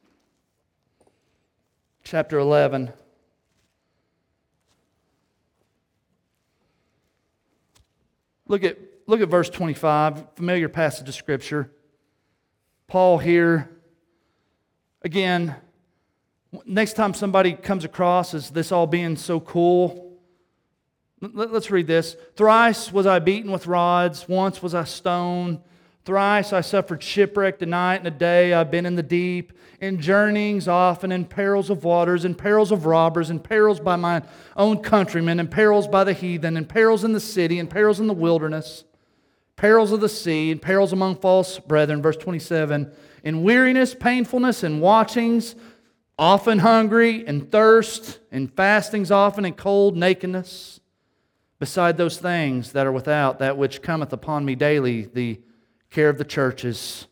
chapter 2.02 2.40
11. 2.40 2.92
Look 8.48 8.64
at, 8.64 8.78
look 9.06 9.20
at 9.20 9.28
verse 9.28 9.48
25, 9.48 10.34
familiar 10.34 10.68
passage 10.68 11.08
of 11.08 11.14
Scripture. 11.14 11.70
Paul 12.88 13.18
here, 13.18 13.70
again, 15.02 15.54
next 16.66 16.94
time 16.94 17.14
somebody 17.14 17.52
comes 17.52 17.84
across 17.84 18.34
as 18.34 18.50
this 18.50 18.72
all 18.72 18.88
being 18.88 19.14
so 19.14 19.38
cool, 19.38 20.09
let's 21.20 21.70
read 21.70 21.86
this. 21.86 22.16
Thrice 22.34 22.92
was 22.92 23.06
I 23.06 23.18
beaten 23.18 23.52
with 23.52 23.66
rods, 23.66 24.28
once 24.28 24.62
was 24.62 24.74
I 24.74 24.84
stoned. 24.84 25.60
Thrice 26.04 26.52
I 26.52 26.62
suffered 26.62 27.02
shipwreck, 27.02 27.60
a 27.60 27.66
night 27.66 27.96
and 27.96 28.06
a 28.06 28.10
day 28.10 28.54
I've 28.54 28.70
been 28.70 28.86
in 28.86 28.96
the 28.96 29.02
deep, 29.02 29.52
in 29.80 30.00
journeyings 30.00 30.66
often, 30.66 31.12
in 31.12 31.26
perils 31.26 31.68
of 31.68 31.84
waters, 31.84 32.24
in 32.24 32.34
perils 32.34 32.72
of 32.72 32.86
robbers, 32.86 33.28
in 33.28 33.38
perils 33.38 33.80
by 33.80 33.96
my 33.96 34.22
own 34.56 34.82
countrymen, 34.82 35.38
in 35.38 35.48
perils 35.48 35.86
by 35.86 36.04
the 36.04 36.14
heathen, 36.14 36.56
in 36.56 36.64
perils 36.64 37.04
in 37.04 37.12
the 37.12 37.20
city, 37.20 37.58
in 37.58 37.66
perils 37.66 38.00
in 38.00 38.06
the 38.06 38.14
wilderness, 38.14 38.84
perils 39.56 39.92
of 39.92 40.00
the 40.00 40.08
sea, 40.08 40.50
in 40.50 40.58
perils 40.58 40.92
among 40.92 41.16
false 41.16 41.58
brethren. 41.58 42.00
Verse 42.00 42.16
27 42.16 42.90
In 43.22 43.42
weariness, 43.42 43.94
painfulness, 43.94 44.62
and 44.62 44.80
watchings, 44.80 45.54
often 46.18 46.60
hungry, 46.60 47.26
and 47.26 47.52
thirst, 47.52 48.20
and 48.32 48.50
fastings 48.54 49.10
often, 49.10 49.44
and 49.44 49.56
cold, 49.56 49.98
nakedness. 49.98 50.79
Beside 51.60 51.96
those 51.96 52.18
things 52.18 52.72
that 52.72 52.86
are 52.86 52.92
without, 52.92 53.38
that 53.38 53.56
which 53.56 53.82
cometh 53.82 54.12
upon 54.12 54.44
me 54.44 54.56
daily, 54.56 55.02
the 55.02 55.40
care 55.90 56.08
of 56.08 56.18
the 56.18 56.24
churches. 56.24 57.06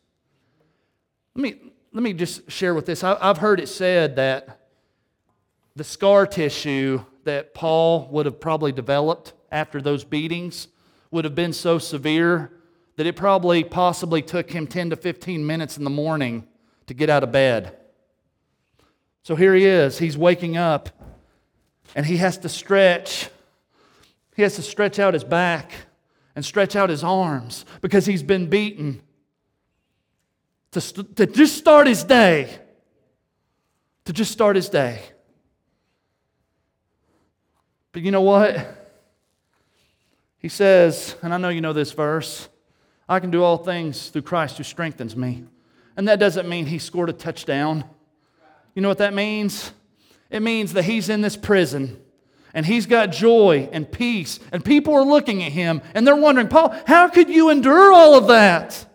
Let 1.36 1.42
me, 1.42 1.72
let 1.92 2.02
me 2.02 2.14
just 2.14 2.50
share 2.50 2.74
with 2.74 2.86
this. 2.86 3.04
I, 3.04 3.16
I've 3.20 3.38
heard 3.38 3.60
it 3.60 3.68
said 3.68 4.16
that 4.16 4.58
the 5.76 5.84
scar 5.84 6.26
tissue 6.26 7.04
that 7.24 7.54
Paul 7.54 8.08
would 8.10 8.26
have 8.26 8.40
probably 8.40 8.72
developed 8.72 9.34
after 9.52 9.82
those 9.82 10.02
beatings 10.02 10.68
would 11.10 11.24
have 11.24 11.34
been 11.34 11.52
so 11.52 11.78
severe 11.78 12.50
that 12.96 13.06
it 13.06 13.16
probably 13.16 13.62
possibly 13.62 14.22
took 14.22 14.50
him 14.50 14.66
10 14.66 14.90
to 14.90 14.96
15 14.96 15.46
minutes 15.46 15.76
in 15.76 15.84
the 15.84 15.90
morning 15.90 16.48
to 16.86 16.94
get 16.94 17.10
out 17.10 17.22
of 17.22 17.30
bed. 17.30 17.76
So 19.22 19.36
here 19.36 19.54
he 19.54 19.66
is. 19.66 19.98
He's 19.98 20.16
waking 20.16 20.56
up 20.56 20.88
and 21.94 22.06
he 22.06 22.16
has 22.16 22.38
to 22.38 22.48
stretch. 22.48 23.28
He 24.38 24.42
has 24.42 24.54
to 24.54 24.62
stretch 24.62 25.00
out 25.00 25.14
his 25.14 25.24
back 25.24 25.72
and 26.36 26.44
stretch 26.44 26.76
out 26.76 26.90
his 26.90 27.02
arms 27.02 27.64
because 27.80 28.06
he's 28.06 28.22
been 28.22 28.48
beaten. 28.48 29.02
To, 30.70 30.80
st- 30.80 31.16
to 31.16 31.26
just 31.26 31.56
start 31.56 31.88
his 31.88 32.04
day. 32.04 32.56
To 34.04 34.12
just 34.12 34.30
start 34.30 34.54
his 34.54 34.68
day. 34.68 35.02
But 37.90 38.02
you 38.02 38.12
know 38.12 38.20
what? 38.20 38.64
He 40.38 40.48
says, 40.48 41.16
and 41.20 41.34
I 41.34 41.38
know 41.38 41.48
you 41.48 41.60
know 41.60 41.72
this 41.72 41.90
verse 41.90 42.48
I 43.08 43.18
can 43.18 43.32
do 43.32 43.42
all 43.42 43.56
things 43.56 44.10
through 44.10 44.22
Christ 44.22 44.56
who 44.56 44.62
strengthens 44.62 45.16
me. 45.16 45.46
And 45.96 46.06
that 46.06 46.20
doesn't 46.20 46.48
mean 46.48 46.66
he 46.66 46.78
scored 46.78 47.10
a 47.10 47.12
touchdown. 47.12 47.82
You 48.76 48.82
know 48.82 48.88
what 48.88 48.98
that 48.98 49.14
means? 49.14 49.72
It 50.30 50.42
means 50.42 50.74
that 50.74 50.84
he's 50.84 51.08
in 51.08 51.22
this 51.22 51.36
prison 51.36 52.00
and 52.54 52.64
he's 52.64 52.86
got 52.86 53.12
joy 53.12 53.68
and 53.72 53.90
peace, 53.90 54.40
and 54.52 54.64
people 54.64 54.94
are 54.94 55.04
looking 55.04 55.42
at 55.42 55.52
him 55.52 55.82
and 55.94 56.06
they're 56.06 56.16
wondering, 56.16 56.48
Paul, 56.48 56.74
how 56.86 57.08
could 57.08 57.28
you 57.28 57.50
endure 57.50 57.92
all 57.92 58.16
of 58.16 58.28
that? 58.28 58.86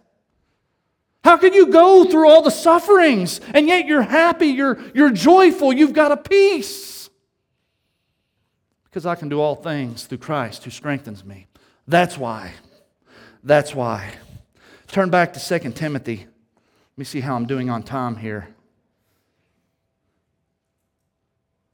How 1.23 1.37
could 1.37 1.55
you 1.55 1.67
go 1.67 2.05
through 2.05 2.27
all 2.27 2.41
the 2.41 2.51
sufferings 2.51 3.39
and 3.53 3.67
yet 3.67 3.85
you're 3.85 4.01
happy, 4.01 4.47
you're, 4.47 4.77
you're 4.93 5.11
joyful, 5.11 5.71
you've 5.71 5.93
got 5.93 6.11
a 6.11 6.17
peace? 6.17 7.09
Because 8.85 9.05
I 9.05 9.15
can 9.15 9.29
do 9.29 9.39
all 9.39 9.55
things 9.55 10.05
through 10.05 10.17
Christ 10.19 10.65
who 10.65 10.69
strengthens 10.69 11.23
me. 11.23 11.47
That's 11.87 12.17
why. 12.17 12.53
That's 13.43 13.73
why. 13.73 14.13
Turn 14.87 15.09
back 15.09 15.33
to 15.33 15.59
2 15.59 15.71
Timothy. 15.71 16.17
Let 16.17 16.97
me 16.97 17.05
see 17.05 17.21
how 17.21 17.35
I'm 17.35 17.47
doing 17.47 17.69
on 17.69 17.83
time 17.83 18.17
here. 18.17 18.49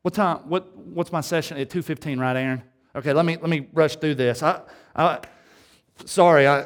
What 0.09 0.15
time? 0.15 0.37
What, 0.49 0.75
what's 0.75 1.11
my 1.11 1.21
session 1.21 1.57
at 1.59 1.69
2.15, 1.69 2.19
right, 2.19 2.35
Aaron? 2.35 2.63
Okay, 2.95 3.13
let 3.13 3.27
me, 3.27 3.37
let 3.37 3.47
me 3.47 3.67
rush 3.73 3.95
through 3.97 4.15
this. 4.15 4.41
I, 4.41 4.59
I, 4.95 5.19
sorry, 6.03 6.47
I 6.47 6.65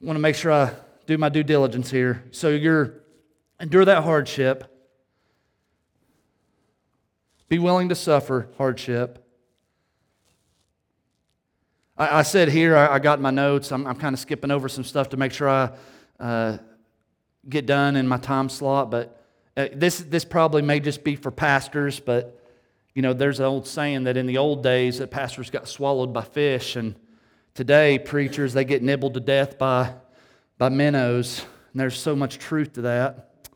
want 0.00 0.16
to 0.16 0.20
make 0.20 0.34
sure 0.34 0.50
I 0.50 0.72
do 1.06 1.18
my 1.18 1.28
due 1.28 1.42
diligence 1.42 1.90
here. 1.90 2.24
So 2.30 2.48
you're, 2.48 2.94
endure 3.60 3.84
that 3.84 4.04
hardship. 4.04 4.74
Be 7.50 7.58
willing 7.58 7.90
to 7.90 7.94
suffer 7.94 8.48
hardship. 8.56 9.22
I, 11.98 12.20
I 12.20 12.22
said 12.22 12.48
here, 12.48 12.74
I, 12.74 12.94
I, 12.94 12.98
got 13.00 13.20
my 13.20 13.30
notes. 13.30 13.70
I'm, 13.70 13.86
I'm 13.86 13.96
kind 13.96 14.14
of 14.14 14.18
skipping 14.18 14.50
over 14.50 14.66
some 14.66 14.84
stuff 14.84 15.10
to 15.10 15.18
make 15.18 15.32
sure 15.32 15.50
I 15.50 15.72
uh, 16.18 16.56
get 17.46 17.66
done 17.66 17.96
in 17.96 18.08
my 18.08 18.16
time 18.16 18.48
slot, 18.48 18.90
but 18.90 19.22
uh, 19.58 19.68
this, 19.74 19.98
this 19.98 20.24
probably 20.24 20.62
may 20.62 20.80
just 20.80 21.04
be 21.04 21.16
for 21.16 21.30
pastors, 21.30 22.00
but 22.00 22.37
you 22.98 23.02
know, 23.02 23.12
there's 23.12 23.38
an 23.38 23.46
old 23.46 23.64
saying 23.64 24.02
that 24.02 24.16
in 24.16 24.26
the 24.26 24.38
old 24.38 24.64
days 24.64 24.98
that 24.98 25.12
pastors 25.12 25.50
got 25.50 25.68
swallowed 25.68 26.12
by 26.12 26.22
fish, 26.22 26.74
and 26.74 26.96
today 27.54 27.96
preachers 27.96 28.54
they 28.54 28.64
get 28.64 28.82
nibbled 28.82 29.14
to 29.14 29.20
death 29.20 29.56
by 29.56 29.94
by 30.58 30.68
minnows. 30.68 31.44
And 31.72 31.80
there's 31.80 31.96
so 31.96 32.16
much 32.16 32.40
truth 32.40 32.72
to 32.72 32.80
that. 32.80 33.46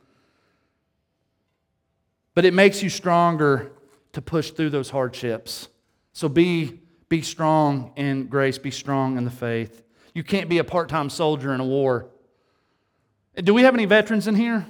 But 2.36 2.45
it 2.45 2.55
makes 2.55 2.84
you 2.84 2.88
stronger 2.88 3.72
to 4.12 4.22
push 4.22 4.53
through 4.53 4.70
those 4.70 4.90
hardships. 4.90 5.66
So 6.12 6.28
be 6.28 6.78
be 7.09 7.20
strong 7.20 7.90
in 7.97 8.28
grace, 8.28 8.59
be 8.59 8.70
strong 8.70 9.18
in 9.18 9.24
the 9.24 9.32
faith. 9.32 9.82
You 10.14 10.22
can't 10.22 10.49
be 10.49 10.59
a 10.59 10.64
part-time 10.64 11.11
soldier 11.11 11.53
in 11.53 11.59
a 11.59 11.66
war. 11.66 12.07
Do 13.34 13.53
we 13.53 13.62
have 13.62 13.74
any 13.74 13.86
veterans 13.86 14.28
in 14.28 14.36
here? 14.36 14.64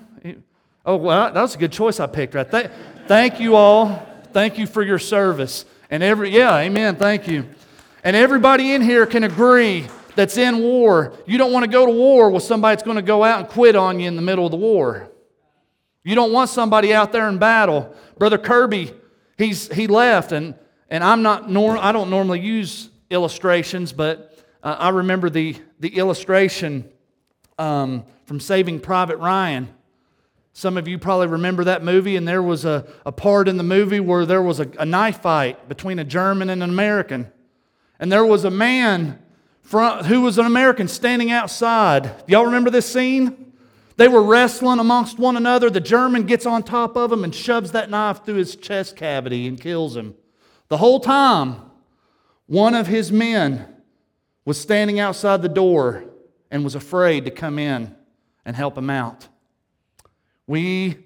Oh, 0.86 0.96
well, 0.96 1.30
that 1.30 1.42
was 1.42 1.56
a 1.56 1.58
good 1.58 1.72
choice 1.72 2.00
I 2.00 2.06
picked, 2.06 2.34
right? 2.34 2.50
Th- 2.50 2.70
thank 3.06 3.38
you 3.38 3.54
all. 3.54 4.08
Thank 4.32 4.58
you 4.58 4.66
for 4.66 4.82
your 4.82 4.98
service. 4.98 5.64
And 5.90 6.02
every, 6.02 6.30
yeah, 6.30 6.56
amen. 6.58 6.96
Thank 6.96 7.28
you. 7.28 7.46
And 8.02 8.16
everybody 8.16 8.72
in 8.72 8.82
here 8.82 9.06
can 9.06 9.24
agree 9.24 9.86
that's 10.16 10.36
in 10.36 10.58
war. 10.58 11.12
You 11.26 11.38
don't 11.38 11.52
want 11.52 11.64
to 11.64 11.70
go 11.70 11.86
to 11.86 11.92
war 11.92 12.30
with 12.30 12.42
somebody 12.42 12.76
that's 12.76 12.82
going 12.82 12.96
to 12.96 13.02
go 13.02 13.22
out 13.24 13.40
and 13.40 13.48
quit 13.48 13.76
on 13.76 14.00
you 14.00 14.08
in 14.08 14.16
the 14.16 14.22
middle 14.22 14.44
of 14.44 14.50
the 14.50 14.56
war. 14.56 15.10
You 16.04 16.14
don't 16.14 16.32
want 16.32 16.50
somebody 16.50 16.92
out 16.92 17.12
there 17.12 17.28
in 17.28 17.38
battle. 17.38 17.94
Brother 18.18 18.38
Kirby, 18.38 18.92
he's, 19.38 19.72
he 19.72 19.86
left, 19.86 20.32
and, 20.32 20.54
and 20.88 21.04
I'm 21.04 21.22
not 21.22 21.50
nor, 21.50 21.76
I 21.76 21.92
don't 21.92 22.10
normally 22.10 22.40
use 22.40 22.90
illustrations, 23.10 23.92
but 23.92 24.38
uh, 24.62 24.76
I 24.78 24.88
remember 24.88 25.30
the, 25.30 25.56
the 25.78 25.96
illustration 25.96 26.88
um, 27.58 28.04
from 28.24 28.40
Saving 28.40 28.80
Private 28.80 29.18
Ryan. 29.18 29.68
Some 30.52 30.76
of 30.76 30.86
you 30.86 30.98
probably 30.98 31.28
remember 31.28 31.64
that 31.64 31.82
movie, 31.82 32.16
and 32.16 32.28
there 32.28 32.42
was 32.42 32.64
a, 32.64 32.86
a 33.06 33.12
part 33.12 33.48
in 33.48 33.56
the 33.56 33.62
movie 33.62 34.00
where 34.00 34.26
there 34.26 34.42
was 34.42 34.60
a, 34.60 34.68
a 34.78 34.84
knife 34.84 35.22
fight 35.22 35.68
between 35.68 35.98
a 35.98 36.04
German 36.04 36.50
and 36.50 36.62
an 36.62 36.70
American. 36.70 37.32
And 37.98 38.12
there 38.12 38.26
was 38.26 38.44
a 38.44 38.50
man 38.50 39.18
who 39.70 40.20
was 40.20 40.38
an 40.38 40.44
American 40.44 40.88
standing 40.88 41.30
outside. 41.30 42.10
Y'all 42.26 42.44
remember 42.44 42.68
this 42.68 42.92
scene? 42.92 43.52
They 43.96 44.08
were 44.08 44.22
wrestling 44.22 44.78
amongst 44.78 45.18
one 45.18 45.36
another. 45.36 45.70
The 45.70 45.80
German 45.80 46.24
gets 46.24 46.44
on 46.44 46.62
top 46.62 46.96
of 46.96 47.12
him 47.12 47.24
and 47.24 47.34
shoves 47.34 47.72
that 47.72 47.88
knife 47.88 48.24
through 48.24 48.34
his 48.36 48.56
chest 48.56 48.96
cavity 48.96 49.46
and 49.46 49.60
kills 49.60 49.96
him. 49.96 50.14
The 50.68 50.78
whole 50.78 51.00
time, 51.00 51.56
one 52.46 52.74
of 52.74 52.86
his 52.86 53.12
men 53.12 53.66
was 54.44 54.60
standing 54.60 54.98
outside 54.98 55.42
the 55.42 55.48
door 55.48 56.04
and 56.50 56.64
was 56.64 56.74
afraid 56.74 57.24
to 57.24 57.30
come 57.30 57.58
in 57.58 57.94
and 58.44 58.56
help 58.56 58.76
him 58.76 58.90
out. 58.90 59.28
We, 60.52 60.98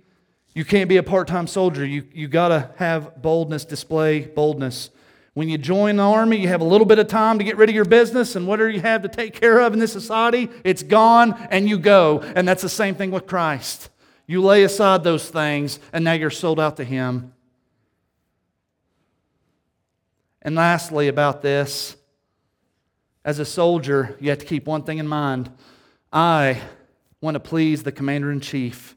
you 0.54 0.64
can't 0.64 0.88
be 0.88 0.96
a 0.96 1.04
part 1.04 1.28
time 1.28 1.46
soldier. 1.46 1.86
You, 1.86 2.02
you 2.12 2.26
got 2.26 2.48
to 2.48 2.68
have 2.78 3.22
boldness, 3.22 3.64
display 3.64 4.22
boldness. 4.22 4.90
When 5.34 5.48
you 5.48 5.56
join 5.56 5.98
the 5.98 6.02
army, 6.02 6.38
you 6.38 6.48
have 6.48 6.62
a 6.62 6.64
little 6.64 6.84
bit 6.84 6.98
of 6.98 7.06
time 7.06 7.38
to 7.38 7.44
get 7.44 7.56
rid 7.56 7.68
of 7.68 7.74
your 7.76 7.84
business 7.84 8.34
and 8.34 8.48
whatever 8.48 8.68
you 8.68 8.80
have 8.80 9.02
to 9.02 9.08
take 9.08 9.34
care 9.34 9.60
of 9.60 9.72
in 9.72 9.78
this 9.78 9.92
society, 9.92 10.50
it's 10.64 10.82
gone 10.82 11.34
and 11.52 11.68
you 11.68 11.78
go. 11.78 12.22
And 12.34 12.48
that's 12.48 12.62
the 12.62 12.68
same 12.68 12.96
thing 12.96 13.12
with 13.12 13.28
Christ. 13.28 13.88
You 14.26 14.42
lay 14.42 14.64
aside 14.64 15.04
those 15.04 15.28
things 15.28 15.78
and 15.92 16.04
now 16.04 16.14
you're 16.14 16.28
sold 16.30 16.58
out 16.58 16.76
to 16.78 16.84
Him. 16.84 17.32
And 20.42 20.56
lastly, 20.56 21.06
about 21.06 21.42
this, 21.42 21.94
as 23.24 23.38
a 23.38 23.44
soldier, 23.44 24.16
you 24.18 24.30
have 24.30 24.40
to 24.40 24.44
keep 24.44 24.66
one 24.66 24.82
thing 24.82 24.98
in 24.98 25.06
mind 25.06 25.52
I 26.12 26.60
want 27.20 27.36
to 27.36 27.40
please 27.40 27.84
the 27.84 27.92
commander 27.92 28.32
in 28.32 28.40
chief. 28.40 28.95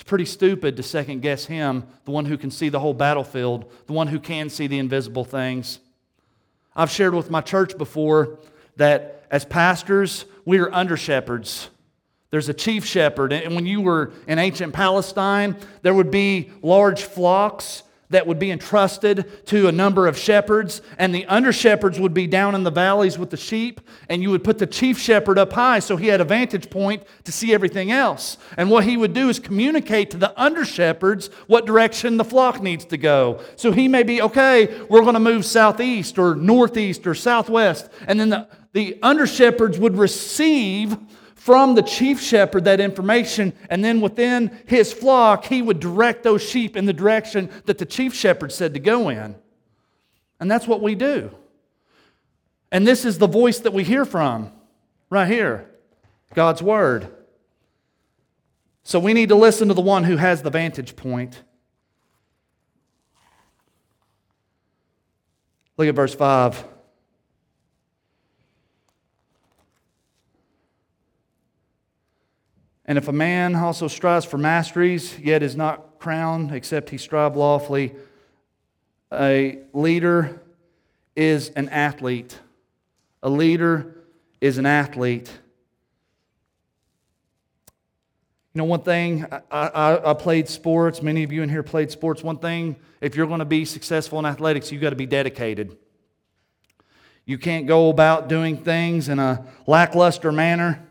It's 0.00 0.08
pretty 0.08 0.24
stupid 0.24 0.78
to 0.78 0.82
second 0.82 1.20
guess 1.20 1.44
him, 1.44 1.84
the 2.06 2.10
one 2.10 2.24
who 2.24 2.38
can 2.38 2.50
see 2.50 2.70
the 2.70 2.80
whole 2.80 2.94
battlefield, 2.94 3.70
the 3.86 3.92
one 3.92 4.06
who 4.06 4.18
can 4.18 4.48
see 4.48 4.66
the 4.66 4.78
invisible 4.78 5.26
things. 5.26 5.78
I've 6.74 6.90
shared 6.90 7.12
with 7.12 7.30
my 7.30 7.42
church 7.42 7.76
before 7.76 8.38
that 8.76 9.26
as 9.30 9.44
pastors, 9.44 10.24
we 10.46 10.58
are 10.58 10.72
under 10.72 10.96
shepherds. 10.96 11.68
There's 12.30 12.48
a 12.48 12.54
chief 12.54 12.86
shepherd. 12.86 13.34
And 13.34 13.54
when 13.54 13.66
you 13.66 13.82
were 13.82 14.14
in 14.26 14.38
ancient 14.38 14.72
Palestine, 14.72 15.54
there 15.82 15.92
would 15.92 16.10
be 16.10 16.50
large 16.62 17.02
flocks 17.02 17.82
that 18.10 18.26
would 18.26 18.38
be 18.38 18.50
entrusted 18.50 19.46
to 19.46 19.68
a 19.68 19.72
number 19.72 20.06
of 20.06 20.18
shepherds, 20.18 20.82
and 20.98 21.14
the 21.14 21.24
under 21.26 21.52
shepherds 21.52 21.98
would 21.98 22.12
be 22.12 22.26
down 22.26 22.54
in 22.54 22.64
the 22.64 22.70
valleys 22.70 23.18
with 23.18 23.30
the 23.30 23.36
sheep, 23.36 23.80
and 24.08 24.22
you 24.22 24.30
would 24.30 24.44
put 24.44 24.58
the 24.58 24.66
chief 24.66 24.98
shepherd 24.98 25.38
up 25.38 25.52
high 25.52 25.78
so 25.78 25.96
he 25.96 26.08
had 26.08 26.20
a 26.20 26.24
vantage 26.24 26.70
point 26.70 27.04
to 27.24 27.32
see 27.32 27.54
everything 27.54 27.90
else. 27.90 28.36
And 28.56 28.70
what 28.70 28.84
he 28.84 28.96
would 28.96 29.14
do 29.14 29.28
is 29.28 29.38
communicate 29.38 30.10
to 30.10 30.16
the 30.16 30.38
under 30.40 30.64
shepherds 30.64 31.28
what 31.46 31.66
direction 31.66 32.16
the 32.16 32.24
flock 32.24 32.60
needs 32.60 32.84
to 32.86 32.96
go. 32.96 33.40
So 33.56 33.72
he 33.72 33.88
may 33.88 34.02
be, 34.02 34.20
okay, 34.22 34.82
we're 34.88 35.02
going 35.02 35.14
to 35.14 35.20
move 35.20 35.44
southeast 35.44 36.18
or 36.18 36.34
northeast 36.34 37.06
or 37.06 37.14
southwest, 37.14 37.88
and 38.06 38.18
then 38.18 38.30
the, 38.30 38.48
the 38.72 38.98
under 39.02 39.26
shepherds 39.26 39.78
would 39.78 39.96
receive 39.96 40.96
from 41.40 41.74
the 41.74 41.82
chief 41.82 42.20
shepherd 42.20 42.64
that 42.64 42.80
information, 42.80 43.54
and 43.70 43.82
then 43.82 44.02
within 44.02 44.54
his 44.66 44.92
flock, 44.92 45.46
he 45.46 45.62
would 45.62 45.80
direct 45.80 46.22
those 46.22 46.42
sheep 46.42 46.76
in 46.76 46.84
the 46.84 46.92
direction 46.92 47.48
that 47.64 47.78
the 47.78 47.86
chief 47.86 48.14
shepherd 48.14 48.52
said 48.52 48.74
to 48.74 48.78
go 48.78 49.08
in. 49.08 49.34
And 50.38 50.50
that's 50.50 50.66
what 50.66 50.82
we 50.82 50.94
do. 50.94 51.34
And 52.70 52.86
this 52.86 53.06
is 53.06 53.16
the 53.16 53.26
voice 53.26 53.58
that 53.60 53.72
we 53.72 53.84
hear 53.84 54.04
from 54.04 54.52
right 55.08 55.26
here 55.26 55.66
God's 56.34 56.62
Word. 56.62 57.08
So 58.82 59.00
we 59.00 59.14
need 59.14 59.30
to 59.30 59.34
listen 59.34 59.68
to 59.68 59.74
the 59.74 59.80
one 59.80 60.04
who 60.04 60.18
has 60.18 60.42
the 60.42 60.50
vantage 60.50 60.94
point. 60.94 61.42
Look 65.78 65.88
at 65.88 65.94
verse 65.94 66.14
5. 66.14 66.64
And 72.90 72.98
if 72.98 73.06
a 73.06 73.12
man 73.12 73.54
also 73.54 73.86
strives 73.86 74.26
for 74.26 74.36
masteries, 74.36 75.16
yet 75.20 75.44
is 75.44 75.54
not 75.54 76.00
crowned, 76.00 76.50
except 76.50 76.90
he 76.90 76.98
strive 76.98 77.36
lawfully, 77.36 77.94
a 79.12 79.60
leader 79.72 80.42
is 81.14 81.50
an 81.50 81.68
athlete. 81.68 82.36
A 83.22 83.30
leader 83.30 83.94
is 84.40 84.58
an 84.58 84.66
athlete. 84.66 85.30
You 88.54 88.58
know, 88.58 88.64
one 88.64 88.82
thing, 88.82 89.24
I, 89.52 89.68
I, 89.68 90.10
I, 90.10 90.14
played 90.14 90.48
sports. 90.48 91.00
Many 91.00 91.22
of 91.22 91.30
you 91.30 91.44
in 91.44 91.48
here 91.48 91.62
played 91.62 91.92
sports. 91.92 92.24
One 92.24 92.38
thing, 92.38 92.74
if 93.00 93.14
you're 93.14 93.28
going 93.28 93.38
to 93.38 93.44
be 93.44 93.64
successful 93.64 94.18
in 94.18 94.26
athletics, 94.26 94.72
you've 94.72 94.82
got 94.82 94.90
to 94.90 94.96
be 94.96 95.06
dedicated. 95.06 95.78
You 97.24 97.38
can't 97.38 97.68
go 97.68 97.88
about 97.88 98.28
doing 98.28 98.56
things 98.56 99.08
in 99.08 99.20
a 99.20 99.46
lackluster 99.68 100.32
manner. 100.32 100.88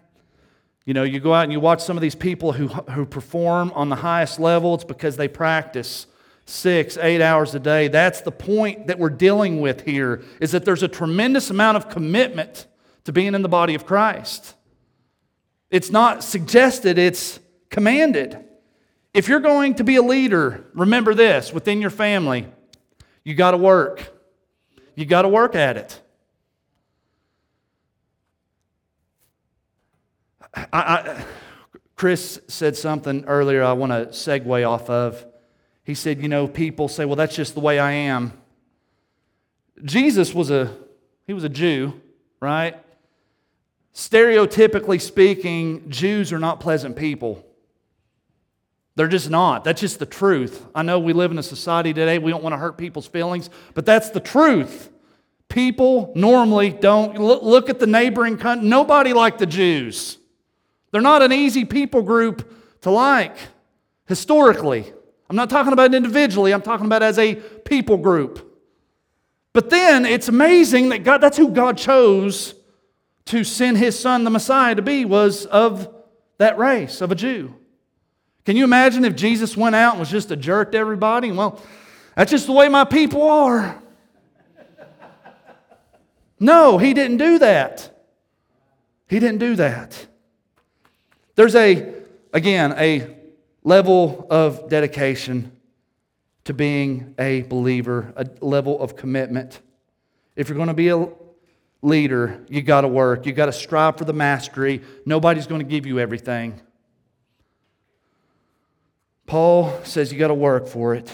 You 0.90 0.96
know, 0.96 1.04
you 1.04 1.20
go 1.20 1.36
out 1.36 1.44
and 1.44 1.52
you 1.52 1.60
watch 1.60 1.84
some 1.84 1.98
of 1.98 2.02
these 2.02 2.16
people 2.16 2.52
who, 2.52 2.68
who 2.68 3.06
perform 3.06 3.72
on 3.76 3.90
the 3.90 3.96
highest 3.96 4.40
level, 4.40 4.74
it's 4.74 4.84
because 4.84 5.18
they 5.18 5.28
practice 5.28 6.08
six, 6.46 6.98
eight 6.98 7.22
hours 7.22 7.54
a 7.54 7.60
day. 7.60 7.90
That's 7.90 8.22
the 8.22 8.32
point 8.32 8.88
that 8.88 8.98
we're 8.98 9.12
dealing 9.12 9.62
with 9.62 9.86
here, 9.86 10.24
is 10.42 10.50
that 10.50 10.66
there's 10.66 10.82
a 10.82 10.88
tremendous 10.88 11.52
amount 11.52 11.78
of 11.78 11.90
commitment 11.90 12.66
to 13.04 13.12
being 13.12 13.36
in 13.36 13.44
the 13.44 13.48
body 13.48 13.76
of 13.76 13.86
Christ. 13.86 14.56
It's 15.70 15.92
not 15.92 16.24
suggested, 16.24 16.98
it's 16.98 17.40
commanded. 17.70 18.44
If 19.14 19.28
you're 19.28 19.42
going 19.42 19.76
to 19.76 19.84
be 19.84 19.98
a 19.98 20.02
leader, 20.02 20.66
remember 20.74 21.14
this 21.14 21.54
within 21.54 21.82
your 21.82 21.92
family, 21.92 22.48
you 23.24 23.36
got 23.36 23.52
to 23.52 23.58
work. 23.58 24.12
You 24.96 25.06
got 25.06 25.22
to 25.22 25.30
work 25.30 25.54
at 25.54 25.78
it. 25.78 26.02
I, 30.54 30.68
I, 30.74 31.26
Chris 31.96 32.40
said 32.48 32.78
something 32.78 33.26
earlier 33.26 33.62
I 33.62 33.74
want 33.74 33.92
to 33.92 34.06
segue 34.08 34.66
off 34.68 34.90
of. 34.90 35.26
He 35.84 35.94
said, 35.94 36.22
You 36.22 36.30
know, 36.30 36.48
people 36.48 36.88
say, 36.88 37.04
well, 37.04 37.16
that's 37.16 37.36
just 37.36 37.56
the 37.56 37.60
way 37.60 37.80
I 37.80 37.92
am. 37.92 38.34
Jesus 39.84 40.34
was 40.34 40.52
a, 40.52 40.76
he 41.28 41.34
was 41.34 41.44
a 41.44 41.50
Jew, 41.50 42.00
right? 42.40 42.78
Stereotypically 43.94 45.02
speaking, 45.02 45.90
Jews 45.90 46.32
are 46.32 46.40
not 46.40 46.60
pleasant 46.60 46.96
people. 46.96 47.46
They're 48.96 49.08
just 49.08 49.30
not. 49.30 49.64
That's 49.64 49.82
just 49.82 50.00
the 50.00 50.06
truth. 50.06 50.66
I 50.76 50.84
know 50.84 51.00
we 51.00 51.14
live 51.14 51.32
in 51.32 51.40
a 51.40 51.44
society 51.44 51.94
today, 51.94 52.20
we 52.20 52.32
don't 52.32 52.44
want 52.44 52.54
to 52.54 52.58
hurt 52.58 52.78
people's 52.78 53.08
feelings, 53.08 53.50
but 53.74 53.86
that's 53.86 54.10
the 54.10 54.20
truth. 54.20 54.90
People 55.48 56.14
normally 56.16 56.70
don't. 56.70 57.18
Look 57.18 57.70
at 57.70 57.80
the 57.80 57.88
neighboring 57.88 58.38
country. 58.38 58.68
Nobody 58.68 59.14
liked 59.14 59.40
the 59.40 59.48
Jews. 59.48 60.19
They're 60.92 61.02
not 61.02 61.22
an 61.22 61.32
easy 61.32 61.66
people 61.66 62.02
group 62.02 62.82
to 62.82 62.92
like 62.92 63.36
historically. 64.08 64.92
I'm 65.30 65.36
not 65.36 65.50
talking 65.50 65.74
about 65.74 65.94
individually, 65.94 66.54
I'm 66.54 66.62
talking 66.62 66.86
about 66.86 67.04
as 67.04 67.20
a 67.20 67.36
people 67.36 67.98
group. 67.98 68.46
But 69.54 69.70
then 69.70 70.06
it's 70.06 70.28
amazing 70.28 70.90
that 70.90 71.04
God, 71.04 71.20
that's 71.20 71.38
who 71.38 71.50
God 71.50 71.78
chose 71.78 72.56
to 73.26 73.44
send 73.44 73.78
his 73.78 73.98
son, 73.98 74.24
the 74.24 74.30
Messiah, 74.30 74.76
to 74.76 74.82
be, 74.82 75.06
was 75.06 75.46
of 75.46 75.94
that 76.40 76.58
race, 76.58 77.02
of 77.02 77.12
a 77.12 77.16
Jew. 77.16 77.54
Can 78.46 78.56
you 78.56 78.64
imagine 78.64 79.06
if 79.06 79.16
Jesus 79.16 79.56
went 79.56 79.76
out 79.76 79.92
and 79.94 80.00
was 80.00 80.10
just 80.10 80.32
a 80.32 80.36
jerk 80.36 80.72
to 80.72 80.78
everybody? 80.78 81.32
Well, 81.32 81.62
that's 82.16 82.32
just 82.32 82.48
the 82.48 82.52
way 82.52 82.70
my 82.70 82.86
people 82.86 83.22
are. 83.22 83.80
No, 86.40 86.78
he 86.78 86.94
didn't 86.94 87.18
do 87.18 87.38
that. 87.40 87.96
He 89.08 89.20
didn't 89.20 89.40
do 89.40 89.56
that. 89.58 90.08
There's 91.40 91.56
a, 91.56 91.94
again, 92.34 92.74
a 92.78 93.16
level 93.64 94.28
of 94.30 94.68
dedication 94.68 95.54
to 96.44 96.54
being 96.54 97.16
a 97.18 97.44
believer, 97.44 98.12
a 98.18 98.28
level 98.42 98.82
of 98.82 98.98
commitment. 98.98 99.62
If 100.36 100.50
you're 100.50 100.58
going 100.58 100.68
to 100.68 100.74
be 100.74 100.90
a 100.90 101.08
leader, 101.82 102.44
you 102.50 102.62
got 102.62 102.82
to 102.82 102.90
work. 102.90 103.26
You 103.26 103.32
got 103.32 103.46
to 103.46 103.54
strive 103.54 103.98
for 103.98 104.04
the 104.04 104.12
mastery. 104.12 104.82
Nobody's 105.06 105.48
going 105.48 105.62
to 105.62 105.66
give 105.66 105.86
you 105.86 105.98
everything. 105.98 106.60
Paul 109.26 109.80
says 109.86 110.12
you 110.12 110.20
got 110.20 110.28
to 110.28 110.34
work 110.34 110.68
for 110.68 110.94
it. 110.94 111.10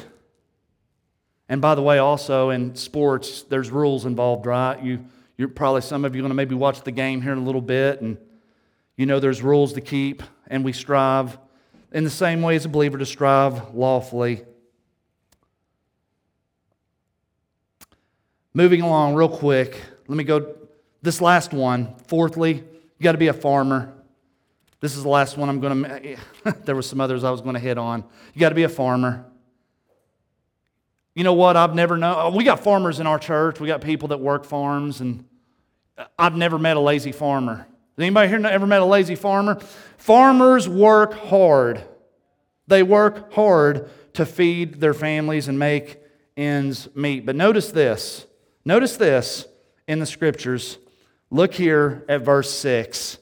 And 1.48 1.62
by 1.62 1.76
the 1.76 1.84
way, 1.84 2.00
also 2.00 2.50
in 2.50 2.74
sports, 2.74 3.44
there's 3.44 3.70
rules 3.70 4.08
involved, 4.08 4.48
right? 4.48 4.82
You, 4.82 5.06
you're 5.38 5.50
probably 5.50 5.82
some 5.82 6.04
of 6.04 6.16
you 6.16 6.22
are 6.22 6.24
going 6.24 6.32
to 6.32 6.36
maybe 6.36 6.56
watch 6.56 6.82
the 6.82 6.92
game 6.92 7.22
here 7.22 7.34
in 7.34 7.38
a 7.38 7.44
little 7.44 7.62
bit, 7.62 8.02
and 8.02 8.18
you 8.98 9.06
know, 9.06 9.20
there's 9.20 9.42
rules 9.42 9.74
to 9.74 9.82
keep, 9.82 10.24
and 10.48 10.64
we 10.64 10.74
strive 10.74 11.38
in 11.92 12.04
the 12.04 12.10
same 12.10 12.42
way 12.42 12.56
as 12.56 12.66
a 12.66 12.70
believer 12.70 12.98
to 12.98 13.06
strive 13.06 13.74
lawfully. 13.74 14.44
Moving 18.54 18.82
along 18.82 19.16
real 19.16 19.30
quick, 19.30 19.82
let 20.08 20.18
me 20.18 20.24
go 20.24 20.56
this 21.02 21.20
last 21.22 21.54
one. 21.54 21.96
Fourthly, 22.08 22.54
you 22.54 23.04
got 23.04 23.14
to 23.14 23.18
be 23.18 23.28
a 23.28 23.34
farmer. 23.34 23.94
This 24.80 24.96
is 24.96 25.04
the 25.04 25.10
last 25.10 25.38
one 25.38 25.50
I'm 25.50 25.60
going 25.60 25.84
to. 26.44 26.56
there 26.64 26.76
were 26.76 26.82
some 26.82 27.02
others 27.02 27.24
I 27.24 27.32
was 27.32 27.42
going 27.42 27.56
to 27.56 27.60
hit 27.60 27.78
on. 27.78 28.04
You 28.34 28.40
got 28.40 28.50
to 28.50 28.56
be 28.56 28.64
a 28.64 28.70
farmer. 28.70 29.26
You 31.14 31.24
know 31.24 31.34
what? 31.34 31.56
I've 31.58 31.76
never 31.76 31.98
known. 31.98 32.36
We 32.36 32.44
got 32.44 32.62
farmers 32.62 33.00
in 33.00 33.08
our 33.08 33.20
church. 33.20 33.60
We 33.60 33.68
got 33.68 33.82
people 33.82 34.10
that 34.10 34.20
work 34.20 34.46
farms, 34.46 35.00
and 35.02 35.26
I've 36.20 36.36
never 36.36 36.60
met 36.60 36.76
a 36.76 36.82
lazy 36.82 37.14
farmer. 37.14 37.68
Anybody 37.98 38.28
here 38.28 38.46
ever 38.46 38.68
met 38.68 38.82
a 38.82 38.86
lazy 38.86 39.16
farmer? 39.16 39.60
Farmers 39.98 40.68
work 40.68 41.14
hard. 41.14 41.84
They 42.68 42.84
work 42.84 43.34
hard 43.34 43.90
to 44.14 44.26
feed 44.26 44.82
their 44.82 44.94
families 44.94 45.48
and 45.48 45.58
make 45.58 46.00
ends 46.36 46.90
meet. 46.96 47.26
But 47.26 47.36
notice 47.36 47.72
this. 47.72 48.26
Notice 48.66 48.98
this 48.98 49.46
in 49.88 50.00
the 50.00 50.06
scriptures. 50.06 50.78
Look 51.30 51.54
here 51.54 52.04
at 52.10 52.22
verse 52.22 52.52
6. 52.52 53.18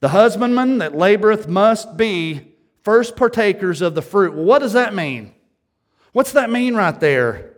The 0.00 0.08
husbandman 0.08 0.78
that 0.78 0.92
laboreth 0.92 1.46
must 1.46 1.96
be 1.96 2.54
first 2.82 3.16
partakers 3.16 3.80
of 3.80 3.94
the 3.94 4.02
fruit. 4.02 4.34
Well, 4.34 4.44
what 4.44 4.58
does 4.58 4.72
that 4.72 4.94
mean? 4.94 5.32
What's 6.12 6.32
that 6.32 6.50
mean 6.50 6.74
right 6.74 6.98
there? 6.98 7.54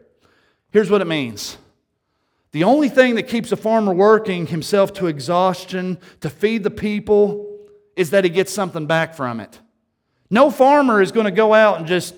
Here's 0.70 0.90
what 0.90 1.00
it 1.00 1.06
means. 1.06 1.56
The 2.54 2.62
only 2.62 2.88
thing 2.88 3.16
that 3.16 3.24
keeps 3.24 3.50
a 3.50 3.56
farmer 3.56 3.92
working 3.92 4.46
himself 4.46 4.92
to 4.92 5.08
exhaustion 5.08 5.98
to 6.20 6.30
feed 6.30 6.62
the 6.62 6.70
people 6.70 7.66
is 7.96 8.10
that 8.10 8.22
he 8.22 8.30
gets 8.30 8.52
something 8.52 8.86
back 8.86 9.16
from 9.16 9.40
it. 9.40 9.58
No 10.30 10.52
farmer 10.52 11.02
is 11.02 11.10
going 11.10 11.24
to 11.24 11.32
go 11.32 11.52
out 11.52 11.78
and 11.78 11.86
just 11.88 12.14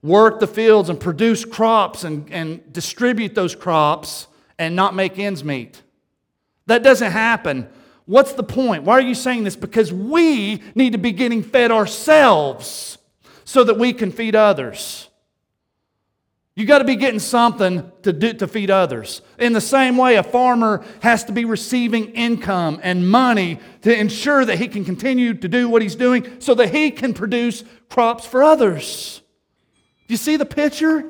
work 0.00 0.38
the 0.38 0.46
fields 0.46 0.90
and 0.90 1.00
produce 1.00 1.44
crops 1.44 2.04
and, 2.04 2.32
and 2.32 2.72
distribute 2.72 3.34
those 3.34 3.56
crops 3.56 4.28
and 4.60 4.76
not 4.76 4.94
make 4.94 5.18
ends 5.18 5.42
meet. 5.42 5.82
That 6.66 6.84
doesn't 6.84 7.10
happen. 7.10 7.68
What's 8.04 8.34
the 8.34 8.44
point? 8.44 8.84
Why 8.84 8.92
are 8.92 9.00
you 9.00 9.16
saying 9.16 9.42
this? 9.42 9.56
Because 9.56 9.92
we 9.92 10.62
need 10.76 10.92
to 10.92 10.98
be 10.98 11.10
getting 11.10 11.42
fed 11.42 11.72
ourselves 11.72 12.96
so 13.44 13.64
that 13.64 13.76
we 13.76 13.92
can 13.92 14.12
feed 14.12 14.36
others. 14.36 15.09
You 16.56 16.66
got 16.66 16.78
to 16.78 16.84
be 16.84 16.96
getting 16.96 17.20
something 17.20 17.90
to, 18.02 18.12
do, 18.12 18.32
to 18.34 18.48
feed 18.48 18.70
others. 18.70 19.22
In 19.38 19.52
the 19.52 19.60
same 19.60 19.96
way, 19.96 20.16
a 20.16 20.22
farmer 20.22 20.84
has 21.00 21.24
to 21.24 21.32
be 21.32 21.44
receiving 21.44 22.06
income 22.10 22.80
and 22.82 23.08
money 23.08 23.60
to 23.82 23.96
ensure 23.96 24.44
that 24.44 24.58
he 24.58 24.68
can 24.68 24.84
continue 24.84 25.32
to 25.34 25.48
do 25.48 25.68
what 25.68 25.80
he's 25.80 25.94
doing 25.94 26.40
so 26.40 26.54
that 26.54 26.74
he 26.74 26.90
can 26.90 27.14
produce 27.14 27.62
crops 27.88 28.26
for 28.26 28.42
others. 28.42 29.22
Do 30.08 30.12
you 30.14 30.18
see 30.18 30.36
the 30.36 30.44
picture? 30.44 31.08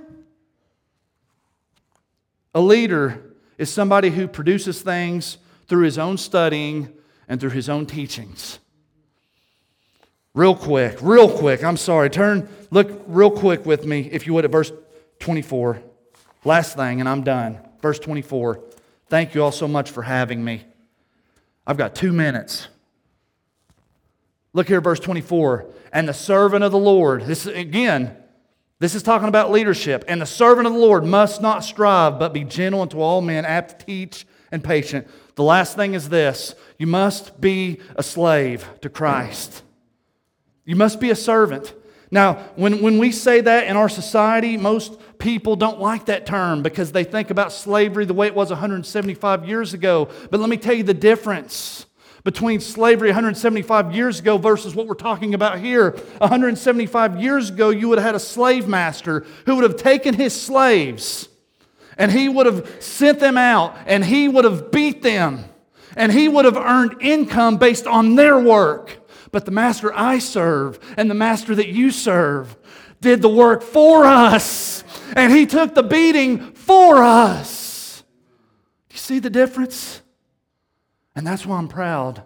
A 2.54 2.60
leader 2.60 3.34
is 3.56 3.72
somebody 3.72 4.10
who 4.10 4.28
produces 4.28 4.82
things 4.82 5.38
through 5.68 5.84
his 5.84 5.98
own 5.98 6.18
studying 6.18 6.92
and 7.28 7.40
through 7.40 7.50
his 7.50 7.68
own 7.68 7.86
teachings. 7.86 8.58
Real 10.34 10.54
quick, 10.54 10.98
real 11.00 11.28
quick, 11.28 11.64
I'm 11.64 11.76
sorry. 11.76 12.10
Turn, 12.10 12.48
look 12.70 13.02
real 13.06 13.30
quick 13.30 13.64
with 13.66 13.84
me, 13.84 14.08
if 14.12 14.26
you 14.26 14.34
would, 14.34 14.44
at 14.44 14.50
verse 14.50 14.70
24. 15.20 15.82
Last 16.44 16.76
thing, 16.76 17.00
and 17.00 17.08
I'm 17.08 17.22
done. 17.22 17.58
Verse 17.80 17.98
24. 17.98 18.62
Thank 19.08 19.34
you 19.34 19.42
all 19.42 19.52
so 19.52 19.68
much 19.68 19.90
for 19.90 20.02
having 20.02 20.44
me. 20.44 20.64
I've 21.66 21.76
got 21.76 21.94
two 21.94 22.12
minutes. 22.12 22.68
Look 24.52 24.66
here, 24.66 24.80
verse 24.80 25.00
24. 25.00 25.66
And 25.92 26.08
the 26.08 26.14
servant 26.14 26.64
of 26.64 26.72
the 26.72 26.78
Lord, 26.78 27.22
this 27.22 27.46
again, 27.46 28.16
this 28.78 28.94
is 28.94 29.02
talking 29.02 29.28
about 29.28 29.50
leadership. 29.50 30.04
And 30.08 30.20
the 30.20 30.26
servant 30.26 30.66
of 30.66 30.72
the 30.72 30.78
Lord 30.78 31.04
must 31.04 31.42
not 31.42 31.64
strive, 31.64 32.18
but 32.18 32.32
be 32.32 32.44
gentle 32.44 32.82
unto 32.82 33.00
all 33.00 33.20
men, 33.20 33.44
apt 33.44 33.80
to 33.80 33.86
teach 33.86 34.26
and 34.50 34.64
patient. 34.64 35.06
The 35.34 35.44
last 35.44 35.76
thing 35.76 35.94
is 35.94 36.08
this 36.08 36.54
you 36.78 36.86
must 36.86 37.40
be 37.40 37.80
a 37.96 38.02
slave 38.02 38.66
to 38.80 38.88
Christ. 38.88 39.62
You 40.64 40.76
must 40.76 41.00
be 41.00 41.10
a 41.10 41.16
servant. 41.16 41.74
Now, 42.10 42.34
when, 42.56 42.82
when 42.82 42.98
we 42.98 43.12
say 43.12 43.40
that 43.40 43.66
in 43.66 43.76
our 43.76 43.88
society, 43.88 44.56
most 44.56 45.00
people 45.20 45.54
don't 45.54 45.78
like 45.78 46.06
that 46.06 46.26
term 46.26 46.62
because 46.62 46.92
they 46.92 47.04
think 47.04 47.30
about 47.30 47.52
slavery 47.52 48.04
the 48.06 48.14
way 48.14 48.26
it 48.26 48.34
was 48.34 48.50
175 48.50 49.46
years 49.46 49.74
ago. 49.74 50.08
But 50.30 50.40
let 50.40 50.48
me 50.48 50.56
tell 50.56 50.74
you 50.74 50.82
the 50.82 50.94
difference 50.94 51.86
between 52.24 52.60
slavery 52.60 53.08
175 53.08 53.94
years 53.94 54.20
ago 54.20 54.36
versus 54.38 54.74
what 54.74 54.86
we're 54.86 54.94
talking 54.94 55.34
about 55.34 55.58
here. 55.58 55.90
175 56.18 57.20
years 57.20 57.50
ago, 57.50 57.70
you 57.70 57.88
would 57.88 57.98
have 57.98 58.06
had 58.06 58.14
a 58.14 58.20
slave 58.20 58.66
master 58.66 59.24
who 59.46 59.54
would 59.56 59.64
have 59.64 59.76
taken 59.76 60.14
his 60.14 60.38
slaves 60.38 61.28
and 61.96 62.10
he 62.10 62.28
would 62.28 62.46
have 62.46 62.82
sent 62.82 63.20
them 63.20 63.36
out 63.36 63.76
and 63.86 64.04
he 64.04 64.28
would 64.28 64.44
have 64.44 64.70
beat 64.70 65.02
them 65.02 65.44
and 65.96 66.12
he 66.12 66.28
would 66.28 66.44
have 66.44 66.56
earned 66.56 66.96
income 67.00 67.56
based 67.56 67.86
on 67.86 68.14
their 68.14 68.38
work. 68.38 68.96
But 69.32 69.44
the 69.44 69.50
master 69.50 69.92
I 69.94 70.18
serve 70.18 70.78
and 70.96 71.10
the 71.10 71.14
master 71.14 71.54
that 71.54 71.68
you 71.68 71.90
serve 71.90 72.56
did 73.00 73.22
the 73.22 73.28
work 73.28 73.62
for 73.62 74.04
us 74.04 74.79
and 75.16 75.32
he 75.32 75.46
took 75.46 75.74
the 75.74 75.82
beating 75.82 76.52
for 76.52 77.02
us. 77.02 78.02
Do 78.88 78.94
you 78.94 78.98
see 78.98 79.18
the 79.18 79.30
difference? 79.30 80.02
And 81.14 81.26
that's 81.26 81.44
why 81.44 81.58
I'm 81.58 81.68
proud 81.68 82.22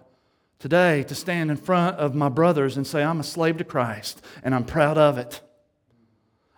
today 0.59 1.03
to 1.03 1.15
stand 1.15 1.51
in 1.51 1.57
front 1.57 1.97
of 1.97 2.15
my 2.15 2.29
brothers 2.29 2.77
and 2.77 2.87
say, 2.87 3.03
I'm 3.03 3.19
a 3.19 3.23
slave 3.23 3.57
to 3.57 3.63
Christ, 3.63 4.23
and 4.43 4.55
I'm 4.55 4.65
proud 4.65 4.97
of 4.97 5.17
it. 5.17 5.41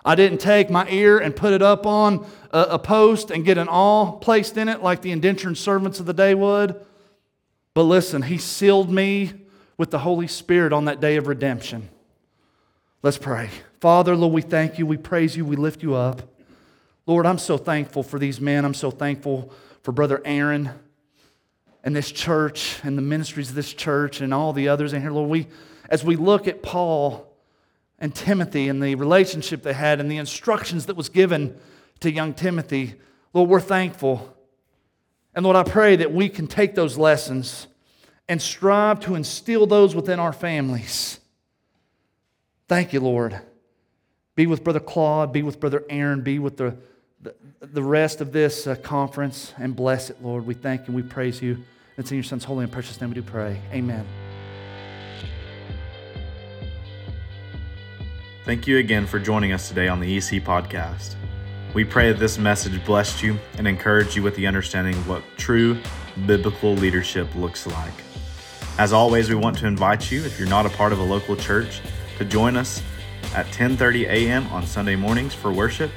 I 0.05 0.15
didn't 0.15 0.39
take 0.39 0.69
my 0.69 0.87
ear 0.89 1.19
and 1.19 1.35
put 1.35 1.51
it 1.51 1.61
up 1.61 1.85
on 1.85 2.25
a, 2.51 2.61
a 2.61 2.79
post 2.79 3.31
and 3.31 3.43
get 3.43 3.57
an 3.57 3.67
awl 3.67 4.13
placed 4.19 4.55
in 4.55 4.69
it 4.69 4.81
like 4.81 5.01
the 5.01 5.11
indentured 5.11 5.57
servants 5.57 5.99
of 5.99 6.05
the 6.05 6.13
day 6.13 6.33
would. 6.33 6.79
But 7.73 7.83
listen, 7.83 8.21
He 8.21 8.37
sealed 8.37 8.89
me 8.89 9.33
with 9.77 9.91
the 9.91 9.99
Holy 9.99 10.27
Spirit 10.27 10.71
on 10.71 10.85
that 10.85 11.01
day 11.01 11.17
of 11.17 11.27
redemption. 11.27 11.89
Let's 13.07 13.17
pray. 13.17 13.49
Father, 13.79 14.17
Lord, 14.17 14.33
we 14.33 14.41
thank 14.41 14.77
you, 14.77 14.85
we 14.85 14.97
praise 14.97 15.37
you, 15.37 15.45
we 15.45 15.55
lift 15.55 15.81
you 15.81 15.95
up. 15.95 16.23
Lord, 17.05 17.25
I'm 17.25 17.37
so 17.37 17.57
thankful 17.57 18.03
for 18.03 18.19
these 18.19 18.41
men. 18.41 18.65
I'm 18.65 18.73
so 18.73 18.91
thankful 18.91 19.53
for 19.81 19.93
Brother 19.93 20.21
Aaron 20.25 20.71
and 21.85 21.95
this 21.95 22.11
church 22.11 22.81
and 22.83 22.97
the 22.97 23.01
ministries 23.01 23.47
of 23.47 23.55
this 23.55 23.73
church 23.73 24.19
and 24.19 24.33
all 24.33 24.51
the 24.51 24.67
others 24.67 24.91
in 24.91 25.01
here, 25.01 25.11
Lord, 25.11 25.29
we, 25.29 25.47
as 25.89 26.03
we 26.03 26.17
look 26.17 26.49
at 26.49 26.61
Paul 26.61 27.33
and 27.97 28.13
Timothy 28.13 28.67
and 28.67 28.83
the 28.83 28.95
relationship 28.95 29.63
they 29.63 29.71
had 29.71 30.01
and 30.01 30.11
the 30.11 30.17
instructions 30.17 30.87
that 30.87 30.97
was 30.97 31.07
given 31.07 31.57
to 32.01 32.11
young 32.11 32.33
Timothy, 32.33 32.95
Lord, 33.33 33.49
we're 33.49 33.61
thankful. 33.61 34.35
And 35.33 35.45
Lord, 35.45 35.55
I 35.55 35.63
pray 35.63 35.95
that 35.95 36.11
we 36.11 36.27
can 36.27 36.45
take 36.45 36.75
those 36.75 36.97
lessons 36.97 37.67
and 38.27 38.41
strive 38.41 38.99
to 39.05 39.15
instill 39.15 39.65
those 39.65 39.95
within 39.95 40.19
our 40.19 40.33
families. 40.33 41.16
Thank 42.67 42.91
you, 42.91 42.99
Lord. 42.99 43.39
Be 44.35 44.45
with 44.45 44.63
Brother 44.63 44.79
Claude, 44.79 45.31
be 45.31 45.41
with 45.41 45.59
Brother 45.59 45.83
Aaron, 45.89 46.21
be 46.21 46.37
with 46.37 46.57
the, 46.57 46.77
the, 47.21 47.33
the 47.61 47.81
rest 47.81 48.21
of 48.21 48.31
this 48.31 48.67
uh, 48.67 48.75
conference, 48.75 49.53
and 49.57 49.75
bless 49.75 50.09
it, 50.09 50.21
Lord. 50.21 50.45
We 50.45 50.53
thank 50.53 50.81
you, 50.81 50.85
and 50.87 50.95
we 50.95 51.01
praise 51.01 51.41
you. 51.41 51.63
It's 51.97 52.11
in 52.11 52.17
your 52.17 52.23
Son's 52.23 52.43
holy 52.43 52.63
and 52.63 52.71
precious 52.71 52.99
name 53.01 53.09
we 53.09 53.15
do 53.15 53.23
pray. 53.23 53.59
Amen. 53.71 54.05
Thank 58.45 58.67
you 58.67 58.77
again 58.77 59.07
for 59.07 59.19
joining 59.19 59.51
us 59.51 59.67
today 59.67 59.87
on 59.87 59.99
the 59.99 60.17
EC 60.17 60.43
Podcast. 60.43 61.15
We 61.73 61.83
pray 61.83 62.11
that 62.11 62.19
this 62.19 62.37
message 62.37 62.83
blessed 62.85 63.23
you 63.23 63.37
and 63.57 63.67
encouraged 63.67 64.15
you 64.15 64.23
with 64.23 64.35
the 64.35 64.45
understanding 64.45 64.93
of 64.93 65.07
what 65.07 65.23
true 65.37 65.77
biblical 66.25 66.73
leadership 66.73 67.33
looks 67.35 67.65
like. 67.65 67.93
As 68.77 68.93
always, 68.93 69.29
we 69.29 69.35
want 69.35 69.57
to 69.57 69.67
invite 69.67 70.11
you, 70.11 70.23
if 70.23 70.37
you're 70.37 70.47
not 70.47 70.65
a 70.65 70.69
part 70.69 70.93
of 70.93 70.99
a 70.99 71.03
local 71.03 71.35
church, 71.35 71.81
to 72.17 72.25
join 72.25 72.55
us 72.55 72.81
at 73.35 73.45
10:30 73.47 74.07
a.m. 74.07 74.47
on 74.47 74.65
Sunday 74.65 74.95
mornings 74.95 75.33
for 75.33 75.51
worship 75.51 75.91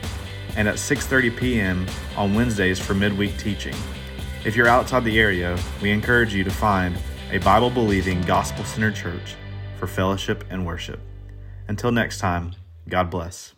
and 0.57 0.68
at 0.68 0.77
6:30 0.77 1.37
p.m. 1.37 1.87
on 2.16 2.35
Wednesdays 2.35 2.79
for 2.79 2.95
midweek 2.95 3.37
teaching. 3.39 3.75
If 4.45 4.57
you're 4.57 4.68
outside 4.68 5.05
the 5.05 5.18
area, 5.18 5.59
we 5.83 5.91
encourage 5.91 6.35
you 6.35 6.45
to 6.45 6.51
find 6.51 6.97
a 7.31 7.39
Bible 7.39 7.71
believing, 7.71 8.21
gospel 8.23 8.64
centered 8.64 8.95
church 8.97 9.37
for 9.79 9.87
fellowship 9.87 10.45
and 10.51 10.66
worship. 10.66 11.01
Until 11.68 11.93
next 11.93 12.18
time, 12.18 12.53
God 12.89 13.11
bless. 13.11 13.55